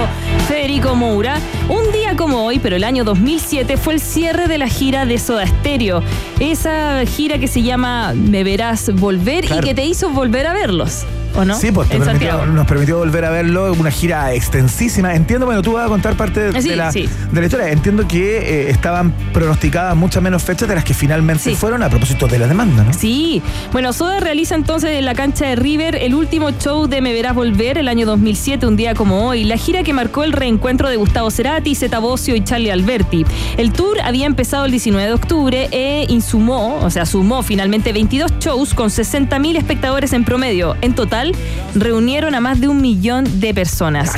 Federico 0.49 0.97
Moura, 0.97 1.39
un 1.69 1.93
día 1.93 2.17
como 2.17 2.45
hoy, 2.45 2.59
pero 2.59 2.75
el 2.75 2.83
año 2.83 3.05
2007, 3.05 3.77
fue 3.77 3.95
el 3.95 4.01
cierre 4.01 4.49
de 4.49 4.59
la 4.59 4.67
gira 4.67 5.07
de 5.07 5.17
Soda 5.19 5.47
Stereo. 5.47 6.03
Esa 6.41 7.05
gira 7.07 7.39
que 7.39 7.47
se 7.47 7.63
llama 7.63 8.15
Me 8.15 8.43
Verás 8.43 8.91
Volver 8.95 9.45
Claro. 9.45 9.63
y 9.63 9.69
que 9.69 9.75
te 9.75 9.85
hizo 9.85 10.11
volver 10.11 10.49
a 10.49 10.53
verlos. 10.53 11.05
¿O 11.35 11.45
no? 11.45 11.55
Sí, 11.59 11.71
pues 11.73 11.89
te 11.89 11.99
permitió- 11.99 12.47
nos 12.47 12.67
permitió 12.67 12.99
volver 12.99 13.25
a 13.25 13.31
verlo, 13.31 13.73
una 13.73 13.91
gira 13.91 14.33
extensísima. 14.35 15.15
Entiendo, 15.15 15.47
bueno, 15.47 15.63
tú 15.63 15.73
vas 15.73 15.87
a 15.87 15.89
contar 15.89 16.17
parte 16.17 16.53
de, 16.53 16.63
Sí, 16.63 16.75
la, 16.75 16.91
sí. 16.93 17.09
de 17.33 17.41
la 17.41 17.47
historia. 17.47 17.69
Entiendo 17.71 18.07
que 18.09 18.39
eh, 18.39 18.71
estaban 18.71 19.13
pronosticadas 19.33 19.97
muchas 19.97 20.23
menos 20.23 20.43
fechas 20.43 20.69
de 20.69 20.75
las 20.75 20.85
que 20.85 20.95
finalmente 20.95 21.43
Sí. 21.45 21.55
fueron 21.55 21.83
a 21.83 21.89
propósito 21.89 22.27
de 22.27 22.39
la 22.39 22.47
demanda, 22.47 22.85
¿no? 22.85 22.93
Sí, 22.93 23.43
bueno, 23.73 23.93
Soda 23.93 24.21
realiza 24.21 24.55
entonces 24.55 24.91
en 24.93 25.05
la 25.05 25.15
cancha 25.15 25.47
de 25.47 25.57
River 25.57 25.97
el 25.97 26.15
último 26.15 26.51
show 26.53 26.87
de 26.87 27.01
Me 27.01 27.13
Verás 27.13 27.35
Volver 27.35 27.79
el 27.79 27.89
año 27.89 28.07
2007, 28.07 28.67
un 28.67 28.77
día 28.77 28.95
como 28.95 29.27
hoy, 29.29 29.45
la 29.45 29.57
gira 29.57 29.83
que 29.83 29.93
marcó 29.93 30.25
el 30.25 30.33
reencuentro 30.33 30.89
de 30.89 30.97
Gustavo 30.97 31.31
Cerati, 31.31 31.75
Zeta 31.75 31.99
Bosio 31.99 32.35
y 32.37 32.43
Charlie 32.45 32.71
Alberti. 32.71 33.25
El 33.57 33.73
tour 33.73 34.01
había 34.03 34.27
empezado 34.27 34.65
el 34.65 34.71
19 34.71 35.07
de 35.09 35.13
octubre 35.15 35.69
e 35.73 36.07
insumó, 36.09 36.77
o 36.83 36.91
sea, 36.91 37.07
sumó 37.07 37.43
finalmente 37.43 37.93
22 37.93 38.33
shows 38.41 38.75
con 38.75 38.91
60.000 38.91 39.57
espectadores 39.57 40.13
en 40.13 40.25
promedio. 40.25 40.77
En 40.81 40.95
total, 40.95 41.18
reunieron 41.75 42.35
a 42.35 42.41
más 42.41 42.61
de 42.61 42.69
un 42.69 42.81
millón 42.81 43.41
de 43.41 43.55
personas. 43.55 44.13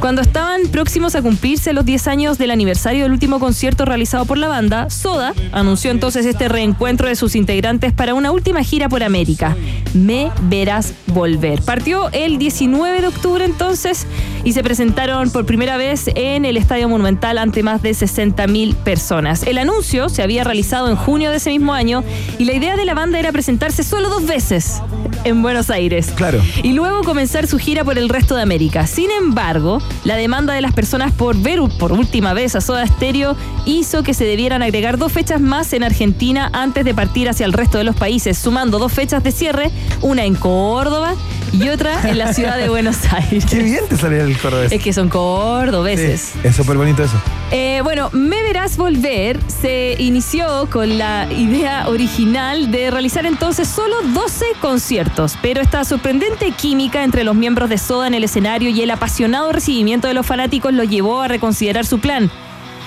Cuando 0.00 0.22
estaban 0.22 0.62
próximos 0.72 1.14
a 1.14 1.20
cumplirse 1.20 1.74
los 1.74 1.84
10 1.84 2.06
años 2.06 2.38
del 2.38 2.52
aniversario 2.52 3.02
del 3.02 3.12
último 3.12 3.38
concierto 3.38 3.84
realizado 3.84 4.24
por 4.24 4.38
la 4.38 4.48
banda, 4.48 4.88
Soda 4.88 5.34
anunció 5.52 5.90
entonces 5.90 6.24
este 6.24 6.48
reencuentro 6.48 7.06
de 7.06 7.14
sus 7.16 7.36
integrantes 7.36 7.92
para 7.92 8.14
una 8.14 8.30
última 8.30 8.62
gira 8.62 8.88
por 8.88 9.02
América. 9.02 9.58
Me 9.92 10.30
verás 10.44 10.94
volver. 11.08 11.60
Partió 11.60 12.08
el 12.12 12.38
19 12.38 13.02
de 13.02 13.08
octubre 13.08 13.44
entonces 13.44 14.06
y 14.42 14.54
se 14.54 14.62
presentaron 14.62 15.30
por 15.30 15.44
primera 15.44 15.76
vez 15.76 16.10
en 16.14 16.46
el 16.46 16.56
Estadio 16.56 16.88
Monumental 16.88 17.36
ante 17.36 17.62
más 17.62 17.82
de 17.82 17.90
60.000 17.90 18.74
personas. 18.76 19.42
El 19.42 19.58
anuncio 19.58 20.08
se 20.08 20.22
había 20.22 20.44
realizado 20.44 20.88
en 20.88 20.96
junio 20.96 21.30
de 21.30 21.36
ese 21.36 21.50
mismo 21.50 21.74
año 21.74 22.04
y 22.38 22.46
la 22.46 22.54
idea 22.54 22.74
de 22.76 22.86
la 22.86 22.94
banda 22.94 23.18
era 23.18 23.32
presentarse 23.32 23.82
solo 23.82 24.08
dos 24.08 24.24
veces 24.24 24.80
en 25.24 25.42
Buenos 25.42 25.70
Aires 25.70 26.10
Claro. 26.14 26.40
y 26.62 26.72
luego 26.72 27.02
comenzar 27.02 27.46
su 27.46 27.58
gira 27.58 27.84
por 27.84 27.98
el 27.98 28.08
resto 28.08 28.34
de 28.36 28.42
América. 28.42 28.86
Sin 28.86 29.10
embargo, 29.10 29.80
la 30.04 30.16
demanda 30.16 30.54
de 30.54 30.60
las 30.60 30.72
personas 30.72 31.12
por 31.12 31.36
ver 31.36 31.60
por 31.78 31.92
última 31.92 32.32
vez 32.32 32.54
a 32.54 32.60
Soda 32.60 32.86
Stereo 32.86 33.36
hizo 33.66 34.02
que 34.02 34.14
se 34.14 34.24
debieran 34.24 34.62
agregar 34.62 34.98
dos 34.98 35.12
fechas 35.12 35.40
más 35.40 35.72
en 35.72 35.82
Argentina 35.82 36.48
antes 36.52 36.84
de 36.84 36.94
partir 36.94 37.28
hacia 37.28 37.44
el 37.46 37.52
resto 37.52 37.78
de 37.78 37.84
los 37.84 37.96
países, 37.96 38.38
sumando 38.38 38.78
dos 38.78 38.92
fechas 38.92 39.22
de 39.22 39.32
cierre, 39.32 39.70
una 40.00 40.24
en 40.24 40.34
Córdoba 40.34 41.14
y 41.52 41.68
otra 41.68 42.08
en 42.08 42.18
la 42.18 42.32
ciudad 42.32 42.56
de 42.56 42.68
Buenos 42.68 42.98
Aires. 43.12 43.44
Qué 43.46 43.62
bien 43.62 43.80
te 43.88 43.96
salió 43.96 44.24
el 44.24 44.38
cordobés. 44.38 44.72
Es 44.72 44.82
que 44.82 44.92
son 44.92 45.08
cordobeses. 45.08 46.32
Sí, 46.32 46.38
es 46.44 46.56
súper 46.56 46.76
bonito 46.76 47.02
eso. 47.02 47.16
Eh, 47.50 47.80
bueno, 47.82 48.10
Me 48.12 48.42
Verás 48.42 48.76
Volver 48.76 49.38
se 49.48 49.96
inició 49.98 50.68
con 50.70 50.98
la 50.98 51.26
idea 51.32 51.88
original 51.88 52.70
de 52.70 52.90
realizar 52.90 53.26
entonces 53.26 53.68
solo 53.68 53.96
12 54.14 54.44
conciertos, 54.60 55.36
pero 55.42 55.60
esta 55.60 55.84
sorprendente 55.84 56.52
química 56.52 57.02
entre 57.02 57.24
los 57.24 57.34
miembros 57.34 57.68
de 57.68 57.78
Soda 57.78 58.06
en 58.06 58.14
el 58.14 58.24
escenario 58.24 58.70
y 58.70 58.80
el 58.82 58.90
apasionado 58.90 59.50
recibimiento 59.52 60.06
de 60.08 60.14
los 60.14 60.26
fanáticos 60.26 60.72
lo 60.72 60.84
llevó 60.84 61.22
a 61.22 61.28
reconsiderar 61.28 61.86
su 61.86 61.98
plan. 61.98 62.30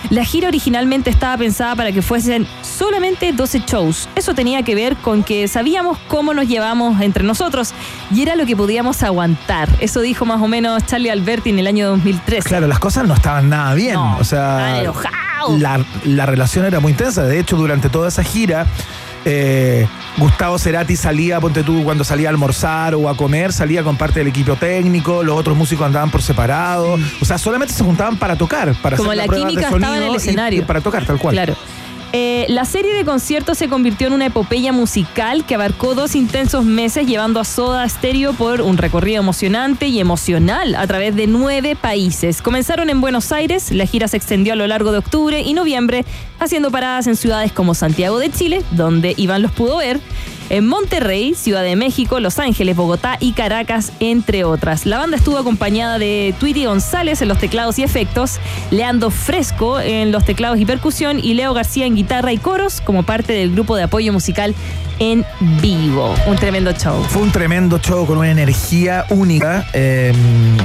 La 0.10 0.26
gira 0.26 0.48
originalmente 0.48 1.10
estaba 1.10 1.38
pensada 1.38 1.76
para 1.76 1.92
que 1.92 2.02
fuesen 2.02 2.46
solamente 2.62 3.32
12 3.34 3.64
shows. 3.66 4.10
Eso 4.16 4.34
tenía 4.34 4.64
que 4.64 4.76
ver 4.76 4.96
con 4.98 5.24
que 5.24 5.48
sabíamos 5.48 5.98
cómo 6.08 6.34
nos 6.34 6.48
llevamos 6.48 7.02
entre 7.02 7.24
nosotros 7.24 7.74
y 8.14 8.22
era 8.22 8.36
lo 8.36 8.46
que 8.46 8.56
podíamos 8.56 9.02
aguantar. 9.04 9.70
Eso 9.80 10.02
dijo 10.02 10.26
más 10.26 10.42
o 10.42 10.48
menos 10.48 10.86
Charlie 10.86 11.10
Alberti 11.10 11.50
en 11.50 11.60
el 11.60 11.68
año 11.68 11.88
2013. 11.90 12.48
Claro, 12.48 12.68
las 12.68 12.80
cosas 12.80 13.08
no 13.08 13.14
estaban 13.14 13.50
nada 13.50 13.74
bien. 13.74 13.96
No, 13.96 14.18
o 14.18 14.24
sea, 14.24 14.60
estaban 14.60 14.76
enojados. 14.82 15.60
la, 15.60 15.86
la 16.06 16.26
relación 16.26 16.66
era 16.66 16.80
muy 16.80 16.92
intensa. 16.92 17.24
De 17.24 17.40
hecho, 17.40 17.56
durante 17.58 17.90
toda 17.90 18.10
esa 18.10 18.24
gira, 18.24 18.68
eh, 19.26 19.88
Gustavo 20.18 20.60
Cerati 20.60 20.96
salía, 20.96 21.40
ponte 21.40 21.64
tú, 21.64 21.84
cuando 21.84 22.04
salía 22.04 22.28
a 22.30 22.32
almorzar 22.32 22.94
o 22.96 23.10
a 23.10 23.16
comer, 23.18 23.52
salía 23.54 23.84
con 23.84 23.98
parte 23.98 24.20
del 24.20 24.28
equipo 24.28 24.56
técnico, 24.56 25.24
los 25.24 25.38
otros 25.38 25.58
músicos 25.58 25.86
andaban 25.86 26.12
por 26.12 26.22
separado. 26.22 26.98
O 27.22 27.26
sea, 27.26 27.38
solamente 27.38 27.74
se 27.74 27.84
juntaban 27.84 28.18
para 28.18 28.36
tocar, 28.36 28.74
para 28.82 28.98
Como 28.98 29.12
hacer 29.12 29.18
la 29.18 29.26
prueba 29.28 29.46
de 29.46 29.52
química 29.52 29.68
estaba 29.70 29.78
en 29.78 29.84
el 29.94 30.00
sonido 30.00 30.14
y- 30.14 30.18
escenario. 30.18 30.60
y 30.62 30.66
para 30.66 30.82
tocar, 30.82 31.06
tal 31.06 31.18
cual. 31.18 31.34
Claro. 31.36 31.56
Eh, 32.16 32.46
la 32.48 32.64
serie 32.64 32.94
de 32.94 33.06
conciertos 33.06 33.58
se 33.58 33.68
convirtió 33.68 34.06
en 34.06 34.14
una 34.14 34.28
epopeya 34.28 34.72
musical 34.72 35.46
que 35.48 35.56
abarcó 35.56 35.96
dos 35.96 36.14
intensos 36.14 36.64
meses 36.64 37.08
llevando 37.08 37.40
a 37.40 37.44
Soda 37.44 37.90
Stereo 37.90 38.34
por 38.34 38.62
un 38.62 38.78
recorrido 38.78 39.20
emocionante 39.20 39.88
y 39.88 40.00
emocional 40.00 40.76
a 40.76 40.86
través 40.86 41.16
de 41.16 41.26
nueve 41.26 41.76
países. 41.76 42.44
Comenzaron 42.44 42.92
en 42.92 43.02
Buenos 43.02 43.32
Aires, 43.32 43.72
la 43.72 43.88
gira 43.88 44.08
se 44.08 44.18
extendió 44.18 44.54
a 44.54 44.56
lo 44.56 44.68
largo 44.68 44.92
de 44.92 45.00
octubre 45.00 45.42
y 45.42 45.56
noviembre, 45.56 46.06
haciendo 46.40 46.70
paradas 46.70 47.08
en 47.08 47.16
ciudades 47.16 47.52
como 47.52 47.74
Santiago 47.74 48.20
de 48.20 48.30
Chile, 48.30 48.62
donde 48.70 49.16
Iván 49.18 49.42
los 49.42 49.52
pudo 49.52 49.78
ver, 49.78 50.00
en 50.54 50.68
Monterrey, 50.68 51.34
Ciudad 51.34 51.64
de 51.64 51.76
México, 51.76 52.20
Los 52.20 52.38
Ángeles, 52.38 52.76
Bogotá 52.76 53.18
y 53.20 53.32
Caracas, 53.32 53.92
entre 54.00 54.44
otras. 54.44 54.86
La 54.86 55.00
banda 55.00 55.18
estuvo 55.18 55.40
acompañada 55.40 55.98
de 55.98 56.36
Tweety 56.40 56.66
González 56.66 57.24
en 57.24 57.28
los 57.28 57.40
teclados 57.40 57.80
y 57.80 57.84
efectos, 57.84 58.40
Leandro 58.70 59.10
Fresco 59.10 59.80
en 59.80 60.12
los 60.12 60.26
teclados 60.26 60.60
y 60.60 60.66
percusión 60.68 61.20
y 61.20 61.34
Leo 61.34 61.56
García 61.56 61.88
en 61.88 61.96
guitarra 61.96 62.34
y 62.34 62.38
coros 62.38 62.82
como 62.82 63.02
parte 63.02 63.34
del 63.34 63.52
grupo 63.52 63.76
de 63.76 63.82
apoyo 63.82 64.14
musical 64.14 64.54
en 65.00 65.26
vivo. 65.60 66.14
Un 66.28 66.36
tremendo 66.36 66.72
show. 66.74 67.04
Fue 67.10 67.24
un 67.24 67.32
tremendo 67.32 67.80
show 67.80 68.06
con 68.06 68.20
una 68.20 68.30
energía 68.30 69.06
única. 69.10 69.68
eh, 69.74 70.14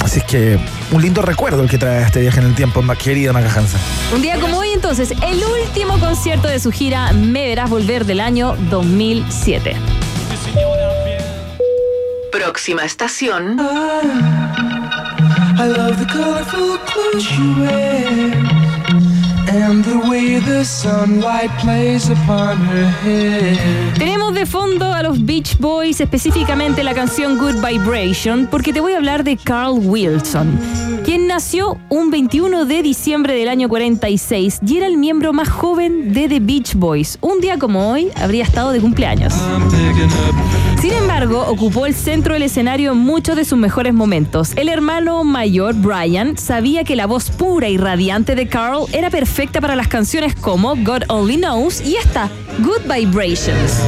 así 0.05 0.18
es 0.18 0.24
que 0.26 0.59
un 0.93 1.01
lindo 1.01 1.22
recuerdo 1.22 1.62
el 1.62 1.70
que 1.70 1.78
trae 1.78 2.03
este 2.03 2.20
viaje 2.20 2.41
en 2.41 2.47
el 2.47 2.55
tiempo, 2.55 2.82
más 2.82 2.99
querida 2.99 3.32
Maca 3.32 3.51
Hansen. 3.51 3.80
Un 4.14 4.20
día 4.20 4.39
como 4.39 4.59
hoy 4.59 4.67
entonces, 4.91 5.18
el 5.22 5.45
último 5.45 5.99
concierto 6.01 6.49
de 6.49 6.59
su 6.59 6.72
gira 6.72 7.12
Me 7.12 7.47
Verás 7.47 7.68
Volver 7.68 8.07
del 8.07 8.20
año 8.20 8.57
2007. 8.70 9.76
Próxima 12.32 12.84
estación. 12.84 13.61
I 15.59 15.66
love 15.66 15.99
the 15.99 16.07
colorful 16.11 16.78
clothes 16.86 18.47
Tenemos 23.98 24.34
de 24.34 24.46
fondo 24.46 24.92
a 24.92 25.02
los 25.02 25.24
Beach 25.24 25.59
Boys, 25.59 26.00
específicamente 26.00 26.84
la 26.84 26.94
canción 26.94 27.38
Good 27.38 27.64
Vibration, 27.64 28.48
porque 28.50 28.72
te 28.72 28.80
voy 28.80 28.92
a 28.92 28.98
hablar 28.98 29.24
de 29.24 29.36
Carl 29.36 29.78
Wilson, 29.82 30.59
quien 31.04 31.26
nació 31.26 31.78
un 31.88 32.11
21 32.11 32.64
de 32.66 32.82
diciembre 32.82 33.34
del 33.34 33.48
año 33.48 33.68
46 33.68 34.61
y 34.66 34.76
era 34.76 34.86
el 34.86 34.96
miembro 34.96 35.32
más 35.32 35.48
joven 35.48 36.12
de 36.12 36.28
The 36.28 36.40
Beach 36.40 36.74
Boys. 36.74 37.18
Un 37.20 37.40
día 37.40 37.59
como 37.59 37.90
hoy 37.90 38.11
habría 38.16 38.44
estado 38.44 38.72
de 38.72 38.80
cumpleaños. 38.80 39.34
Sin 40.80 40.92
embargo, 40.92 41.44
ocupó 41.48 41.86
el 41.86 41.94
centro 41.94 42.34
del 42.34 42.44
escenario 42.44 42.92
en 42.92 42.98
muchos 42.98 43.34
de 43.34 43.44
sus 43.44 43.58
mejores 43.58 43.92
momentos. 43.92 44.52
El 44.54 44.68
hermano 44.68 45.24
mayor, 45.24 45.74
Brian, 45.74 46.38
sabía 46.38 46.84
que 46.84 46.94
la 46.94 47.06
voz 47.06 47.30
pura 47.30 47.68
y 47.68 47.76
radiante 47.76 48.36
de 48.36 48.46
Carl 48.46 48.86
era 48.92 49.10
perfecta 49.10 49.60
para 49.60 49.74
las 49.74 49.88
canciones 49.88 50.36
como 50.36 50.76
God 50.76 51.02
Only 51.08 51.38
Knows 51.38 51.80
y 51.80 51.96
esta, 51.96 52.30
Good 52.60 52.82
Vibrations. 52.92 53.82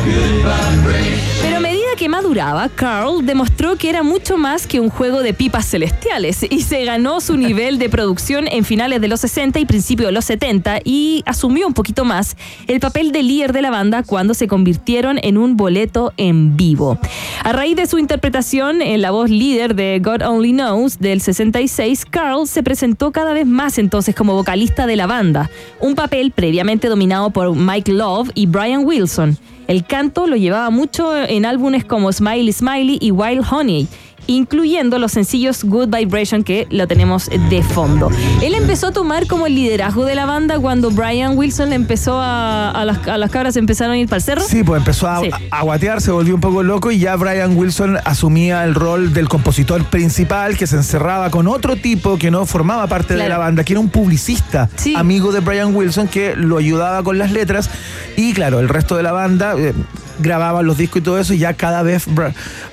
Que 2.01 2.09
maduraba, 2.09 2.71
Carl 2.71 3.27
demostró 3.27 3.77
que 3.77 3.91
era 3.91 4.03
mucho 4.03 4.39
más 4.39 4.67
que 4.67 4.81
un 4.81 4.89
juego 4.89 5.23
de 5.23 5.35
pipas 5.35 5.67
celestiales 5.67 6.47
y 6.49 6.63
se 6.63 6.83
ganó 6.87 7.21
su 7.21 7.37
nivel 7.37 7.79
de 7.79 7.91
producción 7.91 8.49
en 8.49 8.65
finales 8.65 9.03
de 9.03 9.09
los 9.09 9.21
60 9.21 9.59
y 9.59 9.67
principios 9.67 10.09
de 10.09 10.13
los 10.13 10.25
70 10.25 10.79
y 10.83 11.23
asumió 11.27 11.67
un 11.67 11.75
poquito 11.75 12.07
más 12.07 12.39
el 12.69 12.81
papel 12.81 13.13
de 13.13 13.23
líder 13.23 13.53
de 13.53 13.61
la 13.61 13.71
banda 13.71 14.03
cuando 14.03 14.33
se 14.33 14.49
convirtieron 14.49 15.19
en 15.23 15.37
un 15.37 15.59
boleto 15.59 16.15
en 16.17 16.57
vivo. 16.57 16.99
A 17.45 17.53
raíz 17.53 17.77
de 17.77 17.87
su 17.87 17.99
interpretación 17.99 18.81
en 18.81 19.03
la 19.03 19.11
voz 19.11 19.29
líder 19.29 19.75
de 19.75 20.01
God 20.03 20.23
Only 20.23 20.53
Knows 20.53 21.01
del 21.01 21.21
66, 21.21 22.07
Carl 22.09 22.49
se 22.49 22.63
presentó 22.63 23.11
cada 23.13 23.35
vez 23.35 23.47
más 23.47 23.77
entonces 23.77 24.15
como 24.15 24.33
vocalista 24.33 24.87
de 24.87 24.97
la 24.97 25.07
banda, 25.07 25.51
un 25.81 25.95
papel 25.95 26.31
previamente 26.31 26.89
dominado 26.89 27.29
por 27.29 27.55
Mike 27.55 27.93
Love 27.93 28.31
y 28.35 28.47
Brian 28.47 28.87
Wilson. 28.87 29.37
El 29.71 29.85
canto 29.85 30.27
lo 30.27 30.35
llevaba 30.35 30.68
mucho 30.71 31.16
en 31.16 31.47
álbumes 31.47 31.85
como 31.85 32.12
Smiley 32.12 32.53
Smiley 32.53 32.99
y 33.01 33.12
Wild 33.12 33.45
Honey, 33.49 33.87
incluyendo 34.27 34.99
los 34.99 35.12
sencillos 35.12 35.64
Good 35.64 35.89
Vibration 35.89 36.45
que 36.45 36.66
lo 36.71 36.87
tenemos 36.87 37.29
de 37.49 37.62
fondo. 37.62 38.11
Él 38.43 38.55
empezó 38.55 38.89
a 38.89 38.93
tomar 38.93 39.27
como 39.27 39.47
el 39.47 39.55
liderazgo 39.55 40.05
de 40.05 40.14
la 40.14 40.27
banda 40.27 40.59
cuando 40.59 40.91
Brian 40.91 41.37
Wilson 41.37 41.73
empezó 41.73 42.18
a, 42.21 42.71
a 42.71 42.85
las, 42.85 43.07
a 43.09 43.18
las 43.18 43.31
cabras 43.31 43.57
empezaron 43.57 43.95
a 43.95 43.99
ir 43.99 44.07
para 44.09 44.16
el 44.18 44.23
cerro. 44.23 44.43
Sí, 44.43 44.62
pues 44.62 44.79
empezó 44.79 45.09
a, 45.09 45.21
Sí. 45.21 45.31
a 45.51 45.62
guatear, 45.62 46.01
se 46.01 46.11
volvió 46.11 46.35
un 46.35 46.41
poco 46.41 46.62
loco 46.62 46.91
y 46.91 46.99
ya 46.99 47.16
Brian 47.16 47.57
Wilson 47.57 47.99
asumía 48.05 48.64
el 48.64 48.75
rol 48.75 49.12
del 49.12 49.29
compositor 49.29 49.85
principal 49.85 50.57
que 50.57 50.66
se 50.66 50.77
encerraba 50.77 51.31
con 51.31 51.47
otro 51.49 51.77
tipo 51.77 52.16
que 52.18 52.31
no 52.31 52.47
formaba 52.47 52.87
parte 52.87 53.14
de 53.14 53.29
la 53.29 53.39
banda, 53.39 53.64
que 53.64 53.73
era 53.75 53.81
un 53.81 53.89
publicista, 53.89 54.68
amigo 54.97 55.33
de 55.33 55.41
Brian 55.41 55.75
Wilson 55.75 56.09
que 56.09 56.35
lo 56.37 56.59
ayudaba 56.59 57.03
con 57.03 57.18
las 57.18 57.33
letras 57.33 57.71
y 58.16 58.33
claro, 58.33 58.61
el 58.61 58.68
resto 58.68 58.97
de 58.97 59.03
la 59.03 59.12
banda 59.12 59.55
eh, 59.59 59.75
grababan 60.21 60.66
los 60.66 60.77
discos 60.79 60.99
y 60.99 61.05
todo 61.05 61.18
eso 61.18 61.35
y 61.35 61.39
ya 61.39 61.55
cada 61.55 61.83
vez 61.83 62.07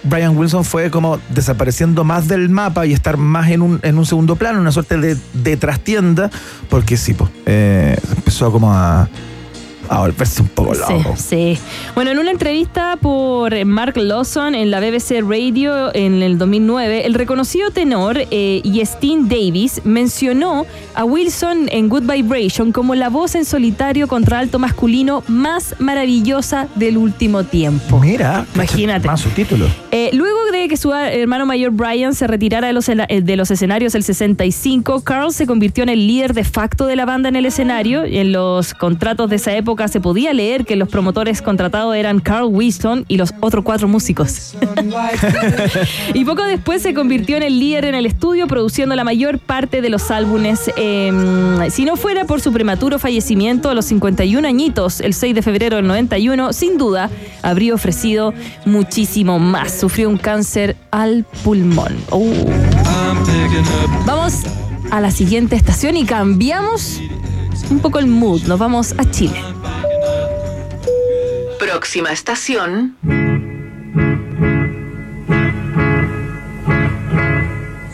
Brian 0.03 0.37
Wilson 0.37 0.63
fue 0.63 0.91
como 0.91 1.19
desapareciendo 1.29 2.03
más 2.03 2.27
del 2.27 2.49
mapa 2.49 2.85
y 2.85 2.93
estar 2.93 3.17
más 3.17 3.49
en 3.49 3.61
un, 3.61 3.79
en 3.83 3.97
un 3.97 4.05
segundo 4.05 4.35
plano, 4.35 4.59
una 4.59 4.71
suerte 4.71 4.97
de, 4.97 5.17
de 5.33 5.57
trastienda, 5.57 6.29
porque 6.69 6.97
sí, 6.97 7.13
pues, 7.13 7.31
eh, 7.45 7.97
empezó 8.15 8.51
como 8.51 8.73
a 8.73 9.09
a 9.89 9.99
volverse 9.99 10.41
un 10.41 10.49
poco 10.49 10.73
loco. 10.73 11.15
Sí, 11.17 11.55
sí. 11.55 11.61
Bueno, 11.95 12.11
en 12.11 12.19
una 12.19 12.31
entrevista 12.31 12.97
por 13.01 13.53
Mark 13.65 13.97
Lawson 13.97 14.55
en 14.55 14.71
la 14.71 14.79
BBC 14.79 15.21
Radio 15.21 15.93
en 15.93 16.21
el 16.21 16.37
2009, 16.37 17.05
el 17.05 17.13
reconocido 17.13 17.71
tenor 17.71 18.17
eh, 18.31 18.61
Yestin 18.63 19.27
Davis 19.27 19.81
mencionó 19.83 20.65
a 20.95 21.03
Wilson 21.03 21.69
en 21.71 21.89
Good 21.89 22.03
Vibration 22.03 22.71
como 22.71 22.95
la 22.95 23.09
voz 23.09 23.35
en 23.35 23.45
solitario 23.45 24.07
contra 24.07 24.39
alto 24.39 24.59
masculino 24.59 25.23
más 25.27 25.75
maravillosa 25.79 26.67
del 26.75 26.97
último 26.97 27.43
tiempo. 27.43 27.99
Mira, 27.99 28.45
Imagínate. 28.55 29.07
Más 29.07 29.21
subtítulos. 29.21 29.69
Eh, 29.91 30.09
luego 30.13 30.37
de 30.51 30.67
que 30.67 30.77
su 30.77 30.93
hermano 30.93 31.45
mayor 31.45 31.71
Brian 31.71 32.13
se 32.13 32.27
retirara 32.27 32.67
de 32.67 32.73
los, 32.73 32.89
eh, 32.89 32.95
de 33.21 33.35
los 33.35 33.51
escenarios 33.51 33.95
el 33.95 34.03
65, 34.03 35.01
Carl 35.03 35.31
se 35.31 35.45
convirtió 35.45 35.83
en 35.83 35.89
el 35.89 36.07
líder 36.07 36.33
de 36.33 36.43
facto 36.43 36.85
de 36.85 36.95
la 36.95 37.05
banda 37.05 37.29
en 37.29 37.35
el 37.35 37.45
escenario. 37.45 38.03
En 38.03 38.31
los 38.31 38.73
contratos 38.73 39.29
de 39.29 39.37
esa 39.37 39.55
época 39.77 39.87
se 39.89 40.01
podía 40.01 40.33
leer 40.33 40.65
que 40.65 40.75
los 40.75 40.89
promotores 40.89 41.43
contratados 41.43 41.95
eran 41.95 42.19
Carl 42.19 42.45
Winston 42.45 43.05
y 43.07 43.17
los 43.17 43.31
otros 43.41 43.63
cuatro 43.63 43.87
músicos. 43.87 44.55
y 46.15 46.25
poco 46.25 46.43
después 46.45 46.81
se 46.81 46.95
convirtió 46.95 47.37
en 47.37 47.43
el 47.43 47.59
líder 47.59 47.85
en 47.85 47.93
el 47.93 48.07
estudio, 48.07 48.47
produciendo 48.47 48.95
la 48.95 49.03
mayor 49.03 49.37
parte 49.37 49.81
de 49.81 49.89
los 49.89 50.09
álbumes. 50.09 50.71
eh, 50.77 51.11
si 51.69 51.85
no 51.85 51.95
fuera 51.95 52.25
por 52.25 52.41
su 52.41 52.51
prematuro 52.51 52.97
fallecimiento 52.97 53.69
a 53.69 53.75
los 53.75 53.85
51 53.85 54.47
añitos, 54.47 54.99
el 54.99 55.13
6 55.13 55.35
de 55.35 55.41
febrero 55.43 55.75
del 55.75 55.85
91, 55.85 56.53
sin 56.53 56.79
duda 56.79 57.11
habría 57.43 57.75
ofrecido 57.75 58.33
muchísimo 58.65 59.37
más. 59.37 59.73
Sufrió 59.73 60.09
un 60.09 60.17
cáncer 60.17 60.75
al 60.89 61.23
pulmón. 61.43 61.95
Oh. 62.09 62.25
Vamos 64.07 64.41
a 64.89 65.01
la 65.01 65.11
siguiente 65.11 65.55
estación 65.55 65.97
y 65.97 66.05
cambiamos 66.05 66.99
un 67.69 67.79
poco 67.79 67.99
el 67.99 68.07
mood. 68.07 68.43
Nos 68.43 68.59
vamos 68.59 68.93
a 68.97 69.09
Chile. 69.09 69.41
Próxima 71.59 72.11
estación. 72.11 72.95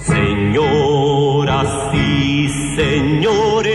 Señoras 0.05 1.93
y 1.93 2.49
señores, 2.75 3.72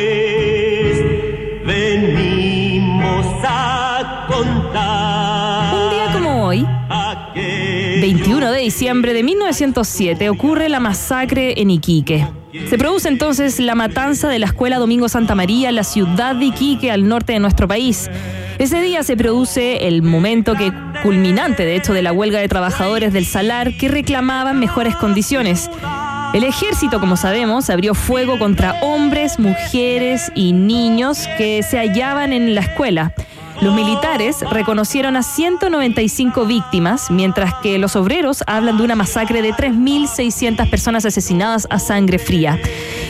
diciembre 8.68 9.14
de 9.14 9.22
1907, 9.22 10.28
ocurre 10.28 10.68
la 10.68 10.78
masacre 10.78 11.58
en 11.58 11.70
Iquique. 11.70 12.28
Se 12.68 12.76
produce 12.76 13.08
entonces 13.08 13.60
la 13.60 13.74
matanza 13.74 14.28
de 14.28 14.38
la 14.38 14.44
Escuela 14.44 14.76
Domingo 14.76 15.08
Santa 15.08 15.34
María 15.34 15.70
en 15.70 15.74
la 15.74 15.84
ciudad 15.84 16.36
de 16.36 16.44
Iquique, 16.44 16.90
al 16.90 17.08
norte 17.08 17.32
de 17.32 17.40
nuestro 17.40 17.66
país. 17.66 18.10
Ese 18.58 18.82
día 18.82 19.02
se 19.04 19.16
produce 19.16 19.88
el 19.88 20.02
momento 20.02 20.52
que 20.52 20.70
culminante, 21.02 21.64
de 21.64 21.76
hecho, 21.76 21.94
de 21.94 22.02
la 22.02 22.12
huelga 22.12 22.40
de 22.40 22.48
trabajadores 22.48 23.14
del 23.14 23.24
Salar 23.24 23.74
que 23.78 23.88
reclamaban 23.88 24.58
mejores 24.58 24.94
condiciones. 24.96 25.70
El 26.34 26.44
ejército, 26.44 27.00
como 27.00 27.16
sabemos, 27.16 27.70
abrió 27.70 27.94
fuego 27.94 28.38
contra 28.38 28.74
hombres, 28.82 29.38
mujeres 29.38 30.30
y 30.34 30.52
niños 30.52 31.26
que 31.38 31.62
se 31.62 31.78
hallaban 31.78 32.34
en 32.34 32.54
la 32.54 32.60
escuela. 32.60 33.14
Los 33.60 33.74
militares 33.74 34.44
reconocieron 34.52 35.16
a 35.16 35.22
195 35.24 36.46
víctimas, 36.46 37.10
mientras 37.10 37.54
que 37.54 37.78
los 37.78 37.96
obreros 37.96 38.44
hablan 38.46 38.76
de 38.76 38.84
una 38.84 38.94
masacre 38.94 39.42
de 39.42 39.52
3.600 39.52 40.70
personas 40.70 41.04
asesinadas 41.04 41.66
a 41.68 41.80
sangre 41.80 42.20
fría. 42.20 42.60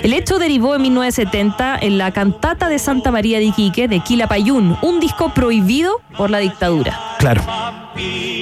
El 0.03 0.15
hecho 0.15 0.39
derivó 0.39 0.75
en 0.75 0.83
1970 0.83 1.79
en 1.83 1.99
la 1.99 2.13
cantata 2.13 2.71
de 2.71 2.79
Santa 2.79 3.11
María 3.11 3.39
de 3.39 3.45
Iquique 3.45 3.89
de 3.89 4.01
Quilapayún, 4.01 4.79
un 4.81 5.01
disco 5.01 5.35
prohibido 5.35 6.01
por 6.17 6.31
la 6.31 6.39
dictadura. 6.39 6.99
Claro. 7.19 7.43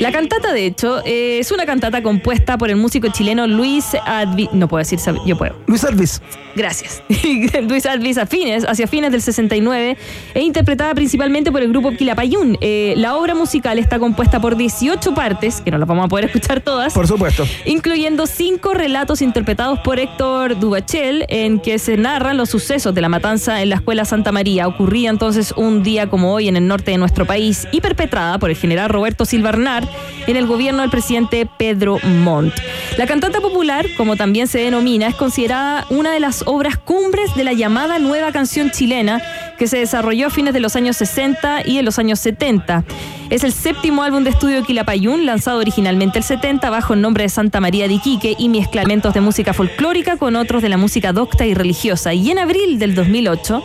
La 0.00 0.12
cantata, 0.12 0.52
de 0.52 0.66
hecho, 0.66 1.02
eh, 1.04 1.38
es 1.38 1.50
una 1.52 1.64
cantata 1.64 2.02
compuesta 2.02 2.58
por 2.58 2.68
el 2.68 2.76
músico 2.76 3.08
chileno 3.08 3.46
Luis 3.46 3.86
Advi... 4.04 4.48
No 4.52 4.68
puedo 4.68 4.78
decir, 4.78 4.98
yo 5.24 5.36
puedo. 5.38 5.56
Luis 5.66 5.84
Alvis. 5.84 6.20
Gracias. 6.54 7.02
Luis 7.68 7.86
Alvis 7.86 8.18
a 8.18 8.26
fines, 8.26 8.64
hacia 8.64 8.86
fines 8.86 9.12
del 9.12 9.22
69 9.22 9.96
e 10.34 10.40
interpretada 10.40 10.94
principalmente 10.94 11.52
por 11.52 11.62
el 11.62 11.68
grupo 11.68 11.92
Quilapayún. 11.92 12.58
Eh, 12.60 12.94
la 12.96 13.16
obra 13.16 13.34
musical 13.34 13.78
está 13.78 13.98
compuesta 13.98 14.40
por 14.40 14.56
18 14.56 15.14
partes, 15.14 15.60
que 15.60 15.70
no 15.70 15.78
las 15.78 15.88
vamos 15.88 16.06
a 16.06 16.08
poder 16.08 16.26
escuchar 16.26 16.60
todas. 16.60 16.92
Por 16.94 17.06
supuesto. 17.06 17.46
Incluyendo 17.64 18.26
cinco 18.26 18.74
relatos 18.74 19.22
interpretados 19.22 19.78
por 19.80 19.98
Héctor 19.98 20.58
Dubachel, 20.58 21.24
en 21.28 21.58
que 21.60 21.78
se 21.78 21.96
narran 21.96 22.36
los 22.36 22.50
sucesos 22.50 22.94
de 22.94 23.00
la 23.00 23.08
matanza 23.08 23.62
en 23.62 23.70
la 23.70 23.76
escuela 23.76 24.04
Santa 24.04 24.32
María. 24.32 24.68
Ocurría 24.68 25.10
entonces 25.10 25.52
un 25.56 25.82
día 25.82 26.08
como 26.08 26.32
hoy 26.32 26.48
en 26.48 26.56
el 26.56 26.66
norte 26.66 26.90
de 26.90 26.98
nuestro 26.98 27.26
país 27.26 27.68
y 27.72 27.80
perpetrada 27.80 28.38
por 28.38 28.50
el 28.50 28.56
general 28.56 28.88
Roberto 28.88 29.24
Silva 29.24 29.45
Arnart 29.48 29.88
en 30.26 30.36
el 30.36 30.46
gobierno 30.46 30.82
del 30.82 30.90
presidente 30.90 31.48
Pedro 31.58 31.98
Montt. 32.02 32.54
La 32.98 33.06
cantata 33.06 33.40
popular, 33.40 33.86
como 33.96 34.16
también 34.16 34.48
se 34.48 34.58
denomina, 34.58 35.08
es 35.08 35.14
considerada 35.14 35.86
una 35.90 36.12
de 36.12 36.20
las 36.20 36.42
obras 36.46 36.76
cumbres 36.78 37.34
de 37.34 37.44
la 37.44 37.52
llamada 37.52 37.98
nueva 37.98 38.32
canción 38.32 38.70
chilena 38.70 39.22
que 39.58 39.66
se 39.66 39.78
desarrolló 39.78 40.28
a 40.28 40.30
fines 40.30 40.54
de 40.54 40.60
los 40.60 40.76
años 40.76 40.96
60 40.96 41.66
y 41.66 41.78
en 41.78 41.84
los 41.84 41.98
años 41.98 42.18
70. 42.20 42.84
Es 43.30 43.42
el 43.42 43.52
séptimo 43.52 44.02
álbum 44.02 44.22
de 44.22 44.30
estudio 44.30 44.56
de 44.56 44.62
Quilapayún, 44.62 45.26
lanzado 45.26 45.58
originalmente 45.58 46.18
el 46.18 46.24
70 46.24 46.70
bajo 46.70 46.94
el 46.94 47.00
nombre 47.00 47.24
de 47.24 47.28
Santa 47.28 47.60
María 47.60 47.88
de 47.88 47.94
Iquique 47.94 48.36
y 48.38 48.48
mezcla 48.48 48.82
elementos 48.82 49.14
de 49.14 49.20
música 49.20 49.52
folclórica 49.52 50.16
con 50.16 50.36
otros 50.36 50.62
de 50.62 50.68
la 50.68 50.76
música 50.76 51.12
docta 51.12 51.46
y 51.46 51.54
religiosa. 51.54 52.14
Y 52.14 52.30
en 52.30 52.38
abril 52.38 52.78
del 52.78 52.94
2008, 52.94 53.62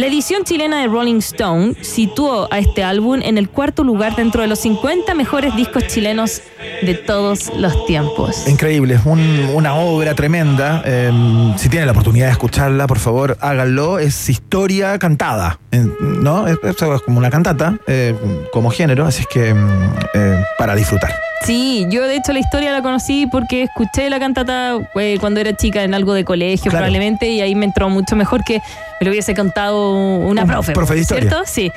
la 0.00 0.06
edición 0.06 0.44
chilena 0.44 0.80
de 0.80 0.86
Rolling 0.88 1.18
Stone 1.18 1.74
situó 1.82 2.48
a 2.50 2.58
este 2.58 2.82
álbum 2.82 3.20
en 3.22 3.36
el 3.36 3.50
cuarto 3.50 3.84
lugar 3.84 4.16
dentro 4.16 4.40
de 4.40 4.48
los 4.48 4.58
50 4.60 5.12
mejores 5.14 5.54
discos 5.56 5.86
chilenos 5.88 6.40
de 6.80 6.94
todos 6.94 7.52
los 7.58 7.84
tiempos. 7.84 8.48
Increíble, 8.48 8.94
es 8.94 9.02
un- 9.04 9.50
una 9.54 9.74
obra 9.74 10.14
tremenda. 10.14 10.82
Eh, 10.86 11.12
si 11.58 11.68
tienen 11.68 11.84
la 11.86 11.92
oportunidad 11.92 12.26
de 12.26 12.32
escucharla, 12.32 12.86
por 12.86 12.98
favor, 12.98 13.36
háganlo. 13.42 13.98
Es 13.98 14.30
historia 14.30 14.98
cantada, 14.98 15.58
¿no? 16.00 16.46
Es, 16.48 16.56
como 17.04 17.18
una 17.18 17.28
cantata, 17.30 17.78
eh, 17.86 18.14
como 18.54 18.70
género, 18.70 19.04
así 19.04 19.20
es 19.20 19.26
que 19.26 19.52
mm, 19.52 19.92
eh, 20.14 20.44
para 20.58 20.74
disfrutar. 20.74 21.12
Sí, 21.46 21.86
yo 21.90 22.06
de 22.06 22.16
hecho 22.16 22.32
la 22.32 22.38
historia 22.40 22.70
la 22.72 22.82
conocí 22.82 23.26
porque 23.26 23.62
escuché 23.62 24.10
la 24.10 24.18
cantata 24.20 24.78
eh, 24.96 25.16
cuando 25.20 25.40
era 25.40 25.54
chica 25.56 25.82
en 25.82 25.94
algo 25.94 26.12
de 26.14 26.24
colegio 26.24 26.70
Claro. 26.70 26.84
probablemente 26.84 27.28
y 27.30 27.40
ahí 27.40 27.54
me 27.54 27.64
entró 27.64 27.88
mucho 27.88 28.14
mejor 28.14 28.44
que 28.44 28.60
me 29.00 29.04
lo 29.06 29.10
hubiese 29.10 29.34
contado 29.34 29.94
una 30.18 30.42
Un 30.42 30.48
profe. 30.48 30.72
profe 30.72 30.94
de 30.94 31.00
historia. 31.00 31.22
¿Cierto? 31.30 31.42
Sí. 31.46 31.72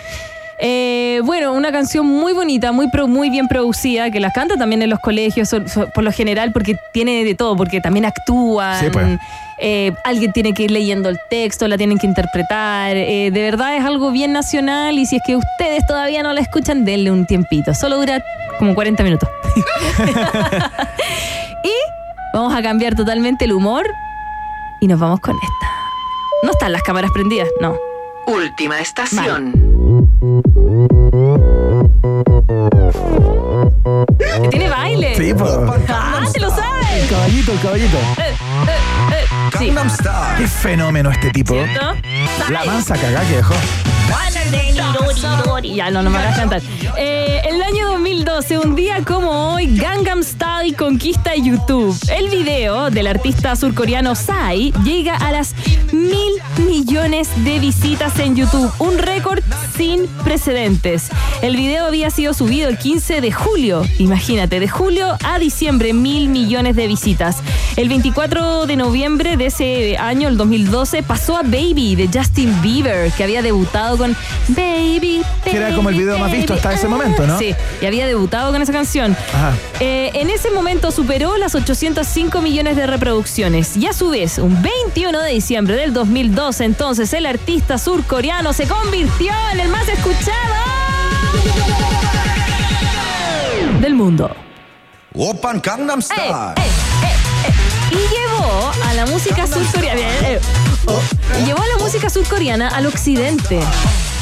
Eh, 0.59 1.19
bueno, 1.25 1.53
una 1.53 1.71
canción 1.71 2.05
muy 2.05 2.31
bonita, 2.33 2.71
muy 2.71 2.87
pro- 2.89 3.07
muy 3.07 3.29
bien 3.29 3.47
producida, 3.47 4.11
que 4.11 4.19
las 4.19 4.33
canta 4.33 4.55
también 4.55 4.81
en 4.81 4.89
los 4.89 4.99
colegios, 4.99 5.49
so- 5.49 5.67
so- 5.67 5.87
por 5.89 6.03
lo 6.03 6.11
general, 6.11 6.51
porque 6.53 6.77
tiene 6.93 7.23
de 7.25 7.33
todo, 7.35 7.55
porque 7.55 7.81
también 7.81 8.05
actúan. 8.05 8.79
Sí, 8.79 8.89
pues. 8.91 9.19
eh, 9.59 9.93
alguien 10.03 10.31
tiene 10.33 10.53
que 10.53 10.63
ir 10.63 10.71
leyendo 10.71 11.09
el 11.09 11.17
texto, 11.29 11.67
la 11.67 11.77
tienen 11.77 11.97
que 11.97 12.05
interpretar. 12.07 12.95
eh, 12.97 13.29
de 13.31 13.41
verdad 13.41 13.75
es 13.77 13.83
algo 13.85 14.11
bien 14.11 14.31
nacional 14.33 14.97
y 14.99 15.05
si 15.05 15.17
es 15.17 15.21
que 15.25 15.35
ustedes 15.35 15.85
todavía 15.87 16.21
no 16.21 16.33
la 16.33 16.41
escuchan, 16.41 16.85
denle 16.85 17.11
un 17.11 17.25
tiempito. 17.25 17.73
Solo 17.73 17.97
dura 17.97 18.21
como 18.63 18.75
40 18.75 19.03
minutos. 19.03 19.27
y 21.65 21.73
vamos 22.33 22.55
a 22.55 22.61
cambiar 22.61 22.95
totalmente 22.95 23.43
el 23.43 23.51
humor 23.51 23.85
y 24.79 24.87
nos 24.87 24.97
vamos 25.01 25.19
con 25.19 25.35
esta. 25.35 25.67
No 26.43 26.51
están 26.51 26.71
las 26.71 26.81
cámaras 26.81 27.11
prendidas, 27.11 27.49
no. 27.59 27.75
Última 28.25 28.79
estación. 28.79 29.51
Tiene 34.49 34.69
baile. 34.69 35.15
Sí, 35.17 35.33
pues. 35.33 35.51
¡Ah, 35.89 36.23
se 36.31 36.39
lo 36.39 36.47
El 36.47 36.53
saben! 36.53 37.07
caballito, 37.09 37.51
el 37.51 37.59
caballito. 37.59 37.97
Eh, 38.67 39.13
eh, 39.13 39.25
sí. 39.57 39.73
Qué 40.37 40.47
fenómeno 40.47 41.11
este 41.11 41.31
tipo. 41.31 41.53
¿Cierto? 41.53 41.95
La 42.49 42.63
mansa 42.65 42.95
cagá 42.95 43.21
que 43.21 43.37
dejó. 43.37 43.55
Ya, 45.75 45.89
no, 45.89 46.03
no 46.03 46.09
me 46.09 46.17
hagas 46.17 46.37
cantar. 46.37 46.61
Eh, 46.97 47.41
el 47.47 47.61
año 47.61 47.91
2012, 47.93 48.59
un 48.59 48.75
día 48.75 49.03
como 49.05 49.53
hoy, 49.53 49.75
Gangnam 49.75 50.23
Style 50.23 50.75
conquista 50.75 51.35
YouTube. 51.35 51.97
El 52.15 52.29
video 52.29 52.89
del 52.89 53.07
artista 53.07 53.55
surcoreano 53.55 54.13
Psy 54.15 54.73
llega 54.83 55.15
a 55.15 55.31
las 55.31 55.55
mil 55.91 56.33
millones 56.67 57.29
de 57.43 57.59
visitas 57.59 58.19
en 58.19 58.35
YouTube, 58.35 58.71
un 58.79 58.97
récord 58.97 59.41
sin 59.75 60.07
precedentes. 60.23 61.09
El 61.41 61.55
video 61.55 61.85
había 61.85 62.09
sido 62.09 62.33
subido 62.33 62.69
el 62.69 62.77
15 62.77 63.21
de 63.21 63.31
julio, 63.31 63.83
imagínate, 63.99 64.59
de 64.59 64.67
julio 64.67 65.17
a 65.23 65.39
diciembre, 65.39 65.93
mil 65.93 66.29
millones 66.29 66.75
de 66.75 66.87
visitas. 66.87 67.37
El 67.77 67.89
24 67.89 68.52
de 68.53 68.75
noviembre 68.75 69.35
de 69.35 69.47
ese 69.47 69.97
año, 69.97 70.29
el 70.29 70.37
2012, 70.37 71.03
pasó 71.03 71.35
a 71.35 71.41
Baby 71.41 71.95
de 71.95 72.07
Justin 72.13 72.61
Bieber, 72.61 73.11
que 73.11 73.23
había 73.23 73.41
debutado 73.41 73.97
con 73.97 74.15
Baby. 74.49 75.21
Que 75.43 75.57
era 75.57 75.75
como 75.75 75.89
el 75.89 75.95
video 75.95 76.17
más 76.17 76.31
visto 76.31 76.53
hasta 76.53 76.73
ese 76.73 76.87
momento, 76.87 77.25
¿no? 77.27 77.37
Sí, 77.37 77.53
y 77.81 77.85
había 77.85 78.07
debutado 78.07 78.51
con 78.51 78.61
esa 78.61 78.71
canción. 78.71 79.17
Ajá. 79.33 79.53
Eh, 79.79 80.11
en 80.13 80.29
ese 80.29 80.51
momento 80.51 80.91
superó 80.91 81.35
las 81.37 81.55
805 81.55 82.41
millones 82.41 82.75
de 82.75 82.87
reproducciones 82.87 83.75
y 83.75 83.87
a 83.87 83.93
su 83.93 84.09
vez, 84.09 84.37
un 84.37 84.61
21 84.61 85.19
de 85.19 85.31
diciembre 85.31 85.75
del 85.75 85.93
2012, 85.93 86.63
entonces 86.63 87.11
el 87.13 87.25
artista 87.25 87.77
surcoreano 87.77 88.53
se 88.53 88.67
convirtió 88.67 89.33
en 89.51 89.59
el 89.59 89.69
más 89.69 89.87
escuchado 89.87 90.53
del 93.81 93.95
mundo. 93.95 94.33
Open 95.15 95.61
Gangnam 95.61 96.01
Style. 96.01 96.53
Y 97.91 98.22
llevó 98.53 98.71
a 98.83 98.93
la 98.93 99.05
música 99.05 99.47
surcoreana. 99.47 100.01
eh, 100.01 100.39
oh, 100.85 101.01
la 101.65 101.77
música 101.83 102.09
surcoreana 102.09 102.67
al 102.69 102.85
occidente. 102.85 103.59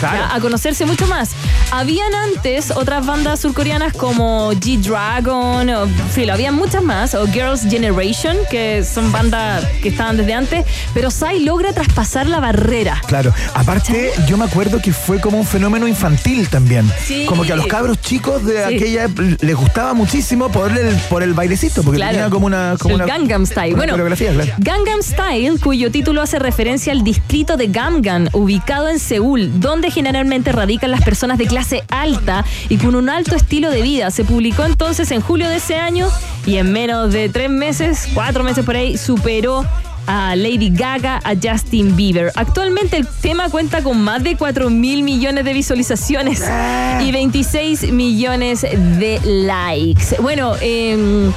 A 0.03 0.39
conocerse 0.39 0.85
mucho 0.85 1.07
más. 1.07 1.31
Habían 1.71 2.13
antes 2.15 2.71
otras 2.71 3.05
bandas 3.05 3.39
surcoreanas 3.39 3.93
como 3.93 4.51
G-Dragon, 4.53 5.69
o 5.69 5.87
filo, 6.13 6.33
había 6.33 6.51
muchas 6.51 6.83
más, 6.83 7.13
o 7.15 7.27
Girls' 7.27 7.63
Generation, 7.69 8.35
que 8.49 8.83
son 8.83 9.11
bandas 9.11 9.65
que 9.81 9.89
estaban 9.89 10.17
desde 10.17 10.33
antes, 10.33 10.65
pero 10.93 11.11
Psy 11.11 11.39
logra 11.45 11.73
traspasar 11.73 12.27
la 12.27 12.39
barrera. 12.39 13.01
Claro, 13.07 13.33
aparte 13.53 14.11
yo 14.27 14.37
me 14.37 14.45
acuerdo 14.45 14.81
que 14.81 14.91
fue 14.91 15.19
como 15.19 15.37
un 15.37 15.45
fenómeno 15.45 15.87
infantil 15.87 16.47
también. 16.49 16.91
Sí. 17.05 17.25
Como 17.25 17.43
que 17.43 17.53
a 17.53 17.55
los 17.55 17.67
cabros 17.67 17.99
chicos 18.01 18.43
de 18.45 18.51
Sí. 18.67 18.75
aquella 18.75 19.07
les 19.41 19.55
gustaba 19.55 19.93
muchísimo 19.93 20.49
por 20.51 20.71
el, 20.77 20.95
por 21.09 21.23
el 21.23 21.33
bailecito, 21.33 21.83
porque 21.83 21.97
Claro. 21.97 22.13
tenía 22.13 22.29
como 22.29 22.45
una, 22.47 22.75
como 22.79 22.95
El 22.95 23.01
una 23.01 23.05
Gangnam 23.13 23.45
Style. 23.45 23.73
una 23.73 23.93
Bueno, 23.93 24.15
claro. 24.15 24.51
Gangnam 24.57 25.01
Style, 25.01 25.59
cuyo 25.59 25.91
título 25.91 26.21
hace 26.21 26.39
referencia 26.39 26.91
al 26.91 27.03
distrito 27.03 27.57
de 27.57 27.67
Gamgan, 27.67 28.29
ubicado 28.33 28.89
en 28.89 28.99
Seúl, 28.99 29.59
donde 29.59 29.90
generalmente 29.91 30.51
radican 30.51 30.91
las 30.91 31.01
personas 31.03 31.37
de 31.37 31.45
clase 31.45 31.83
alta 31.89 32.43
y 32.69 32.77
con 32.77 32.95
un 32.95 33.09
alto 33.09 33.35
estilo 33.35 33.69
de 33.69 33.81
vida. 33.81 34.11
Se 34.11 34.23
publicó 34.23 34.63
entonces 34.63 35.11
en 35.11 35.21
julio 35.21 35.49
de 35.49 35.57
ese 35.57 35.75
año 35.75 36.07
y 36.45 36.57
en 36.57 36.71
menos 36.71 37.13
de 37.13 37.29
tres 37.29 37.49
meses, 37.49 38.07
cuatro 38.13 38.43
meses 38.43 38.65
por 38.65 38.75
ahí, 38.75 38.97
superó 38.97 39.65
a 40.07 40.35
Lady 40.35 40.69
Gaga, 40.69 41.19
a 41.23 41.33
Justin 41.41 41.95
Bieber. 41.95 42.31
Actualmente 42.35 42.97
el 42.97 43.07
tema 43.07 43.49
cuenta 43.49 43.83
con 43.83 44.01
más 44.01 44.23
de 44.23 44.35
4 44.35 44.69
mil 44.69 45.03
millones 45.03 45.45
de 45.45 45.53
visualizaciones 45.53 46.43
y 47.01 47.11
26 47.11 47.91
millones 47.91 48.61
de 48.61 49.19
likes. 49.23 50.17
Bueno, 50.19 50.55
em, 50.61 51.31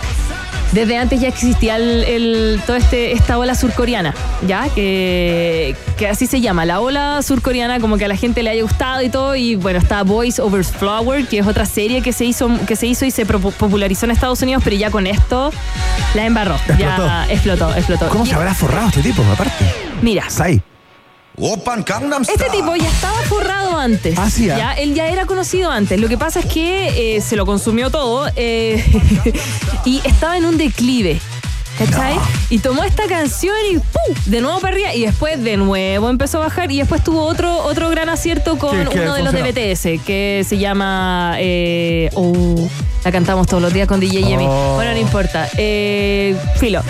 desde 0.73 0.97
antes 0.97 1.21
ya 1.21 1.29
existía 1.29 1.77
el, 1.77 2.05
el- 2.05 2.61
toda 2.67 2.79
este, 2.79 3.13
esta 3.13 3.39
ola 3.39 3.55
surcoreana, 3.55 4.15
¿ya? 4.47 4.69
Que, 4.75 5.77
que 5.97 6.09
así 6.09 6.27
se 6.27 6.41
llama, 6.41 6.65
la 6.65 6.81
ola 6.81 7.21
surcoreana, 7.23 7.79
como 7.81 7.97
que 7.97 8.05
a 8.05 8.09
la 8.09 8.17
gente 8.17 8.43
le 8.43 8.51
haya 8.51 8.63
gustado 8.63 9.03
y 9.03 9.09
todo. 9.09 9.37
Y 9.37 9.55
bueno, 9.57 9.79
está 9.79 10.03
Boys 10.03 10.39
Over 10.39 10.65
Flower, 10.65 11.27
que 11.27 11.39
es 11.39 11.47
otra 11.47 11.67
serie 11.67 12.03
que 12.03 12.13
se 12.13 12.25
hizo, 12.25 12.51
que 12.67 12.77
se 12.77 12.87
hizo 12.87 13.05
y 13.05 13.11
se 13.11 13.25
popularizó 13.27 14.07
en 14.07 14.11
Estados 14.13 14.43
Unidos, 14.43 14.63
pero 14.65 14.77
ya 14.77 14.91
con 14.91 15.07
esto 15.07 15.53
la 16.15 16.27
embarró. 16.27 16.57
Ya 16.79 17.27
explotó, 17.31 17.75
explotó. 17.75 18.09
¿Cómo 18.09 18.25
Y- 18.25 18.29
se 18.29 18.35
habrá 18.35 18.55
forrado 18.55 18.89
este 18.89 19.03
tipo, 19.03 19.23
aparte? 19.33 19.65
Mira. 20.03 20.29
Sai. 20.29 20.61
Este 22.33 22.45
tipo 22.51 22.77
ya 22.77 22.89
estaba 22.89 23.19
forrado 23.23 23.77
antes. 23.79 24.17
Ah, 24.19 24.31
sí, 24.31 24.49
ah. 24.51 24.57
ya, 24.57 24.73
él 24.75 24.95
ya 24.95 25.09
era 25.09 25.27
conocido 25.27 25.71
antes. 25.71 26.01
Lo 26.01 26.09
que 26.09 26.17
pasa 26.17 26.41
es 26.41 26.47
que 26.47 27.17
eh, 27.17 27.21
se 27.21 27.35
lo 27.37 27.45
consumió 27.45 27.91
todo 27.91 28.29
eh, 28.37 28.85
y 29.85 30.01
estaba 30.05 30.37
en 30.37 30.45
un 30.45 30.57
declive. 30.57 31.21
¿Cachai? 31.77 32.15
Y 32.51 32.61
tomó 32.61 32.85
esta 32.85 33.07
canción 33.09 33.57
y 33.73 33.79
¡pum! 33.79 34.15
De 34.27 34.41
nuevo 34.41 34.61
para 34.61 34.75
arriba 34.75 34.95
y 34.95 35.07
después 35.07 35.43
de 35.43 35.57
nuevo 35.57 36.09
empezó 36.09 36.39
a 36.39 36.43
bajar 36.43 36.71
y 36.71 36.79
después 36.79 37.03
tuvo 37.03 37.25
otro, 37.25 37.65
otro 37.65 37.91
gran 37.91 38.09
acierto 38.09 38.57
con 38.59 38.71
¿Qué- 38.85 38.91
qué 38.91 39.01
uno 39.01 39.15
de 39.15 39.23
los 39.25 39.33
de? 39.33 39.43
BTS 39.43 40.05
que 40.07 40.47
se 40.49 40.59
llama... 40.59 41.35
eh, 41.41 42.11
oh, 42.15 42.55
la 43.05 43.11
cantamos 43.11 43.49
todos 43.49 43.61
los 43.61 43.73
días 43.75 43.89
con 43.89 43.99
DJ 43.99 44.23
Yemi. 44.23 44.47
Oh. 44.49 44.75
Bueno, 44.77 44.93
no 44.93 44.99
importa. 44.99 45.49
Filo. 46.61 46.81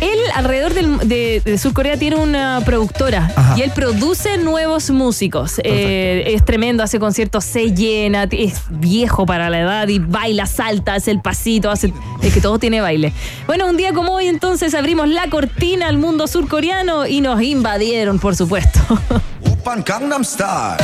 Él 0.00 0.18
alrededor 0.34 0.74
del- 0.74 0.98
de, 1.08 1.42
de 1.44 1.58
Sur 1.58 1.72
Corea 1.72 1.96
tiene 1.98 2.16
una 2.16 2.60
productora 2.64 3.30
Ajá. 3.34 3.54
y 3.58 3.62
él 3.62 3.70
produce 3.74 4.38
nuevos 4.38 4.90
músicos. 4.90 5.60
Eh, 5.64 6.24
es 6.34 6.44
tremendo, 6.44 6.82
hace 6.82 6.98
conciertos, 6.98 7.44
se 7.44 7.72
llena, 7.74 8.28
es 8.30 8.62
viejo 8.70 9.26
para 9.26 9.50
la 9.50 9.60
edad 9.60 9.88
y 9.88 9.98
baila, 9.98 10.46
salta, 10.46 10.94
hace 10.94 11.10
el 11.10 11.20
pasito, 11.20 11.70
hace. 11.70 11.92
Es 12.22 12.32
que 12.32 12.40
todo 12.40 12.58
tiene 12.58 12.80
baile. 12.80 13.12
Bueno, 13.46 13.66
un 13.66 13.76
día 13.76 13.92
como 13.92 14.12
hoy, 14.14 14.26
entonces 14.28 14.74
abrimos 14.74 15.08
la 15.08 15.28
cortina 15.30 15.88
al 15.88 15.98
mundo 15.98 16.26
surcoreano 16.26 17.06
y 17.06 17.20
nos 17.20 17.42
invadieron, 17.42 18.18
por 18.18 18.36
supuesto. 18.36 18.80
Open 19.44 19.82
Gangnam 19.84 20.24
Style. 20.24 20.76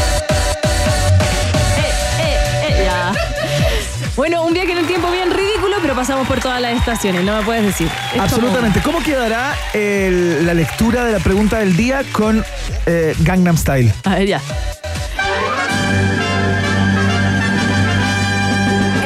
Pasamos 6.06 6.28
por 6.28 6.38
todas 6.38 6.60
las 6.60 6.76
estaciones, 6.76 7.24
no 7.24 7.34
me 7.38 7.42
puedes 7.44 7.64
decir. 7.64 7.88
Es 8.14 8.20
Absolutamente. 8.20 8.82
¿Cómo 8.82 8.98
quedará 9.02 9.54
el- 9.72 10.44
la 10.44 10.52
lectura 10.52 11.02
de 11.02 11.12
la 11.12 11.18
pregunta 11.18 11.60
del 11.60 11.74
día 11.78 12.02
con 12.12 12.44
eh, 12.84 13.14
Gangnam 13.20 13.56
Style? 13.56 13.90
A 14.04 14.16
ver, 14.16 14.26
ya. 14.26 14.40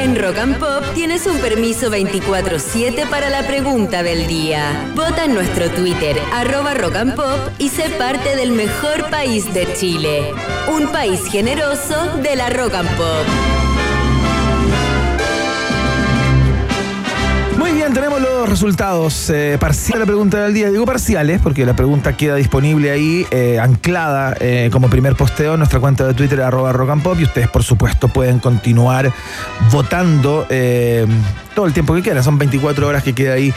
En 0.03 0.17
Rock 0.21 0.39
and 0.39 0.59
Pop 0.59 0.83
tienes 0.97 1.25
un 1.29 1.39
permiso 1.39 1.89
24-7 1.89 3.07
para 3.09 3.31
la 3.31 3.47
pregunta 3.47 4.03
del 4.03 4.27
día. 4.27 4.91
Vota 4.97 5.25
en 5.27 5.35
nuestro 5.35 5.71
Twitter, 5.71 6.17
arroba 6.35 6.75
Rock 6.75 6.97
and 6.97 7.15
Pop, 7.15 7.39
y 7.59 7.69
sé 7.69 7.91
parte 7.91 8.35
del 8.35 8.51
mejor 8.51 9.09
país 9.09 9.55
de 9.55 9.73
Chile. 9.75 10.33
Un 10.67 10.89
país 10.89 11.21
generoso 11.31 12.17
de 12.25 12.35
la 12.35 12.51
Rock 12.51 12.75
and 12.75 12.91
Pop. 12.97 13.58
Los 18.21 18.49
resultados 18.49 19.31
eh, 19.31 19.57
parciales 19.61 19.95
de 19.95 19.99
la 20.01 20.07
pregunta 20.07 20.43
del 20.43 20.55
día. 20.55 20.71
Digo 20.71 20.85
parciales 20.87 21.41
porque 21.43 21.65
la 21.65 21.77
pregunta 21.77 22.17
queda 22.17 22.35
disponible 22.37 22.91
ahí, 22.91 23.27
eh, 23.31 23.59
anclada 23.61 24.37
eh, 24.41 24.71
como 24.73 24.89
primer 24.89 25.15
posteo 25.17 25.55
en 25.55 25.59
nuestra 25.59 25.81
cuenta 25.81 26.07
de 26.07 26.15
Twitter, 26.15 26.41
arroba 26.41 26.73
rock 26.73 26.91
and 26.91 27.03
pop. 27.03 27.17
Y 27.21 27.25
ustedes, 27.25 27.49
por 27.49 27.63
supuesto, 27.63 28.09
pueden 28.09 28.39
continuar 28.39 29.13
votando 29.71 30.47
todo 31.59 31.67
el 31.67 31.73
tiempo 31.73 31.93
que 31.97 32.03
queda. 32.03 32.23
Son 32.23 32.39
24 32.39 32.87
horas 32.87 33.03
que 33.03 33.15
queda 33.15 33.33
ahí 33.35 33.53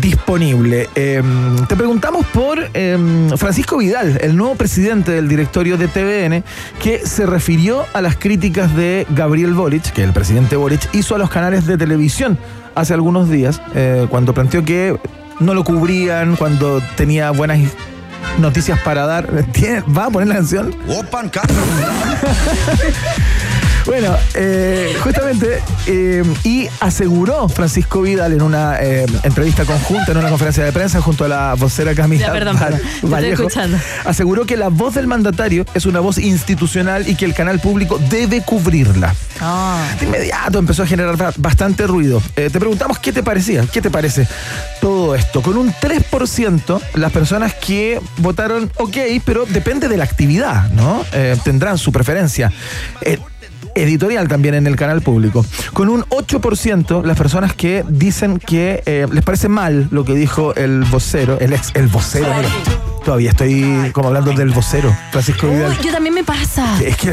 disponible. 0.00 0.88
Eh, 0.94 1.20
te 1.68 1.74
preguntamos 1.74 2.24
por 2.26 2.60
eh, 2.74 2.96
Francisco 3.36 3.78
Vidal, 3.78 4.20
el 4.22 4.36
nuevo 4.36 4.54
presidente 4.54 5.10
del 5.10 5.26
directorio 5.28 5.76
de 5.76 5.88
TVN, 5.88 6.44
que 6.80 7.04
se 7.04 7.26
refirió 7.26 7.86
a 7.92 8.02
las 8.02 8.14
críticas 8.14 8.76
de 8.76 9.04
Gabriel 9.10 9.52
Boric, 9.54 9.82
que 9.92 10.04
el 10.04 10.12
presidente 10.12 10.54
Boric 10.54 10.88
hizo 10.94 11.16
a 11.16 11.18
los 11.18 11.28
canales 11.28 11.66
de 11.66 11.76
televisión 11.76 12.38
hace 12.76 12.94
algunos 12.94 13.28
días, 13.28 13.60
eh, 13.74 14.06
cuando 14.10 14.32
planteó 14.32 14.64
que 14.64 14.96
no 15.40 15.52
lo 15.52 15.64
cubrían, 15.64 16.36
cuando 16.36 16.80
tenía 16.96 17.32
buenas 17.32 17.58
noticias 18.38 18.78
para 18.78 19.06
dar. 19.06 19.26
¿Tiene- 19.52 19.80
¿Va 19.88 20.06
a 20.06 20.10
poner 20.10 20.28
la 20.28 20.36
canción? 20.36 20.72
Bueno, 23.90 24.16
eh, 24.34 24.94
justamente, 25.02 25.60
eh, 25.88 26.22
y 26.44 26.68
aseguró 26.78 27.48
Francisco 27.48 28.02
Vidal 28.02 28.32
en 28.32 28.40
una 28.42 28.80
eh, 28.80 29.04
entrevista 29.24 29.64
conjunta, 29.64 30.12
en 30.12 30.18
una 30.18 30.28
conferencia 30.28 30.62
de 30.64 30.70
prensa 30.70 31.00
junto 31.00 31.24
a 31.24 31.28
la 31.28 31.54
vocera 31.54 31.92
Camila 31.92 32.28
Ya, 32.28 32.32
perdón, 32.32 32.54
Val- 32.56 32.74
perdón. 32.74 32.88
Estoy 32.94 33.10
Vallejo, 33.10 33.42
escuchando. 33.48 33.78
aseguró 34.04 34.46
que 34.46 34.56
la 34.56 34.68
voz 34.68 34.94
del 34.94 35.08
mandatario 35.08 35.66
es 35.74 35.86
una 35.86 35.98
voz 35.98 36.18
institucional 36.18 37.08
y 37.08 37.16
que 37.16 37.24
el 37.24 37.34
canal 37.34 37.58
público 37.58 37.98
debe 38.08 38.42
cubrirla. 38.42 39.12
De 39.98 40.06
inmediato 40.06 40.60
empezó 40.60 40.84
a 40.84 40.86
generar 40.86 41.16
ba- 41.16 41.32
bastante 41.38 41.84
ruido. 41.88 42.22
Eh, 42.36 42.48
te 42.52 42.60
preguntamos 42.60 43.00
qué 43.00 43.12
te 43.12 43.24
parecía, 43.24 43.66
qué 43.72 43.82
te 43.82 43.90
parece 43.90 44.28
todo 44.80 45.16
esto. 45.16 45.42
Con 45.42 45.56
un 45.56 45.72
3% 45.72 46.80
las 46.94 47.10
personas 47.10 47.54
que 47.54 48.00
votaron 48.18 48.70
ok, 48.76 48.96
pero 49.24 49.46
depende 49.46 49.88
de 49.88 49.96
la 49.96 50.04
actividad, 50.04 50.70
¿no? 50.70 51.04
Eh, 51.12 51.36
tendrán 51.42 51.76
su 51.76 51.90
preferencia. 51.90 52.52
Editorial 53.74 54.28
también 54.28 54.54
en 54.54 54.66
el 54.66 54.76
canal 54.76 55.02
público. 55.02 55.44
Con 55.72 55.88
un 55.88 56.02
8% 56.04 57.04
las 57.04 57.16
personas 57.16 57.54
que 57.54 57.84
dicen 57.88 58.38
que 58.38 58.82
eh, 58.86 59.06
les 59.12 59.24
parece 59.24 59.48
mal 59.48 59.88
lo 59.90 60.04
que 60.04 60.14
dijo 60.14 60.54
el 60.54 60.84
vocero, 60.84 61.38
el 61.40 61.52
ex, 61.52 61.70
el 61.74 61.86
vocero, 61.88 62.28
mira, 62.36 62.48
todavía 63.04 63.30
estoy 63.30 63.90
como 63.92 64.08
hablando 64.08 64.32
del 64.32 64.50
vocero, 64.50 64.94
Francisco 65.10 65.48
Vidal. 65.48 65.70
Uy, 65.70 65.84
yo 65.86 65.92
también 65.92 66.14
me 66.14 66.24
pasa. 66.24 66.78
Es 66.84 66.96
que- 66.96 67.10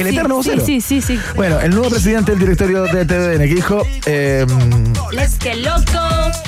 el 0.00 0.08
sí, 0.08 0.14
eterno 0.14 0.42
sí, 0.42 0.50
vocero. 0.50 0.64
Sí, 0.66 0.80
sí, 0.80 1.00
sí. 1.02 1.18
Bueno, 1.34 1.60
el 1.60 1.70
nuevo 1.70 1.88
presidente 1.90 2.32
del 2.32 2.40
directorio 2.40 2.82
de 2.84 3.04
TVN 3.04 3.38
que 3.48 3.54
dijo 3.54 3.82
eh, 4.06 4.46
Let's 5.12 5.38
get 5.40 5.56
loco. 5.56 6.00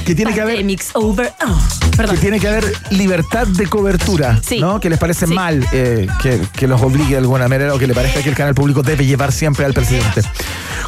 Que 0.05 0.15
tiene 0.15 0.33
que 0.35 0.41
haber- 0.41 0.65
over. 0.95 1.33
Oh, 1.47 1.61
perdón. 1.97 2.15
que 2.17 2.21
tiene 2.21 2.41
que 2.41 2.49
haber 2.49 2.65
libertad 2.91 3.47
de 3.47 3.67
cobertura, 3.67 4.41
Sí. 4.43 4.61
¿no? 4.61 4.81
Que 4.81 4.89
les 4.91 4.99
parece 4.99 5.27
Sí. 5.27 5.35
mal 5.35 5.67
eh, 5.73 6.07
que, 6.23 6.41
que 6.57 6.67
los 6.67 6.81
obligue 6.83 7.11
de 7.13 7.19
alguna 7.19 7.49
manera 7.49 7.75
o 7.75 7.79
que 7.79 7.87
le 7.87 7.95
parezca 7.95 8.23
que 8.23 8.29
el 8.31 8.35
canal 8.37 8.55
público 8.55 8.83
debe 8.83 9.05
llevar 9.07 9.33
siempre 9.33 9.65
al 9.65 9.75
presidente. 9.75 10.23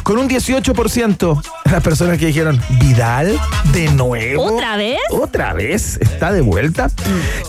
Con 0.03 0.17
un 0.17 0.27
18% 0.27 1.41
las 1.71 1.83
personas 1.83 2.17
que 2.17 2.27
dijeron, 2.27 2.59
Vidal, 2.79 3.39
de 3.71 3.89
nuevo. 3.91 4.55
¿Otra 4.55 4.77
vez? 4.77 4.99
Otra 5.09 5.53
vez, 5.53 5.97
está 6.01 6.31
de 6.31 6.41
vuelta. 6.41 6.89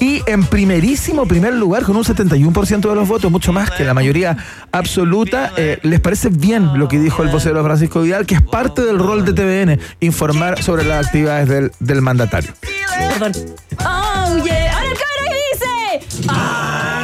Y 0.01 0.23
en 0.27 0.45
primerísimo 0.45 1.27
primer 1.27 1.55
lugar, 1.55 1.83
con 1.83 1.97
un 1.97 2.05
71% 2.05 2.89
de 2.89 2.95
los 2.95 3.09
votos, 3.09 3.31
mucho 3.31 3.53
más 3.53 3.71
que 3.71 3.85
la 3.85 3.95
mayoría 3.95 4.37
absoluta, 4.71 5.53
eh, 5.57 5.79
¿les 5.83 6.01
parece 6.01 6.29
bien 6.29 6.79
lo 6.79 6.89
que 6.89 6.99
dijo 6.99 7.23
el 7.23 7.31
vocero 7.31 7.63
Francisco 7.65 8.03
Vidal, 8.03 8.27
que 8.27 8.37
es 8.37 8.43
parte 8.43 8.83
del 8.83 8.99
rol 8.99 9.25
de 9.25 9.33
TVN, 9.33 9.81
informar 10.01 10.63
sobre 10.63 10.85
las 10.85 11.07
actividades 11.07 11.49
del, 11.49 11.73
del 11.81 12.03
mandatario? 12.03 12.53
Perdón. 12.97 13.33
Oh, 13.81 14.45
yeah. 14.45 14.73
Ahora 14.73 14.87
el 14.87 14.97
cabro 14.97 15.23
ahí 15.29 16.01
dice. 16.01 16.27
Ah. 16.29 17.02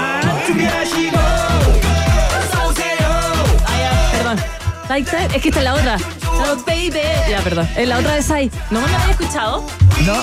Es 4.99 5.43
que 5.43 5.49
esta 5.49 5.59
es 5.61 5.65
la 5.65 5.75
otra. 5.75 5.97
Oh, 6.27 6.57
baby. 6.67 7.01
Ya, 7.29 7.41
perdón. 7.43 7.69
Es 7.77 7.87
la 7.89 7.99
otra 7.99 8.15
de 8.15 8.23
Sai. 8.23 8.51
¿No 8.71 8.81
me 8.81 8.89
la 8.89 8.99
había 9.01 9.11
escuchado? 9.13 9.65
No. 10.05 10.23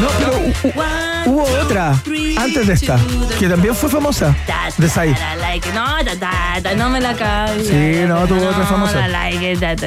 No, 0.00 0.08
pero 0.10 0.38
hu- 0.38 0.72
hu- 0.74 1.26
hubo 1.26 1.42
otra 1.62 1.90
antes 2.38 2.66
de 2.66 2.72
esta, 2.74 2.96
que 3.38 3.48
también 3.48 3.74
fue 3.74 3.88
famosa, 3.90 4.34
de 4.78 4.88
Sai. 4.88 5.14
No, 5.14 6.76
no 6.76 6.90
me 6.90 7.00
la 7.00 7.14
cabe. 7.14 7.64
Sí, 7.64 8.04
no, 8.06 8.26
tuvo 8.26 8.46
otra 8.46 8.58
No, 8.58 8.66
famosa. 8.66 9.06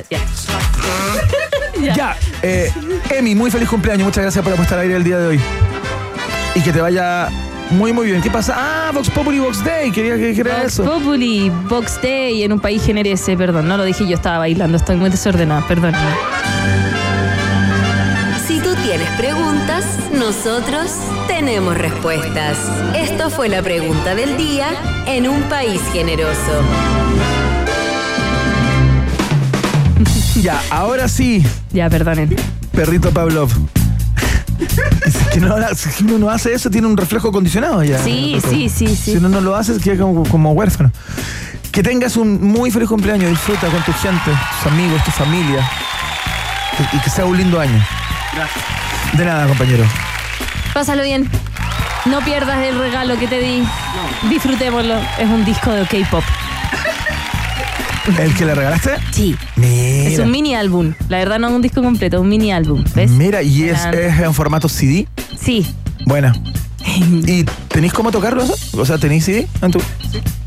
ya. 0.09 0.19
Ya, 1.95 2.17
eh, 2.41 2.71
Emi, 3.11 3.35
muy 3.35 3.51
feliz 3.51 3.69
cumpleaños. 3.69 4.05
Muchas 4.05 4.23
gracias 4.23 4.43
por 4.43 4.51
apostar 4.53 4.79
al 4.79 4.83
aire 4.85 4.95
el 4.95 5.03
día 5.03 5.17
de 5.19 5.27
hoy. 5.27 5.39
Y 6.55 6.61
que 6.61 6.73
te 6.73 6.81
vaya 6.81 7.29
muy, 7.71 7.93
muy 7.93 8.07
bien. 8.07 8.21
¿Qué 8.21 8.29
pasa? 8.29 8.53
Ah, 8.57 8.91
Vox 8.93 9.09
Populi, 9.09 9.39
Vox 9.39 9.63
Day. 9.63 9.91
Quería 9.91 10.15
que 10.15 10.27
dijera 10.27 10.57
Vox 10.57 10.73
eso. 10.73 10.85
Populi, 10.85 11.49
Box 11.69 12.01
Day 12.01 12.43
en 12.43 12.53
un 12.53 12.59
país 12.59 12.83
generese, 12.83 13.35
perdón, 13.35 13.67
no 13.67 13.77
lo 13.77 13.83
dije 13.83 14.07
yo, 14.07 14.15
estaba 14.15 14.39
bailando, 14.39 14.77
estoy 14.77 14.95
muy 14.95 15.09
desordenada, 15.09 15.65
perdón. 15.67 15.93
Si 18.47 18.59
tú 18.59 18.73
tienes 18.75 19.09
preguntas, 19.11 19.85
nosotros 20.13 20.91
tenemos 21.27 21.77
respuestas. 21.77 22.57
Esto 22.95 23.29
fue 23.29 23.49
la 23.49 23.61
pregunta 23.61 24.15
del 24.15 24.37
día 24.37 24.67
en 25.05 25.27
un 25.27 25.41
país 25.43 25.81
generoso. 25.91 26.63
Ya, 30.41 30.61
ahora 30.69 31.07
sí. 31.07 31.43
Ya, 31.71 31.89
perdonen. 31.89 32.35
Perrito 32.71 33.11
Pavlov. 33.11 33.49
Si 34.57 34.65
es 35.05 35.17
que, 35.33 35.39
no, 35.39 35.55
si 35.75 36.03
uno 36.03 36.17
no 36.17 36.29
hace 36.29 36.53
eso, 36.53 36.69
tiene 36.69 36.87
un 36.87 36.97
reflejo 36.97 37.31
condicionado 37.31 37.83
ya. 37.83 38.03
Sí, 38.03 38.39
sí, 38.49 38.69
sí, 38.69 38.87
sí. 38.87 39.11
Si 39.11 39.17
uno 39.17 39.29
no 39.29 39.41
lo 39.41 39.55
hace, 39.55 39.77
queda 39.79 40.03
como, 40.03 40.27
como 40.27 40.51
huérfano. 40.53 40.91
Que 41.71 41.83
tengas 41.83 42.17
un 42.17 42.41
muy 42.41 42.71
feliz 42.71 42.89
cumpleaños. 42.89 43.29
Disfruta 43.29 43.67
con 43.67 43.83
tu 43.83 43.93
gente, 43.93 44.31
tus 44.61 44.71
amigos, 44.71 45.03
tu 45.03 45.11
familia. 45.11 45.69
Y, 46.93 46.97
y 46.97 46.99
que 46.99 47.09
sea 47.09 47.25
un 47.25 47.37
lindo 47.37 47.59
año. 47.59 47.85
Gracias. 48.33 48.65
De 49.13 49.25
nada, 49.25 49.47
compañero. 49.47 49.85
Pásalo 50.73 51.03
bien. 51.03 51.29
No 52.05 52.21
pierdas 52.21 52.57
el 52.63 52.77
regalo 52.79 53.17
que 53.17 53.27
te 53.27 53.39
di. 53.39 53.63
Disfrutémoslo. 54.29 54.95
Es 55.19 55.29
un 55.29 55.45
disco 55.45 55.71
de 55.71 55.85
K-pop. 55.85 56.23
¿El 58.19 58.33
que 58.33 58.45
le 58.45 58.55
regalaste? 58.55 58.91
Sí. 59.11 59.35
Mira. 59.55 60.09
Es 60.09 60.19
un 60.19 60.31
mini 60.31 60.55
álbum. 60.55 60.93
La 61.09 61.17
verdad 61.17 61.39
no 61.39 61.47
es 61.49 61.53
un 61.53 61.61
disco 61.61 61.81
completo, 61.83 62.17
es 62.17 62.21
un 62.21 62.29
mini 62.29 62.51
álbum. 62.51 62.83
¿Ves? 62.95 63.11
Mira, 63.11 63.41
y 63.41 63.63
es, 63.65 63.85
es 63.85 64.19
en 64.19 64.33
formato 64.33 64.69
CD. 64.69 65.07
Sí. 65.39 65.65
Buena. 66.05 66.33
¿Y 66.87 67.43
tenéis 67.67 67.93
cómo 67.93 68.11
tocarlo 68.11 68.43
eso? 68.43 68.55
O 68.79 68.85
sea, 68.85 68.97
¿tenéis 68.97 69.25
CD 69.25 69.47
en 69.61 69.71
tu...? 69.71 69.79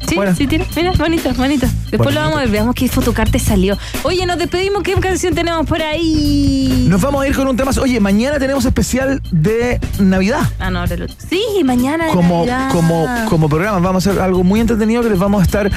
Sí, 0.08 0.16
sí 0.36 0.46
tiene. 0.48 0.66
Mira, 0.74 0.90
bonito, 0.98 1.32
bonito. 1.34 1.68
Después 1.88 2.12
lo 2.12 2.20
vamos 2.20 2.38
a 2.38 2.40
ver, 2.40 2.48
veamos 2.48 2.74
qué 2.74 2.88
fotocarte 2.88 3.38
salió. 3.38 3.78
Oye, 4.02 4.26
nos 4.26 4.38
despedimos. 4.38 4.82
¿Qué 4.82 4.94
canción 4.94 5.36
tenemos 5.36 5.64
por 5.66 5.80
ahí? 5.82 6.86
Nos 6.88 7.00
vamos 7.00 7.22
a 7.22 7.28
ir 7.28 7.36
con 7.36 7.46
un 7.46 7.56
tema. 7.56 7.70
Oye, 7.80 8.00
mañana 8.00 8.40
tenemos 8.40 8.64
especial 8.64 9.22
de 9.30 9.78
Navidad. 10.00 10.40
Ah, 10.58 10.68
no, 10.72 10.80
ahora 10.80 10.96
lo- 10.96 11.06
Sí, 11.08 11.40
mañana. 11.64 12.06
de 12.06 12.12
como, 12.12 12.38
Navidad. 12.44 12.72
como, 12.72 13.06
como 13.28 13.48
programa. 13.48 13.78
Vamos 13.78 14.04
a 14.04 14.11
hacer 14.11 14.20
algo 14.20 14.42
muy 14.42 14.58
entretenido 14.58 15.00
que 15.02 15.11
les 15.11 15.18
vamos 15.18 15.42
a 15.42 15.44
estar 15.44 15.70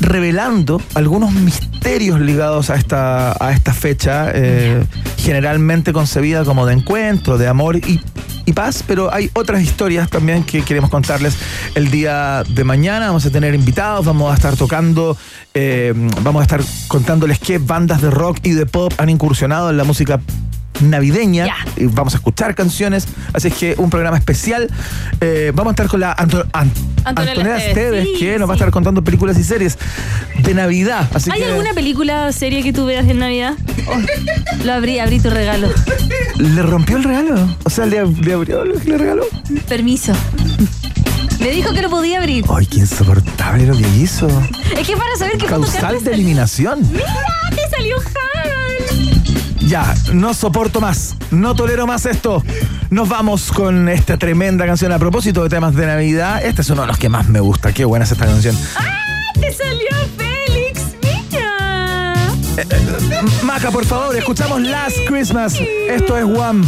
revelando 0.00 0.80
algunos 0.94 1.32
misterios 1.32 2.20
ligados 2.20 2.70
a 2.70 2.76
esta, 2.76 3.32
a 3.44 3.52
esta 3.52 3.72
fecha, 3.72 4.30
eh, 4.34 4.84
generalmente 5.18 5.92
concebida 5.92 6.44
como 6.44 6.66
de 6.66 6.74
encuentro, 6.74 7.38
de 7.38 7.48
amor 7.48 7.76
y, 7.76 8.00
paz, 8.54 8.82
pero 8.86 9.12
hay 9.12 9.30
otras 9.34 9.62
historias 9.62 10.08
también 10.08 10.42
que 10.42 10.62
queremos 10.62 10.88
contarles 10.88 11.36
el 11.74 11.90
día 11.90 12.44
de 12.48 12.64
mañana. 12.64 13.08
Vamos 13.08 13.26
a 13.26 13.30
tener 13.30 13.54
invitados, 13.54 14.06
vamos 14.06 14.32
a 14.32 14.34
estar 14.34 14.56
tocando, 14.56 15.18
eh, 15.52 15.92
vamos 16.22 16.40
a 16.40 16.44
estar 16.44 16.62
contándoles 16.88 17.38
qué 17.38 17.58
bandas 17.58 18.00
de 18.00 18.10
rock 18.10 18.38
y 18.44 18.52
de 18.52 18.64
pop 18.64 18.94
han 18.96 19.10
incursionado 19.10 19.68
en 19.68 19.76
la 19.76 19.84
música 19.84 20.18
navideña 20.80 21.46
y 21.76 21.86
vamos 21.86 22.14
a 22.14 22.18
escuchar 22.18 22.54
canciones 22.54 23.06
así 23.32 23.48
es 23.48 23.54
que 23.54 23.74
un 23.78 23.90
programa 23.90 24.16
especial 24.18 24.68
Eh, 25.20 25.50
vamos 25.54 25.72
a 25.72 25.74
estar 25.74 25.88
con 25.88 26.00
la 26.00 26.12
Anto- 26.12 26.46
An- 26.52 26.70
Antonella 27.04 27.32
Antonella 27.32 27.66
Esteves, 27.66 28.04
sí, 28.04 28.18
que 28.18 28.38
nos 28.38 28.48
va 28.48 28.52
a 28.54 28.56
estar 28.56 28.70
contando 28.70 29.02
películas 29.02 29.38
y 29.38 29.44
series 29.44 29.76
de 30.42 30.54
Navidad 30.54 31.08
así 31.14 31.30
¿Hay 31.30 31.40
que 31.40 31.46
alguna 31.46 31.74
película 31.74 32.26
o 32.26 32.32
serie 32.32 32.62
que 32.62 32.72
tú 32.72 32.86
veas 32.86 33.06
en 33.08 33.18
Navidad? 33.18 33.54
Oh, 33.88 34.64
lo 34.64 34.72
abrí, 34.72 34.98
abrí 34.98 35.18
tu 35.20 35.30
regalo. 35.30 35.68
le 36.36 36.62
rompió 36.62 36.96
el 36.96 37.04
regalo 37.04 37.56
o 37.64 37.70
sea 37.70 37.86
le, 37.86 38.06
le 38.06 38.32
abrió 38.32 38.64
lo 38.64 38.78
que 38.78 38.90
le 38.90 38.98
regaló 38.98 39.24
Permiso. 39.68 40.12
Me 41.40 41.50
dijo 41.50 41.72
que 41.72 41.82
lo 41.82 41.90
podía 41.90 42.18
abrir. 42.18 42.44
ay 42.52 42.66
qué 42.66 42.78
insoportable 42.78 43.66
lo 43.66 43.76
que 43.76 43.88
hizo 44.00 44.28
Es 44.76 44.86
que 44.86 44.96
para 44.96 45.16
saber 45.16 45.38
qué 45.38 45.46
causal 45.46 46.02
de 46.02 46.12
eliminación 46.14 46.80
¡Mira! 46.92 47.04
¡Te 47.50 47.68
salió 47.76 47.96
Han! 47.98 48.37
Ya, 49.68 49.94
no 50.14 50.32
soporto 50.32 50.80
más, 50.80 51.14
no 51.30 51.54
tolero 51.54 51.86
más 51.86 52.06
esto. 52.06 52.42
Nos 52.88 53.06
vamos 53.06 53.52
con 53.52 53.90
esta 53.90 54.16
tremenda 54.16 54.64
canción 54.64 54.92
a 54.92 54.98
propósito 54.98 55.42
de 55.42 55.50
temas 55.50 55.74
de 55.74 55.84
Navidad. 55.84 56.42
Este 56.42 56.62
es 56.62 56.70
uno 56.70 56.80
de 56.82 56.86
los 56.86 56.96
que 56.96 57.10
más 57.10 57.28
me 57.28 57.40
gusta. 57.40 57.70
Qué 57.74 57.84
buena 57.84 58.06
es 58.06 58.12
esta 58.12 58.24
canción. 58.24 58.56
¡Ah! 58.76 58.98
¡Te 59.38 59.52
salió 59.52 59.88
Félix! 60.16 60.96
¡Mira! 61.02 62.32
Maca, 63.42 63.70
por 63.70 63.84
favor, 63.84 64.16
escuchamos 64.16 64.62
Last 64.62 64.96
Christmas. 65.06 65.60
Esto 65.60 66.16
es 66.16 66.24
One. 66.24 66.66